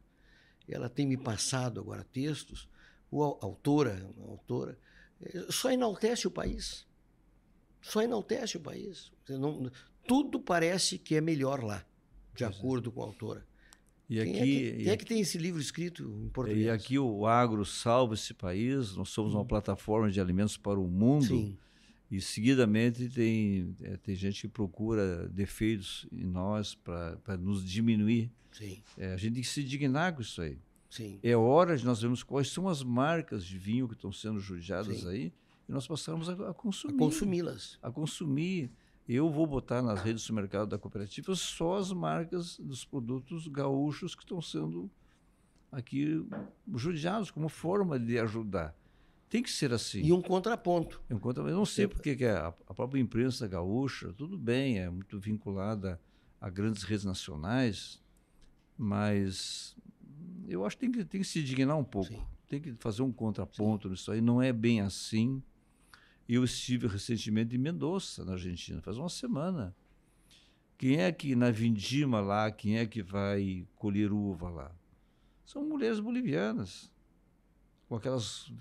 Ela 0.67 0.89
tem 0.89 1.07
me 1.07 1.17
passado 1.17 1.79
agora 1.79 2.03
textos. 2.03 2.69
O 3.09 3.23
autora, 3.23 4.09
a 4.19 4.29
autora, 4.29 4.77
eh, 5.21 5.45
só 5.49 5.71
enaltece 5.71 6.27
o 6.27 6.31
país. 6.31 6.85
Só 7.81 8.01
enaltece 8.01 8.57
o 8.57 8.59
país. 8.59 9.11
Não, 9.27 9.71
tudo 10.07 10.39
parece 10.39 10.97
que 10.97 11.15
é 11.15 11.21
melhor 11.21 11.63
lá 11.63 11.85
de 12.35 12.43
pois 12.43 12.55
é. 12.55 12.59
acordo 12.59 12.89
é. 12.89 12.93
com 12.93 13.01
a 13.01 13.05
autora. 13.05 13.45
E 14.09 14.15
quem, 14.15 14.21
aqui, 14.21 14.37
é 14.37 14.43
que, 14.45 14.83
quem 14.83 14.89
é 14.89 14.97
que 14.97 15.05
tem 15.05 15.19
esse 15.21 15.37
livro 15.37 15.61
escrito 15.61 16.03
em 16.03 16.29
português? 16.29 16.65
E 16.65 16.69
aqui 16.69 16.99
o 16.99 17.25
agro 17.25 17.65
salva 17.65 18.13
esse 18.13 18.33
país, 18.33 18.95
nós 18.95 19.09
somos 19.09 19.33
uma 19.33 19.45
plataforma 19.45 20.11
de 20.11 20.19
alimentos 20.19 20.57
para 20.57 20.79
o 20.79 20.87
mundo. 20.87 21.25
Sim. 21.25 21.57
E 22.11 22.21
seguidamente 22.21 23.09
tem, 23.09 23.75
é, 23.81 23.97
tem 23.97 24.15
gente 24.15 24.41
que 24.41 24.47
procura 24.47 25.27
defeitos 25.29 26.05
em 26.11 26.25
nós 26.25 26.75
para 26.75 27.37
nos 27.39 27.67
diminuir. 27.67 28.31
É, 28.97 29.13
a 29.13 29.17
gente 29.17 29.33
tem 29.33 29.41
que 29.41 29.49
se 29.49 29.63
dignar 29.63 30.13
com 30.13 30.21
isso 30.21 30.41
aí. 30.41 30.59
Sim. 30.89 31.19
É 31.23 31.35
hora 31.35 31.75
de 31.75 31.83
nós 31.83 32.01
vermos 32.01 32.21
quais 32.21 32.49
são 32.49 32.69
as 32.69 32.83
marcas 32.83 33.43
de 33.43 33.57
vinho 33.57 33.87
que 33.87 33.95
estão 33.95 34.11
sendo 34.11 34.39
judiadas 34.39 34.99
Sim. 34.99 35.09
aí 35.09 35.33
e 35.67 35.71
nós 35.71 35.87
passarmos 35.87 36.29
a, 36.29 36.51
a 36.51 36.53
consumir. 36.53 36.95
A 36.95 36.97
consumi-las. 36.99 37.79
A 37.81 37.91
consumir 37.91 38.69
eu 39.07 39.29
vou 39.29 39.45
botar 39.45 39.81
nas 39.81 40.01
redes 40.01 40.25
do 40.25 40.33
mercado 40.33 40.69
da 40.69 40.77
cooperativa 40.77 41.35
só 41.35 41.75
as 41.75 41.91
marcas 41.91 42.57
dos 42.57 42.85
produtos 42.85 43.47
gaúchos 43.47 44.15
que 44.15 44.23
estão 44.23 44.41
sendo 44.41 44.89
aqui 45.71 46.25
judiados 46.75 47.29
como 47.29 47.49
forma 47.49 47.99
de 47.99 48.17
ajudar. 48.19 48.75
Tem 49.33 49.41
que 49.41 49.49
ser 49.49 49.73
assim. 49.73 50.03
E 50.03 50.13
um 50.13 50.21
contraponto. 50.21 51.01
Um 51.09 51.17
contraponto. 51.17 51.51
Eu 51.51 51.57
não 51.57 51.65
sei 51.65 51.87
porque 51.87 52.15
que 52.15 52.23
a, 52.23 52.49
a 52.67 52.73
própria 52.75 53.01
imprensa 53.01 53.47
gaúcha, 53.47 54.13
tudo 54.13 54.37
bem, 54.37 54.77
é 54.77 54.87
muito 54.87 55.19
vinculada 55.19 55.99
a 56.39 56.51
grandes 56.51 56.83
redes 56.83 57.03
nacionais, 57.03 57.99
mas 58.77 59.75
eu 60.47 60.63
acho 60.63 60.77
que 60.77 60.81
tem 60.81 60.91
que, 60.91 61.03
tem 61.03 61.21
que 61.21 61.25
se 61.25 61.41
dignar 61.41 61.75
um 61.75 61.83
pouco. 61.83 62.09
Sim. 62.09 62.21
Tem 62.47 62.61
que 62.61 62.75
fazer 62.75 63.01
um 63.01 63.11
contraponto 63.11 63.87
Sim. 63.87 63.91
nisso 63.93 64.11
aí. 64.11 64.21
Não 64.21 64.39
é 64.39 64.53
bem 64.53 64.81
assim. 64.81 65.41
Eu 66.29 66.43
estive 66.43 66.85
recentemente 66.85 67.55
em 67.55 67.57
Mendoza, 67.57 68.23
na 68.23 68.33
Argentina, 68.33 68.83
faz 68.83 68.99
uma 68.99 69.09
semana. 69.09 69.75
Quem 70.77 70.97
é 70.97 71.11
que 71.11 71.35
na 71.35 71.49
vindima 71.49 72.21
lá, 72.21 72.51
quem 72.51 72.77
é 72.77 72.85
que 72.85 73.01
vai 73.01 73.65
colher 73.77 74.13
uva 74.13 74.51
lá? 74.51 74.71
São 75.43 75.65
mulheres 75.65 75.99
bolivianas, 75.99 76.92
com 77.93 77.97
aquelas 77.97 78.51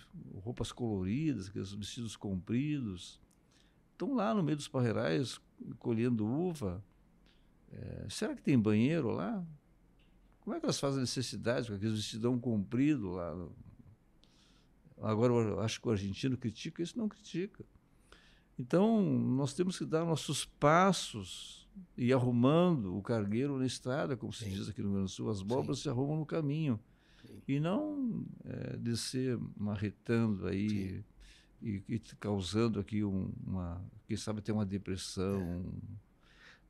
roupas 0.42 0.70
coloridas, 0.70 1.48
aqueles 1.48 1.72
vestidos 1.72 2.16
compridos. 2.16 3.18
Estão 3.92 4.14
lá 4.14 4.34
no 4.34 4.42
meio 4.42 4.58
dos 4.58 4.68
parreirais 4.68 5.40
colhendo 5.78 6.26
uva. 6.26 6.84
É, 7.70 8.06
será 8.10 8.36
que 8.36 8.42
tem 8.42 8.58
banheiro 8.58 9.10
lá? 9.10 9.42
Como 10.40 10.54
é 10.54 10.60
que 10.60 10.66
elas 10.66 10.78
fazem 10.78 11.00
necessidades 11.00 11.70
com 11.70 11.74
aqueles 11.74 11.94
vestidão 11.94 12.38
comprido 12.38 13.12
lá? 13.12 13.34
Agora, 15.00 15.32
eu 15.32 15.60
acho 15.60 15.80
que 15.80 15.88
o 15.88 15.92
argentino 15.92 16.36
critica, 16.36 16.82
isso 16.82 16.98
não 16.98 17.08
critica. 17.08 17.64
Então, 18.58 19.02
nós 19.02 19.54
temos 19.54 19.78
que 19.78 19.86
dar 19.86 20.04
nossos 20.04 20.44
passos 20.44 21.66
e 21.96 22.12
arrumando 22.12 22.94
o 22.94 23.00
cargueiro 23.00 23.56
na 23.56 23.64
estrada, 23.64 24.14
como 24.14 24.30
se 24.30 24.44
Sim. 24.44 24.50
diz 24.50 24.68
aqui 24.68 24.82
no 24.82 24.88
Rio 24.88 24.96
Grande 24.96 25.10
do 25.10 25.14
Sul, 25.14 25.30
as 25.30 25.40
bobas 25.40 25.78
Sim. 25.78 25.84
se 25.84 25.88
arrumam 25.88 26.18
no 26.18 26.26
caminho. 26.26 26.78
Sim. 27.32 27.42
E 27.48 27.60
não 27.60 28.24
é, 28.44 28.76
descer 28.76 29.38
marretando 29.56 30.46
aí 30.46 31.04
e, 31.62 31.82
e, 31.88 31.98
causando 32.18 32.80
aqui 32.80 33.04
um, 33.04 33.32
uma, 33.46 33.82
quem 34.06 34.16
sabe 34.16 34.40
até 34.40 34.52
uma 34.52 34.66
depressão. 34.66 35.40
É. 35.40 36.12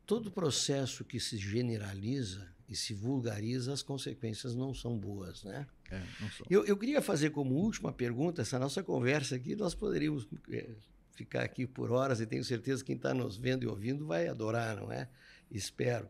Todo 0.06 0.30
processo 0.30 1.04
que 1.04 1.18
se 1.18 1.36
generaliza 1.38 2.52
e 2.68 2.76
se 2.76 2.94
vulgariza, 2.94 3.72
as 3.72 3.82
consequências 3.82 4.54
não 4.54 4.74
são 4.74 4.98
boas, 4.98 5.44
né? 5.44 5.66
É, 5.90 6.02
não 6.20 6.30
são. 6.30 6.46
Eu, 6.48 6.64
eu 6.64 6.76
queria 6.76 7.00
fazer 7.00 7.30
como 7.30 7.54
última 7.54 7.92
pergunta, 7.92 8.42
essa 8.42 8.58
nossa 8.58 8.82
conversa 8.82 9.36
aqui, 9.36 9.54
nós 9.54 9.74
poderíamos 9.74 10.26
é, 10.50 10.70
ficar 11.12 11.42
aqui 11.42 11.66
por 11.66 11.90
horas 11.92 12.20
e 12.20 12.26
tenho 12.26 12.44
certeza 12.44 12.82
que 12.82 12.88
quem 12.88 12.96
está 12.96 13.14
nos 13.14 13.36
vendo 13.36 13.62
e 13.62 13.66
ouvindo 13.66 14.06
vai 14.06 14.26
adorar, 14.28 14.76
não 14.76 14.90
é? 14.90 15.08
Espero. 15.50 16.08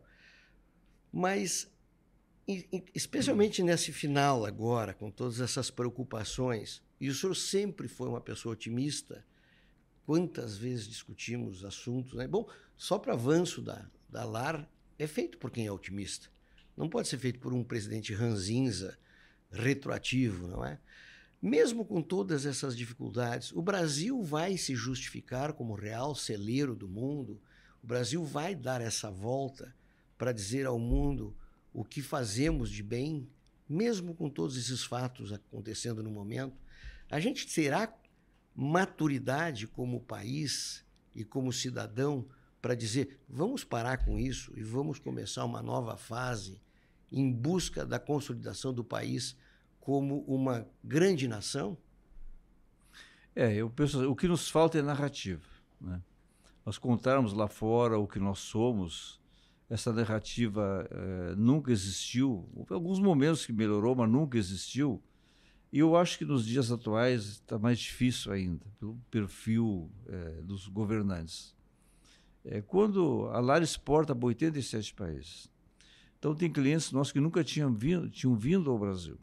Mas, 1.11 1.69
especialmente 2.93 3.63
nesse 3.63 3.93
final 3.93 4.45
agora, 4.45 4.93
com 4.93 5.09
todas 5.09 5.39
essas 5.39 5.69
preocupações, 5.69 6.81
e 6.99 7.09
o 7.09 7.15
senhor 7.15 7.35
sempre 7.35 7.87
foi 7.87 8.07
uma 8.09 8.21
pessoa 8.21 8.53
otimista, 8.53 9.25
quantas 10.05 10.57
vezes 10.57 10.87
discutimos 10.87 11.63
assuntos, 11.63 12.13
né? 12.13 12.27
Bom, 12.27 12.47
só 12.75 12.99
para 12.99 13.13
avanço 13.13 13.61
da, 13.61 13.89
da 14.09 14.25
LAR 14.25 14.69
é 14.99 15.07
feito 15.07 15.37
por 15.37 15.51
quem 15.51 15.65
é 15.65 15.71
otimista. 15.71 16.27
Não 16.75 16.89
pode 16.89 17.07
ser 17.07 17.17
feito 17.17 17.39
por 17.39 17.53
um 17.53 17.63
presidente 17.63 18.13
ranzinza, 18.13 18.97
retroativo, 19.51 20.47
não 20.47 20.65
é? 20.65 20.79
Mesmo 21.41 21.85
com 21.85 22.01
todas 22.01 22.45
essas 22.45 22.75
dificuldades, 22.75 23.51
o 23.51 23.61
Brasil 23.61 24.21
vai 24.23 24.57
se 24.57 24.75
justificar 24.75 25.53
como 25.53 25.75
real 25.75 26.15
celeiro 26.15 26.73
do 26.73 26.87
mundo. 26.87 27.41
O 27.83 27.87
Brasil 27.87 28.23
vai 28.23 28.55
dar 28.55 28.81
essa 28.81 29.11
volta 29.11 29.75
para 30.17 30.31
dizer 30.31 30.65
ao 30.65 30.79
mundo 30.79 31.35
o 31.73 31.83
que 31.83 32.01
fazemos 32.01 32.69
de 32.69 32.83
bem, 32.83 33.27
mesmo 33.67 34.13
com 34.13 34.29
todos 34.29 34.57
esses 34.57 34.83
fatos 34.83 35.33
acontecendo 35.33 36.03
no 36.03 36.11
momento. 36.11 36.55
A 37.09 37.19
gente 37.19 37.47
terá 37.47 37.93
maturidade 38.55 39.67
como 39.67 39.99
país 39.99 40.85
e 41.15 41.23
como 41.23 41.51
cidadão 41.51 42.27
para 42.61 42.75
dizer: 42.75 43.19
vamos 43.27 43.63
parar 43.63 44.05
com 44.05 44.19
isso 44.19 44.53
e 44.55 44.63
vamos 44.63 44.99
começar 44.99 45.43
uma 45.45 45.61
nova 45.61 45.97
fase 45.97 46.61
em 47.11 47.31
busca 47.31 47.85
da 47.85 47.99
consolidação 47.99 48.73
do 48.73 48.83
país 48.83 49.35
como 49.79 50.21
uma 50.21 50.67
grande 50.83 51.27
nação? 51.27 51.77
É, 53.35 53.53
eu 53.53 53.69
penso, 53.69 54.09
o 54.09 54.15
que 54.15 54.27
nos 54.27 54.49
falta 54.49 54.77
é 54.77 54.81
narrativa. 54.81 55.45
Né? 55.81 56.01
Nós 56.65 56.77
contarmos 56.77 57.33
lá 57.33 57.47
fora 57.47 57.97
o 57.97 58.07
que 58.07 58.19
nós 58.19 58.39
somos, 58.39 59.19
essa 59.69 59.91
narrativa 59.91 60.87
eh, 60.89 61.35
nunca 61.35 61.71
existiu. 61.71 62.47
Houve 62.53 62.73
alguns 62.73 62.99
momentos 62.99 63.45
que 63.45 63.53
melhorou, 63.53 63.95
mas 63.95 64.09
nunca 64.09 64.37
existiu. 64.37 65.01
E 65.71 65.79
eu 65.79 65.95
acho 65.95 66.17
que 66.17 66.25
nos 66.25 66.45
dias 66.45 66.71
atuais 66.71 67.23
está 67.23 67.57
mais 67.57 67.79
difícil 67.79 68.31
ainda, 68.31 68.65
pelo 68.79 68.95
perfil 69.09 69.89
eh, 70.07 70.41
dos 70.43 70.67
governantes. 70.67 71.55
É, 72.45 72.61
quando 72.61 73.29
a 73.31 73.39
Lar 73.39 73.63
exporta 73.63 74.13
para 74.13 74.27
87 74.27 74.93
países, 74.93 75.49
então 76.19 76.35
tem 76.35 76.51
clientes 76.51 76.91
nossos 76.91 77.13
que 77.13 77.19
nunca 77.19 77.43
tinham 77.43 77.73
vindo, 77.73 78.09
tinham 78.09 78.35
vindo 78.35 78.69
ao 78.69 78.77
Brasil. 78.77 79.17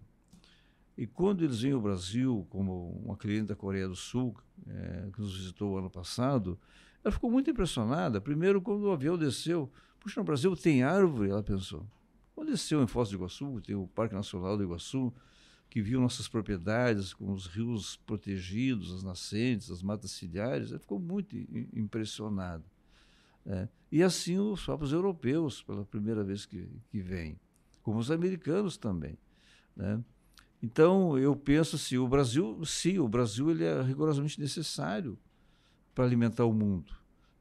E 0.97 1.07
quando 1.07 1.45
eles 1.45 1.61
vêm 1.61 1.73
ao 1.73 1.81
Brasil, 1.81 2.47
como 2.51 2.91
uma 3.05 3.17
cliente 3.17 3.49
da 3.49 3.57
Coreia 3.57 3.89
do 3.89 3.97
Sul, 3.97 4.35
que 5.15 5.21
nos 5.21 5.35
visitou 5.37 5.79
ano 5.79 5.89
passado, 5.89 6.59
ela 7.03 7.13
ficou 7.13 7.31
muito 7.31 7.51
impressionada. 7.51 8.21
Primeiro, 8.21 8.61
quando 8.61 8.83
o 8.83 8.91
avião 8.91 9.17
desceu, 9.17 9.71
puxa, 10.01 10.21
no 10.21 10.25
Brasil 10.25 10.57
tem 10.57 10.83
árvore, 10.83 11.31
ela 11.31 11.43
pensou. 11.43 11.87
Desceu 12.45 12.83
em 12.83 12.87
Foz 12.87 13.11
do 13.11 13.17
Iguaçu, 13.17 13.61
tem 13.61 13.77
o 13.77 13.87
Parque 13.87 14.15
Nacional 14.15 14.57
do 14.57 14.65
Iguaçu, 14.65 15.13
que 15.69 15.81
viu 15.81 16.01
nossas 16.01 16.27
propriedades 16.27 17.15
com 17.15 17.33
os 17.33 17.47
rios 17.47 17.97
protegidos, 18.05 18.93
as 18.93 19.03
nascentes, 19.05 19.71
as 19.71 19.83
matas 19.83 20.11
ciliares, 20.11 20.71
ela 20.71 20.81
ficou 20.81 20.99
muito 20.99 21.37
impressionada. 21.73 22.65
É. 23.47 23.69
E 23.93 24.03
assim 24.03 24.39
os 24.39 24.65
próprios 24.65 24.93
europeus, 24.93 25.63
pela 25.63 25.85
primeira 25.85 26.25
vez 26.25 26.45
que, 26.45 26.69
que 26.91 27.01
vêm, 27.01 27.39
como 27.83 27.99
os 27.99 28.11
americanos 28.11 28.77
também. 28.77 29.17
Né? 29.77 30.03
Então, 30.63 31.17
eu 31.17 31.37
penso 31.37 31.77
assim, 31.77 31.97
o 31.99 32.09
Brasil, 32.09 32.65
sim, 32.65 32.99
o 32.99 33.09
Brasil 33.09 33.51
ele 33.51 33.65
é 33.65 33.81
rigorosamente 33.81 34.41
necessário 34.41 35.17
para 35.95 36.05
alimentar 36.05 36.45
o 36.45 36.53
mundo. 36.53 36.93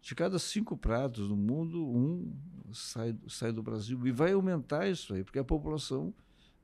De 0.02 0.16
cada 0.16 0.40
cinco 0.40 0.78
pratos 0.78 1.30
no 1.30 1.36
mundo, 1.36 1.86
um 1.86 2.34
sai, 2.74 3.16
sai 3.28 3.52
do 3.52 3.62
Brasil. 3.62 4.06
E 4.08 4.12
vai 4.12 4.32
aumentar 4.32 4.88
isso 4.88 5.14
aí, 5.14 5.24
porque 5.24 5.40
a 5.40 5.44
população 5.44 6.14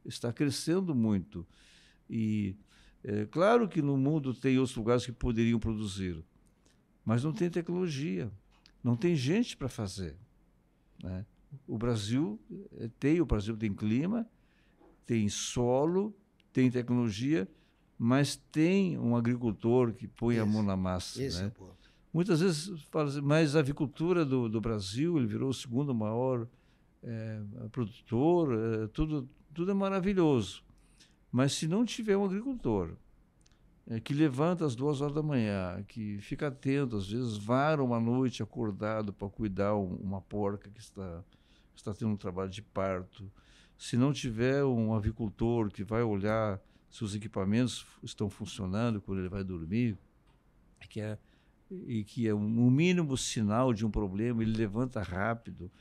está 0.05 0.31
crescendo 0.31 0.95
muito. 0.95 1.45
E 2.09 2.55
é 3.03 3.25
claro 3.25 3.67
que 3.67 3.81
no 3.81 3.97
mundo 3.97 4.33
tem 4.33 4.57
outros 4.57 4.75
lugares 4.75 5.05
que 5.05 5.11
poderiam 5.11 5.59
produzir, 5.59 6.23
mas 7.03 7.23
não 7.23 7.33
tem 7.33 7.49
tecnologia, 7.49 8.31
não 8.83 8.95
tem 8.95 9.15
gente 9.15 9.57
para 9.57 9.67
fazer. 9.67 10.15
Né? 11.03 11.25
O 11.67 11.77
Brasil 11.77 12.39
eh, 12.79 12.89
tem, 12.99 13.21
o 13.21 13.25
Brasil 13.25 13.55
tem 13.57 13.73
clima, 13.73 14.27
tem 15.05 15.29
solo, 15.29 16.15
tem 16.51 16.71
tecnologia, 16.71 17.47
mas 17.97 18.35
tem 18.51 18.97
um 18.97 19.15
agricultor 19.15 19.93
que 19.93 20.07
põe 20.07 20.39
a 20.39 20.45
mão 20.45 20.63
na 20.63 20.75
massa. 20.75 21.19
Né? 21.19 21.43
é 21.43 21.47
o 21.47 21.51
ponto. 21.51 21.84
Muitas 22.15 22.39
vezes 22.39 22.81
fala 22.83 23.09
assim, 23.09 23.19
mas 23.19 23.57
a 23.57 23.59
avicultura 23.59 24.23
do, 24.23 24.47
do 24.47 24.61
Brasil, 24.61 25.17
ele 25.17 25.27
virou 25.27 25.49
o 25.49 25.53
segundo 25.53 25.93
maior 25.93 26.47
é, 27.03 27.41
produtor, 27.73 28.53
é, 28.53 28.87
tudo, 28.87 29.27
tudo 29.53 29.71
é 29.71 29.73
maravilhoso. 29.73 30.63
Mas 31.29 31.51
se 31.51 31.67
não 31.67 31.83
tiver 31.83 32.15
um 32.15 32.23
agricultor 32.23 32.95
é, 33.85 33.99
que 33.99 34.13
levanta 34.13 34.65
às 34.65 34.77
duas 34.77 35.01
horas 35.01 35.13
da 35.13 35.21
manhã, 35.21 35.83
que 35.89 36.17
fica 36.19 36.47
atento, 36.47 36.95
às 36.95 37.09
vezes 37.09 37.35
vara 37.35 37.83
uma 37.83 37.99
noite 37.99 38.41
acordado 38.41 39.11
para 39.11 39.27
cuidar 39.27 39.75
um, 39.75 39.95
uma 39.97 40.21
porca 40.21 40.69
que 40.69 40.79
está, 40.79 41.21
está 41.75 41.93
tendo 41.93 42.11
um 42.11 42.17
trabalho 42.17 42.49
de 42.49 42.61
parto, 42.61 43.29
se 43.77 43.97
não 43.97 44.13
tiver 44.13 44.63
um 44.63 44.93
avicultor 44.93 45.69
que 45.69 45.83
vai 45.83 46.01
olhar 46.01 46.61
se 46.89 47.03
os 47.03 47.13
equipamentos 47.13 47.85
estão 48.01 48.29
funcionando 48.29 49.01
quando 49.01 49.19
ele 49.19 49.27
vai 49.27 49.43
dormir, 49.43 49.97
que 50.87 51.01
é, 51.01 51.17
e 51.69 52.03
que 52.03 52.27
é 52.27 52.33
um, 52.33 52.69
mínimo 52.69 53.17
sinal 53.17 53.73
de 53.73 53.85
um 53.85 53.91
problema, 53.91 54.43
ele 54.43 54.55
levanta 54.55 55.01
rápido. 55.01 55.71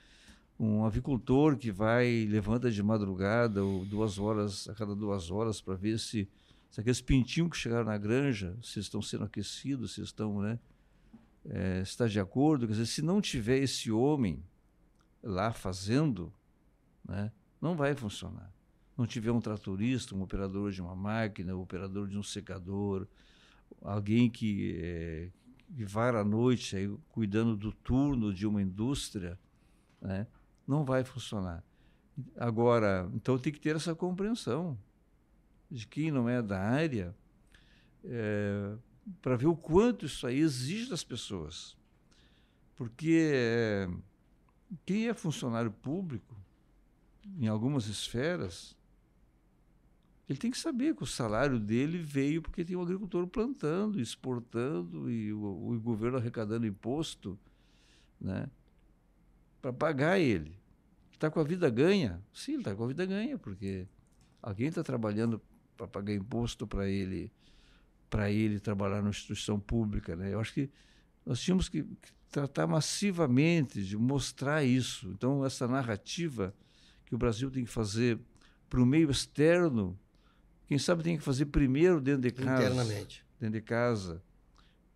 Um 0.58 0.84
avicultor 0.84 1.56
que 1.56 1.70
vai, 1.70 2.26
levanta 2.28 2.70
de 2.70 2.82
madrugada 2.82 3.62
ou 3.62 3.84
duas 3.84 4.18
horas, 4.18 4.68
a 4.68 4.74
cada 4.74 4.94
duas 4.94 5.30
horas, 5.30 5.60
para 5.60 5.74
ver 5.74 5.98
se, 5.98 6.28
se 6.70 6.80
aqueles 6.80 7.00
pintinhos 7.00 7.50
que 7.50 7.56
chegaram 7.56 7.84
na 7.84 7.98
granja, 7.98 8.56
se 8.62 8.78
estão 8.78 9.02
sendo 9.02 9.24
aquecidos, 9.24 9.94
se 9.94 10.00
estão, 10.00 10.40
né? 10.40 10.58
É, 11.46 11.80
está 11.82 12.06
de 12.06 12.18
acordo. 12.18 12.66
Quer 12.66 12.72
dizer, 12.74 12.86
se 12.86 13.02
não 13.02 13.20
tiver 13.20 13.58
esse 13.58 13.90
homem 13.90 14.42
lá 15.22 15.52
fazendo, 15.52 16.32
né? 17.06 17.30
não 17.60 17.74
vai 17.74 17.94
funcionar. 17.94 18.52
Não 18.96 19.06
tiver 19.06 19.32
um 19.32 19.40
tratorista, 19.40 20.14
um 20.14 20.22
operador 20.22 20.70
de 20.70 20.80
uma 20.80 20.94
máquina, 20.94 21.54
um 21.56 21.62
operador 21.62 22.06
de 22.06 22.16
um 22.16 22.22
secador, 22.22 23.06
alguém 23.82 24.30
que, 24.30 24.78
é, 24.80 25.30
vai 25.82 26.10
à 26.10 26.22
noite 26.22 26.76
aí, 26.76 26.94
cuidando 27.08 27.56
do 27.56 27.72
turno 27.72 28.32
de 28.32 28.46
uma 28.46 28.60
indústria, 28.60 29.38
né? 30.00 30.26
não 30.66 30.84
vai 30.84 31.02
funcionar. 31.02 31.64
Agora, 32.36 33.10
então 33.14 33.38
tem 33.38 33.52
que 33.52 33.58
ter 33.58 33.74
essa 33.74 33.94
compreensão 33.94 34.78
de 35.70 35.86
quem 35.86 36.10
não 36.10 36.28
é 36.28 36.40
da 36.42 36.60
área 36.60 37.16
é, 38.04 38.76
para 39.20 39.36
ver 39.36 39.46
o 39.46 39.56
quanto 39.56 40.06
isso 40.06 40.26
aí 40.26 40.38
exige 40.38 40.90
das 40.90 41.02
pessoas. 41.02 41.76
Porque 42.76 43.30
é, 43.32 43.88
quem 44.84 45.08
é 45.08 45.14
funcionário 45.14 45.70
público 45.70 46.36
em 47.38 47.48
algumas 47.48 47.86
esferas, 47.86 48.76
ele 50.28 50.38
tem 50.38 50.50
que 50.50 50.58
saber 50.58 50.94
que 50.94 51.02
o 51.02 51.06
salário 51.06 51.58
dele 51.58 51.98
veio 51.98 52.40
porque 52.40 52.64
tem 52.64 52.76
o 52.76 52.80
um 52.80 52.82
agricultor 52.82 53.26
plantando, 53.26 54.00
exportando 54.00 55.10
e 55.10 55.32
o, 55.32 55.72
o 55.72 55.80
governo 55.80 56.16
arrecadando 56.16 56.66
imposto, 56.66 57.38
né, 58.20 58.48
para 59.60 59.72
pagar 59.72 60.18
ele. 60.18 60.58
Está 61.12 61.30
com 61.30 61.40
a 61.40 61.44
vida 61.44 61.68
ganha? 61.68 62.22
Sim, 62.32 62.52
ele 62.52 62.60
está 62.62 62.74
com 62.74 62.84
a 62.84 62.88
vida 62.88 63.04
ganha, 63.04 63.38
porque 63.38 63.86
alguém 64.42 64.68
está 64.68 64.82
trabalhando 64.82 65.40
para 65.76 65.86
pagar 65.86 66.14
imposto 66.14 66.66
para 66.66 66.88
ele, 66.88 67.30
para 68.08 68.30
ele 68.30 68.58
trabalhar 68.58 68.98
numa 68.98 69.10
instituição 69.10 69.60
pública, 69.60 70.16
né? 70.16 70.32
Eu 70.32 70.40
acho 70.40 70.54
que 70.54 70.70
nós 71.24 71.40
tínhamos 71.40 71.68
que, 71.68 71.82
que 71.82 72.12
tratar 72.30 72.66
massivamente 72.66 73.82
de 73.82 73.96
mostrar 73.96 74.64
isso. 74.64 75.08
Então, 75.10 75.44
essa 75.44 75.68
narrativa 75.68 76.54
que 77.06 77.14
o 77.14 77.18
Brasil 77.18 77.50
tem 77.50 77.64
que 77.64 77.70
fazer 77.70 78.18
para 78.68 78.82
o 78.82 78.86
meio 78.86 79.10
externo, 79.10 79.98
quem 80.66 80.78
sabe 80.78 81.02
tem 81.02 81.16
que 81.16 81.22
fazer 81.22 81.46
primeiro 81.46 82.00
dentro 82.00 82.22
de 82.22 82.30
casa. 82.30 82.64
Internamente. 82.64 83.24
Dentro 83.38 83.60
de 83.60 83.62
casa, 83.62 84.22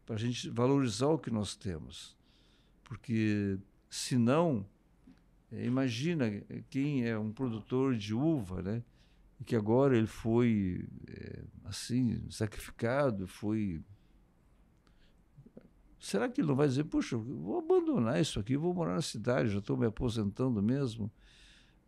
para 0.06 0.14
a 0.16 0.18
gente 0.18 0.48
valorizar 0.50 1.08
o 1.08 1.18
que 1.18 1.30
nós 1.30 1.54
temos. 1.54 2.16
Porque, 2.84 3.58
senão, 3.90 4.64
é, 5.52 5.64
imagina 5.64 6.30
quem 6.70 7.06
é 7.06 7.18
um 7.18 7.32
produtor 7.32 7.96
de 7.96 8.14
uva, 8.14 8.62
né? 8.62 8.82
E 9.40 9.44
que 9.44 9.54
agora 9.54 9.96
ele 9.96 10.06
foi, 10.06 10.88
é, 11.06 11.42
assim, 11.64 12.24
sacrificado, 12.30 13.26
foi 13.26 13.82
Será 15.98 16.28
que 16.28 16.40
ele 16.40 16.48
não 16.48 16.54
vai 16.54 16.68
dizer, 16.68 16.84
puxa, 16.84 17.16
vou 17.16 17.58
abandonar 17.58 18.20
isso 18.20 18.38
aqui, 18.38 18.56
vou 18.56 18.72
morar 18.72 18.94
na 18.94 19.02
cidade, 19.02 19.50
já 19.50 19.58
estou 19.58 19.76
me 19.76 19.86
aposentando 19.86 20.62
mesmo? 20.62 21.10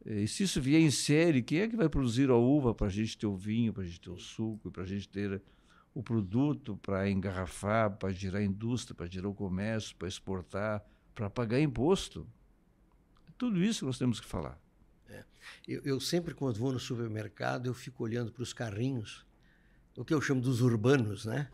E 0.05 0.26
se 0.26 0.44
isso 0.44 0.61
vier 0.61 0.80
em 0.80 0.90
série, 0.90 1.42
quem 1.42 1.61
é 1.61 1.68
que 1.68 1.76
vai 1.76 1.88
produzir 1.88 2.30
a 2.30 2.36
uva 2.36 2.74
para 2.74 2.86
a 2.86 2.90
gente 2.90 3.18
ter 3.18 3.26
o 3.26 3.36
vinho, 3.36 3.72
para 3.72 3.82
a 3.82 3.86
gente 3.86 4.01
ter 4.01 4.11
o 4.11 4.18
suco, 4.18 4.70
para 4.70 4.82
a 4.82 4.86
gente 4.86 5.09
ter 5.09 5.42
o 5.94 6.03
produto 6.03 6.76
para 6.78 7.11
engarrafar, 7.11 7.96
para 7.96 8.12
girar 8.12 8.40
a 8.40 8.44
indústria, 8.44 8.94
para 8.94 9.07
girar 9.07 9.30
o 9.30 9.34
comércio, 9.34 9.94
para 9.96 10.09
exportar, 10.09 10.84
para 11.14 11.28
pagar 11.28 11.61
imposto? 11.61 12.26
É 13.28 13.32
tudo 13.36 13.62
isso 13.62 13.84
nós 13.84 13.98
temos 13.98 14.20
que 14.20 14.26
falar. 14.26 14.59
É. 15.09 15.24
Eu, 15.66 15.82
eu, 15.84 16.01
sempre, 16.01 16.32
quando 16.32 16.57
vou 16.57 16.72
no 16.72 16.78
supermercado, 16.78 17.66
eu 17.66 17.74
fico 17.74 18.05
olhando 18.05 18.32
para 18.32 18.42
os 18.42 18.53
carrinhos, 18.53 19.26
o 19.96 20.05
que 20.05 20.14
eu 20.14 20.20
chamo 20.20 20.40
dos 20.40 20.62
urbanos, 20.62 21.26
né? 21.26 21.51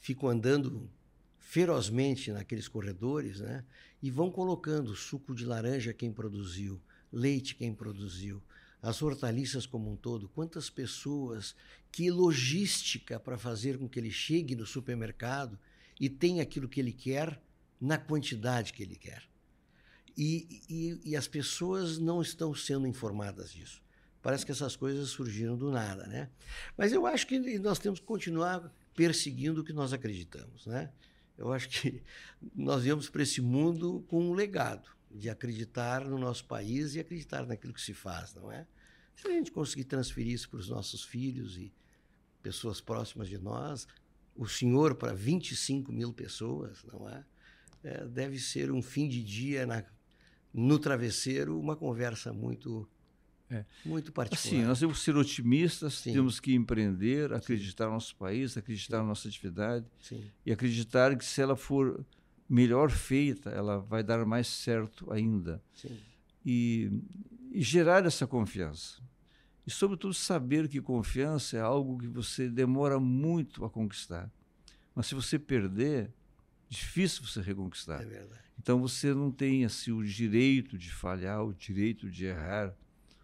Fico 0.00 0.28
andando 0.28 0.90
ferozmente 1.38 2.30
naqueles 2.32 2.68
corredores, 2.68 3.40
né? 3.40 3.64
E 4.02 4.10
vão 4.10 4.30
colocando 4.30 4.94
suco 4.94 5.34
de 5.34 5.44
laranja 5.44 5.92
quem 5.92 6.12
produziu, 6.12 6.80
leite 7.12 7.54
quem 7.54 7.74
produziu, 7.74 8.42
as 8.82 9.02
hortaliças 9.02 9.66
como 9.66 9.90
um 9.90 9.96
todo, 9.96 10.28
quantas 10.28 10.70
pessoas, 10.70 11.54
que 11.92 12.10
logística 12.10 13.18
para 13.20 13.36
fazer 13.36 13.78
com 13.78 13.88
que 13.88 13.98
ele 13.98 14.10
chegue 14.10 14.54
no 14.56 14.64
supermercado 14.64 15.58
e 15.98 16.08
tenha 16.08 16.42
aquilo 16.42 16.68
que 16.68 16.80
ele 16.80 16.92
quer 16.92 17.40
na 17.80 17.98
quantidade 17.98 18.72
que 18.72 18.82
ele 18.82 18.96
quer. 18.96 19.22
E, 20.16 20.62
e, 20.68 21.10
e, 21.10 21.16
as 21.16 21.28
pessoas 21.28 21.98
não 21.98 22.20
estão 22.20 22.54
sendo 22.54 22.86
informadas 22.86 23.52
disso. 23.52 23.82
Parece 24.20 24.44
que 24.44 24.52
essas 24.52 24.76
coisas 24.76 25.08
surgiram 25.08 25.56
do 25.56 25.70
nada, 25.70 26.06
né? 26.06 26.28
Mas 26.76 26.92
eu 26.92 27.06
acho 27.06 27.26
que 27.26 27.58
nós 27.58 27.78
temos 27.78 28.00
que 28.00 28.06
continuar 28.06 28.74
perseguindo 28.94 29.60
o 29.60 29.64
que 29.64 29.72
nós 29.72 29.92
acreditamos, 29.92 30.66
né? 30.66 30.90
Eu 31.38 31.52
acho 31.52 31.68
que 31.68 32.02
nós 32.54 32.82
viemos 32.82 33.08
para 33.08 33.22
esse 33.22 33.40
mundo 33.40 34.04
com 34.08 34.30
um 34.30 34.34
legado 34.34 34.90
de 35.10 35.28
acreditar 35.28 36.04
no 36.04 36.18
nosso 36.18 36.44
país 36.44 36.94
e 36.94 37.00
acreditar 37.00 37.46
naquilo 37.46 37.72
que 37.72 37.80
se 37.80 37.92
faz, 37.92 38.34
não 38.34 38.50
é? 38.50 38.66
Se 39.16 39.28
a 39.28 39.30
gente 39.30 39.50
conseguir 39.50 39.84
transferir 39.84 40.32
isso 40.32 40.48
para 40.48 40.60
os 40.60 40.68
nossos 40.68 41.04
filhos 41.04 41.56
e 41.58 41.72
pessoas 42.42 42.80
próximas 42.80 43.28
de 43.28 43.38
nós, 43.38 43.86
o 44.34 44.46
senhor 44.46 44.94
para 44.94 45.12
25 45.12 45.92
mil 45.92 46.12
pessoas, 46.12 46.82
não 46.84 47.08
é? 47.08 47.24
é? 47.84 48.06
deve 48.06 48.38
ser 48.38 48.70
um 48.70 48.80
fim 48.80 49.08
de 49.08 49.22
dia 49.22 49.66
na, 49.66 49.84
no 50.54 50.78
travesseiro, 50.78 51.58
uma 51.58 51.76
conversa 51.76 52.32
muito 52.32 52.88
é. 53.50 53.64
Muito 53.84 54.12
particular. 54.12 54.40
Sim, 54.40 54.62
nós 54.62 54.78
temos 54.78 54.98
que 54.98 55.04
ser 55.04 55.16
otimistas, 55.16 55.94
Sim. 55.94 56.12
temos 56.12 56.38
que 56.38 56.54
empreender, 56.54 57.32
acreditar 57.32 57.84
Sim. 57.84 57.88
no 57.88 57.94
nosso 57.94 58.14
país, 58.14 58.56
acreditar 58.56 58.98
Sim. 58.98 59.02
na 59.02 59.08
nossa 59.08 59.26
atividade 59.26 59.86
e 60.46 60.52
acreditar 60.52 61.16
que 61.16 61.24
se 61.24 61.42
ela 61.42 61.56
for 61.56 62.06
melhor 62.50 62.90
feita, 62.90 63.48
ela 63.50 63.78
vai 63.78 64.02
dar 64.02 64.26
mais 64.26 64.48
certo 64.48 65.10
ainda. 65.12 65.62
E, 66.44 66.90
e 67.52 67.62
gerar 67.62 68.04
essa 68.04 68.26
confiança. 68.26 69.00
E, 69.64 69.70
sobretudo, 69.70 70.12
saber 70.12 70.68
que 70.68 70.80
confiança 70.80 71.56
é 71.56 71.60
algo 71.60 71.98
que 71.98 72.08
você 72.08 72.48
demora 72.48 72.98
muito 72.98 73.64
a 73.64 73.70
conquistar. 73.70 74.28
Mas 74.92 75.06
se 75.06 75.14
você 75.14 75.38
perder, 75.38 76.12
difícil 76.68 77.24
você 77.24 77.40
reconquistar. 77.40 78.02
É 78.02 78.26
então 78.58 78.80
você 78.80 79.14
não 79.14 79.30
tem 79.30 79.64
assim, 79.64 79.92
o 79.92 80.02
direito 80.02 80.76
de 80.76 80.90
falhar, 80.90 81.44
o 81.44 81.54
direito 81.54 82.10
de 82.10 82.26
errar. 82.26 82.74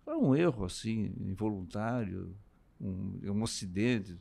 É 0.06 0.14
um 0.14 0.36
erro 0.36 0.64
assim, 0.64 1.12
involuntário, 1.18 2.32
um, 2.80 3.18
um 3.24 3.42
acidente, 3.42 4.16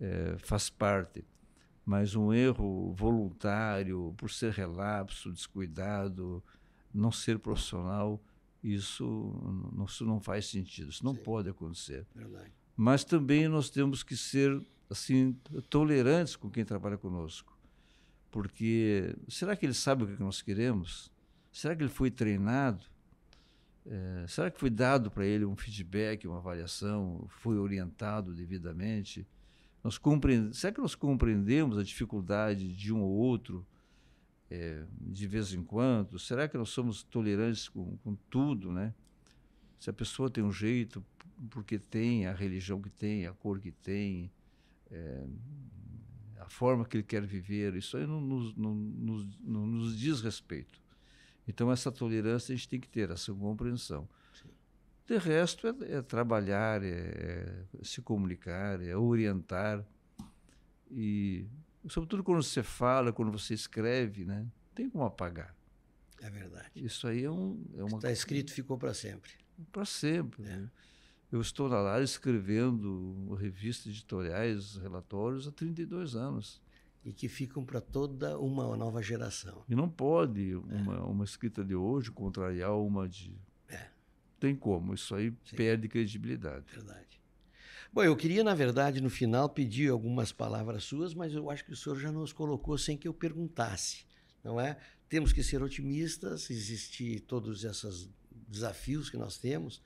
é, 0.00 0.36
faz 0.38 0.70
parte. 0.70 1.22
Mas 1.84 2.14
um 2.14 2.32
erro 2.32 2.92
voluntário, 2.94 4.14
por 4.16 4.30
ser 4.30 4.52
relapso, 4.52 5.30
descuidado, 5.30 6.42
não 6.92 7.12
ser 7.12 7.38
profissional, 7.38 8.20
isso 8.62 9.04
não, 9.72 9.84
isso 9.84 10.06
não 10.06 10.20
faz 10.20 10.46
sentido, 10.46 10.90
isso 10.90 11.04
não 11.04 11.14
Sim. 11.14 11.22
pode 11.22 11.50
acontecer. 11.50 12.06
Verdade. 12.14 12.50
Mas 12.76 13.04
também 13.04 13.46
nós 13.48 13.68
temos 13.68 14.02
que 14.02 14.16
ser 14.16 14.60
assim 14.88 15.36
tolerantes 15.68 16.36
com 16.36 16.50
quem 16.50 16.64
trabalha 16.64 16.96
conosco. 16.96 17.56
Porque 18.30 19.14
será 19.28 19.54
que 19.54 19.66
ele 19.66 19.74
sabe 19.74 20.04
o 20.04 20.06
que 20.08 20.20
nós 20.20 20.42
queremos? 20.42 21.12
Será 21.52 21.76
que 21.76 21.82
ele 21.82 21.90
foi 21.90 22.10
treinado? 22.10 22.84
É, 23.86 24.24
será 24.26 24.50
que 24.50 24.58
foi 24.58 24.70
dado 24.70 25.10
para 25.10 25.26
ele 25.26 25.44
um 25.44 25.54
feedback, 25.54 26.26
uma 26.26 26.38
avaliação? 26.38 27.26
Foi 27.28 27.58
orientado 27.58 28.34
devidamente? 28.34 29.26
Nós 29.84 29.98
compreend... 29.98 30.54
Será 30.56 30.72
que 30.72 30.80
nós 30.80 30.94
compreendemos 30.94 31.76
a 31.76 31.82
dificuldade 31.82 32.74
de 32.74 32.90
um 32.90 33.02
ou 33.02 33.10
outro 33.10 33.66
é, 34.50 34.86
de 34.98 35.26
vez 35.26 35.52
em 35.52 35.62
quando? 35.62 36.18
Será 36.18 36.48
que 36.48 36.56
nós 36.56 36.70
somos 36.70 37.02
tolerantes 37.02 37.68
com, 37.68 37.98
com 37.98 38.16
tudo, 38.30 38.72
né? 38.72 38.94
Se 39.78 39.90
a 39.90 39.92
pessoa 39.92 40.30
tem 40.30 40.42
um 40.42 40.50
jeito, 40.50 41.04
porque 41.50 41.78
tem 41.78 42.26
a 42.26 42.32
religião 42.32 42.80
que 42.80 42.88
tem, 42.88 43.26
a 43.26 43.34
cor 43.34 43.60
que 43.60 43.70
tem, 43.70 44.32
é, 44.90 45.26
a 46.40 46.48
forma 46.48 46.86
que 46.86 46.96
ele 46.96 47.04
quer 47.04 47.26
viver, 47.26 47.74
isso 47.74 47.98
aí 47.98 48.06
não 48.06 48.22
nos, 48.22 48.54
não, 48.56 48.74
nos, 48.74 49.38
não 49.40 49.66
nos 49.66 49.98
diz 49.98 50.22
respeito. 50.22 50.82
Então, 51.46 51.70
essa 51.70 51.92
tolerância 51.92 52.54
a 52.54 52.56
gente 52.56 52.68
tem 52.70 52.80
que 52.80 52.88
ter, 52.88 53.10
essa 53.10 53.34
compreensão. 53.34 54.08
De 55.06 55.18
resto, 55.18 55.66
é, 55.66 55.96
é 55.96 56.02
trabalhar, 56.02 56.82
é, 56.82 56.88
é, 56.88 57.64
se 57.82 58.00
comunicar, 58.00 58.80
é 58.82 58.96
orientar. 58.96 59.84
E, 60.90 61.46
sobretudo, 61.88 62.24
quando 62.24 62.42
você 62.42 62.62
fala, 62.62 63.12
quando 63.12 63.30
você 63.30 63.54
escreve, 63.54 64.24
né? 64.24 64.46
tem 64.74 64.88
como 64.88 65.04
apagar. 65.04 65.54
É 66.20 66.30
verdade. 66.30 66.70
Isso 66.74 67.06
aí 67.06 67.24
é, 67.24 67.30
um, 67.30 67.62
é 67.76 67.84
uma. 67.84 67.96
Está 67.96 68.10
escrito, 68.10 68.52
ficou 68.52 68.78
para 68.78 68.94
sempre. 68.94 69.32
Para 69.70 69.84
sempre. 69.84 70.42
É. 70.42 70.56
Né? 70.56 70.70
Eu 71.30 71.40
estou 71.40 71.68
na 71.68 71.78
área 71.78 72.04
escrevendo 72.04 73.34
revistas 73.34 73.86
editoriais, 73.92 74.76
relatórios 74.76 75.48
há 75.48 75.52
32 75.52 76.14
anos 76.14 76.62
e 77.04 77.12
que 77.12 77.28
ficam 77.28 77.64
para 77.64 77.80
toda 77.80 78.38
uma 78.38 78.76
nova 78.76 79.02
geração. 79.02 79.62
E 79.68 79.74
não 79.74 79.88
pode 79.88 80.52
é. 80.52 80.56
uma, 80.56 81.04
uma 81.04 81.24
escrita 81.24 81.64
de 81.64 81.74
hoje 81.74 82.10
contrariar 82.10 82.74
uma 82.76 83.08
de. 83.08 83.36
Tem 84.44 84.54
como, 84.54 84.92
isso 84.92 85.14
aí 85.14 85.32
Sim. 85.46 85.56
perde 85.56 85.88
credibilidade. 85.88 86.66
Verdade. 86.70 87.18
Bom, 87.90 88.04
eu 88.04 88.14
queria, 88.14 88.44
na 88.44 88.54
verdade, 88.54 89.00
no 89.00 89.08
final 89.08 89.48
pedir 89.48 89.90
algumas 89.90 90.32
palavras 90.32 90.84
suas, 90.84 91.14
mas 91.14 91.32
eu 91.32 91.48
acho 91.48 91.64
que 91.64 91.72
o 91.72 91.76
senhor 91.76 91.98
já 91.98 92.12
nos 92.12 92.30
colocou 92.30 92.76
sem 92.76 92.94
que 92.94 93.08
eu 93.08 93.14
perguntasse, 93.14 94.04
não 94.44 94.60
é? 94.60 94.76
Temos 95.08 95.32
que 95.32 95.42
ser 95.42 95.62
otimistas, 95.62 96.50
existir 96.50 97.20
todos 97.20 97.64
esses 97.64 98.10
desafios 98.46 99.08
que 99.08 99.16
nós 99.16 99.38
temos, 99.38 99.80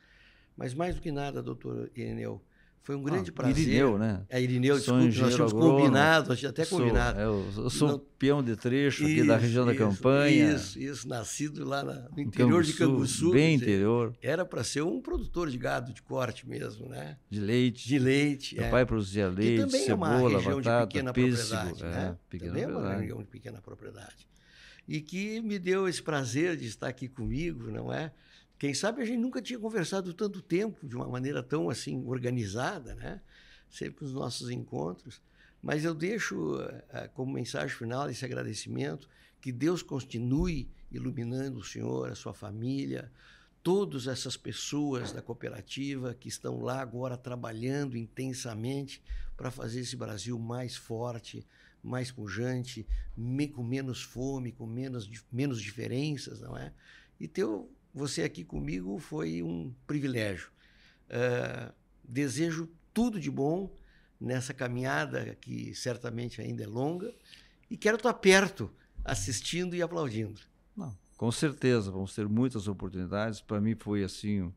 mas 0.56 0.74
mais 0.74 0.96
do 0.96 1.00
que 1.00 1.12
nada, 1.12 1.40
doutor 1.40 1.88
Ireneu, 1.94 2.42
foi 2.82 2.96
um 2.96 3.02
grande 3.02 3.30
ah, 3.30 3.32
prazer. 3.34 3.58
Irineu, 3.58 3.98
né? 3.98 4.24
É, 4.28 4.40
Irineu, 4.40 4.76
desculpe, 4.76 5.04
nós 5.04 5.14
tínhamos 5.14 5.52
agrônomo. 5.52 5.78
combinado, 5.78 6.28
nós 6.30 6.38
tínhamos 6.38 6.58
até 6.58 6.64
sou, 6.64 6.78
combinado. 6.78 7.20
É, 7.20 7.24
eu, 7.24 7.70
sou 7.70 7.88
Não, 7.88 7.98
peão 8.18 8.42
de 8.42 8.56
trecho 8.56 9.04
aqui 9.04 9.16
isso, 9.16 9.26
da 9.26 9.36
região 9.36 9.70
isso, 9.70 9.78
da 9.78 9.86
campanha. 9.86 10.54
Isso, 10.54 10.78
isso, 10.78 11.08
nascido 11.08 11.64
lá 11.64 11.82
na, 11.82 12.08
no 12.08 12.20
interior 12.20 12.50
Canguçu, 12.50 12.72
de 12.72 12.78
Canguçu. 12.78 13.30
Bem 13.32 13.56
interior. 13.56 14.16
Era 14.22 14.44
para 14.44 14.64
ser 14.64 14.82
um 14.82 15.00
produtor 15.00 15.50
de 15.50 15.58
gado 15.58 15.92
de 15.92 16.00
corte 16.00 16.48
mesmo, 16.48 16.88
né? 16.88 17.18
De 17.28 17.40
leite. 17.40 17.86
De 17.86 17.98
leite. 17.98 18.54
Meu 18.54 18.64
é. 18.64 18.70
pai 18.70 18.86
produzia 18.86 19.28
leite, 19.28 19.70
cebola, 19.70 20.40
é 20.40 20.54
batata, 20.54 21.12
pêssego. 21.12 21.84
É, 21.84 21.90
né? 21.90 22.16
pequena 22.30 22.52
também 22.52 22.64
é 22.64 22.68
uma 22.68 22.94
região 22.94 23.18
de 23.18 23.28
pequena 23.28 23.60
propriedade. 23.60 24.26
E 24.88 25.02
que 25.02 25.42
me 25.42 25.58
deu 25.58 25.86
esse 25.86 26.02
prazer 26.02 26.56
de 26.56 26.66
estar 26.66 26.88
aqui 26.88 27.06
comigo, 27.06 27.70
não 27.70 27.92
é? 27.92 28.10
Quem 28.58 28.74
sabe 28.74 29.02
a 29.02 29.04
gente 29.04 29.18
nunca 29.18 29.40
tinha 29.40 29.58
conversado 29.58 30.12
tanto 30.12 30.42
tempo 30.42 30.86
de 30.86 30.96
uma 30.96 31.08
maneira 31.08 31.42
tão 31.42 31.70
assim 31.70 32.04
organizada, 32.06 32.94
né? 32.94 33.20
sempre 33.70 34.04
os 34.04 34.12
nossos 34.12 34.50
encontros. 34.50 35.20
Mas 35.62 35.84
eu 35.84 35.94
deixo 35.94 36.56
uh, 36.56 37.08
como 37.14 37.32
mensagem 37.32 37.76
final 37.76 38.08
esse 38.08 38.24
agradecimento, 38.24 39.08
que 39.40 39.52
Deus 39.52 39.82
continue 39.82 40.68
iluminando 40.90 41.58
o 41.58 41.64
senhor, 41.64 42.10
a 42.10 42.14
sua 42.14 42.32
família, 42.32 43.10
todas 43.62 44.06
essas 44.06 44.36
pessoas 44.36 45.12
da 45.12 45.20
cooperativa 45.20 46.14
que 46.14 46.28
estão 46.28 46.60
lá 46.60 46.80
agora 46.80 47.16
trabalhando 47.16 47.96
intensamente 47.96 49.02
para 49.36 49.50
fazer 49.50 49.80
esse 49.80 49.96
Brasil 49.96 50.38
mais 50.38 50.74
forte, 50.74 51.46
mais 51.82 52.10
pujante, 52.10 52.86
com 53.54 53.62
menos 53.62 54.02
fome, 54.02 54.52
com 54.52 54.66
menos, 54.66 55.08
menos 55.30 55.60
diferenças, 55.60 56.40
não 56.40 56.56
é? 56.56 56.72
E 57.20 57.28
ter 57.28 57.46
você 57.92 58.22
aqui 58.22 58.44
comigo 58.44 58.98
foi 58.98 59.42
um 59.42 59.72
privilégio. 59.86 60.50
Uh, 61.08 61.72
desejo 62.04 62.68
tudo 62.92 63.20
de 63.20 63.30
bom 63.30 63.70
nessa 64.20 64.52
caminhada 64.52 65.36
que 65.40 65.74
certamente 65.74 66.40
ainda 66.40 66.64
é 66.64 66.66
longa 66.66 67.14
e 67.70 67.76
quero 67.76 67.96
estar 67.96 68.14
perto, 68.14 68.70
assistindo 69.04 69.74
e 69.74 69.82
aplaudindo. 69.82 70.40
Não, 70.76 70.96
com 71.16 71.30
certeza, 71.30 71.90
vamos 71.90 72.14
ter 72.14 72.28
muitas 72.28 72.68
oportunidades. 72.68 73.40
Para 73.40 73.60
mim 73.60 73.74
foi 73.74 74.02
assim 74.02 74.52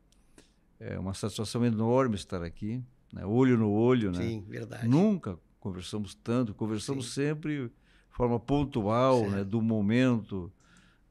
é 0.82 0.98
uma 0.98 1.14
satisfação 1.14 1.64
enorme 1.64 2.16
estar 2.16 2.42
aqui, 2.42 2.82
né? 3.12 3.24
olho 3.24 3.56
no 3.56 3.70
olho, 3.70 4.10
né? 4.10 4.18
Sim, 4.18 4.44
verdade. 4.48 4.88
Nunca 4.88 5.38
conversamos 5.60 6.12
tanto, 6.12 6.52
conversamos 6.52 7.06
Sim. 7.06 7.26
sempre 7.26 7.68
de 7.68 7.72
forma 8.10 8.40
pontual, 8.40 9.30
né? 9.30 9.44
do 9.44 9.62
momento. 9.62 10.52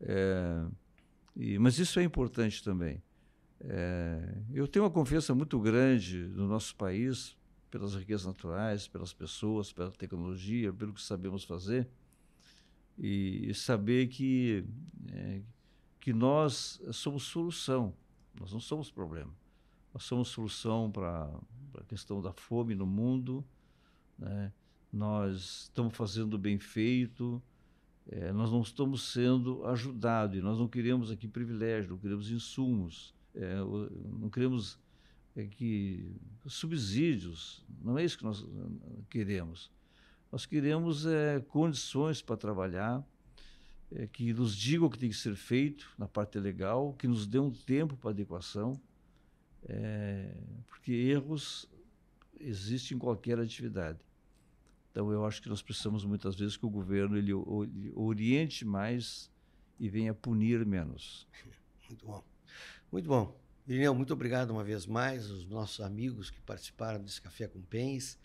É, 0.01 0.65
e, 1.35 1.57
mas 1.57 1.79
isso 1.79 1.99
é 1.99 2.03
importante 2.03 2.63
também. 2.63 3.01
É, 3.59 4.37
eu 4.53 4.67
tenho 4.67 4.85
uma 4.85 4.91
confiança 4.91 5.33
muito 5.35 5.59
grande 5.59 6.17
no 6.17 6.47
nosso 6.47 6.75
país, 6.75 7.37
pelas 7.69 7.95
riquezas 7.95 8.25
naturais, 8.25 8.87
pelas 8.87 9.13
pessoas, 9.13 9.71
pela 9.71 9.91
tecnologia, 9.91 10.73
pelo 10.73 10.93
que 10.93 11.01
sabemos 11.01 11.43
fazer. 11.43 11.87
E, 12.97 13.49
e 13.49 13.53
saber 13.53 14.07
que, 14.07 14.65
é, 15.11 15.41
que 15.99 16.11
nós 16.11 16.81
somos 16.91 17.23
solução, 17.23 17.93
nós 18.39 18.51
não 18.51 18.59
somos 18.59 18.91
problema. 18.91 19.33
Nós 19.93 20.03
somos 20.03 20.29
solução 20.29 20.91
para 20.91 21.29
a 21.77 21.83
questão 21.83 22.21
da 22.21 22.33
fome 22.33 22.75
no 22.75 22.85
mundo. 22.85 23.43
Né? 24.17 24.51
Nós 24.91 25.63
estamos 25.63 25.95
fazendo 25.95 26.37
bem 26.37 26.59
feito, 26.59 27.41
é, 28.09 28.31
nós 28.31 28.51
não 28.51 28.61
estamos 28.61 29.11
sendo 29.11 29.65
ajudados, 29.65 30.37
e 30.37 30.41
nós 30.41 30.57
não 30.57 30.67
queremos 30.67 31.11
aqui 31.11 31.27
privilégio, 31.27 31.91
não 31.91 31.97
queremos 31.97 32.29
insumos, 32.31 33.13
é, 33.35 33.55
não 34.19 34.29
queremos 34.29 34.77
é, 35.35 35.45
que 35.45 36.13
subsídios, 36.45 37.63
não 37.81 37.97
é 37.97 38.03
isso 38.03 38.17
que 38.17 38.23
nós 38.23 38.43
eh, 38.43 39.01
queremos. 39.09 39.71
Nós 40.31 40.45
queremos 40.45 41.05
é, 41.05 41.39
condições 41.39 42.21
para 42.21 42.35
trabalhar, 42.35 43.05
é, 43.91 44.07
que 44.07 44.33
nos 44.33 44.55
digam 44.55 44.87
o 44.87 44.89
que 44.89 44.97
tem 44.97 45.09
que 45.09 45.15
ser 45.15 45.35
feito 45.35 45.89
na 45.97 46.07
parte 46.07 46.39
legal, 46.39 46.93
que 46.93 47.07
nos 47.07 47.27
dê 47.27 47.39
um 47.39 47.51
tempo 47.51 47.95
para 47.95 48.11
adequação, 48.11 48.79
é, 49.63 50.33
porque 50.67 50.91
erros 50.91 51.69
existem 52.39 52.95
em 52.95 52.99
qualquer 52.99 53.39
atividade. 53.39 53.99
Então 54.91 55.11
eu 55.11 55.25
acho 55.25 55.41
que 55.41 55.49
nós 55.49 55.61
precisamos 55.61 56.03
muitas 56.03 56.35
vezes 56.35 56.57
que 56.57 56.65
o 56.65 56.69
governo 56.69 57.17
ele, 57.17 57.31
ele 57.31 57.91
oriente 57.95 58.65
mais 58.65 59.31
e 59.79 59.89
venha 59.89 60.13
punir 60.13 60.65
menos. 60.65 61.27
Muito 61.89 62.05
bom. 62.05 62.23
Muito 62.91 63.07
bom. 63.07 63.41
Irineu, 63.67 63.93
muito 63.93 64.11
obrigado 64.11 64.49
uma 64.49 64.63
vez 64.63 64.85
mais, 64.85 65.29
os 65.29 65.45
nossos 65.45 65.79
amigos 65.81 66.29
que 66.29 66.41
participaram 66.41 67.01
desse 67.01 67.21
Café 67.21 67.47
com 67.47 67.61
Pens. 67.61 68.17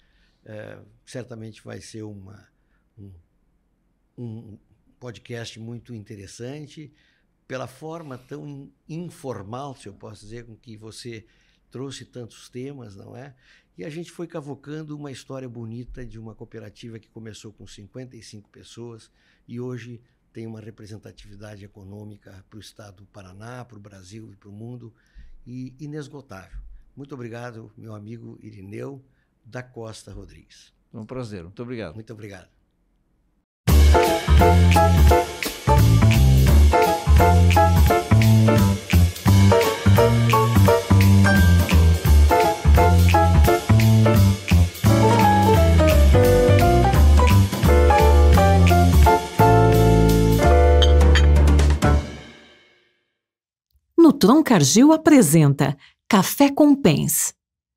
É, 0.45 0.81
certamente 1.05 1.63
vai 1.63 1.81
ser 1.81 2.03
uma, 2.03 2.49
um, 2.99 3.13
um 4.17 4.59
podcast 4.99 5.59
muito 5.61 5.95
interessante, 5.95 6.93
pela 7.47 7.67
forma 7.67 8.17
tão 8.17 8.73
informal, 8.89 9.77
se 9.77 9.89
eu 9.89 9.95
posso 9.95 10.23
dizer, 10.23 10.47
com 10.47 10.57
que 10.57 10.77
você 10.77 11.27
trouxe 11.71 12.05
tantos 12.05 12.49
temas, 12.49 12.97
não 12.97 13.17
é? 13.17 13.35
E 13.79 13.85
a 13.85 13.91
gente 13.91 14.11
foi 14.11 14.27
cavocando 14.27 14.97
uma 14.97 15.13
história 15.13 15.49
bonita 15.49 16.05
de 16.05 16.19
uma 16.19 16.35
cooperativa 16.35 16.99
que 16.99 17.11
começou 17.11 17.53
com 17.53 17.67
55 17.67 18.49
pessoas 18.49 19.11
e 19.47 19.61
hoje 19.61 20.01
tem 20.33 20.47
uma 20.47 20.61
representatividade 20.61 21.65
econômica 21.65 22.45
para 22.49 22.57
o 22.57 22.61
estado 22.61 22.97
do 22.97 23.07
Paraná, 23.07 23.65
para 23.65 23.77
o 23.77 23.81
Brasil 23.81 24.33
e 24.33 24.37
para 24.37 24.49
o 24.49 24.53
mundo 24.53 24.95
e 25.47 25.75
inesgotável. 25.79 26.59
Muito 26.97 27.15
obrigado, 27.15 27.71
meu 27.77 27.95
amigo 27.95 28.39
Irineu 28.43 29.05
da 29.45 29.63
Costa 29.63 30.11
Rodrigues. 30.11 30.73
É 30.93 30.99
um 30.99 31.05
prazer, 31.05 31.43
muito 31.43 31.63
obrigado. 31.63 31.95
Muito 31.95 32.13
obrigado. 32.13 32.49
Nutron 54.17 54.43
Cargill 54.43 54.93
apresenta 54.93 55.77
Café 56.09 56.51
com 56.51 56.75
Pens. 56.75 57.36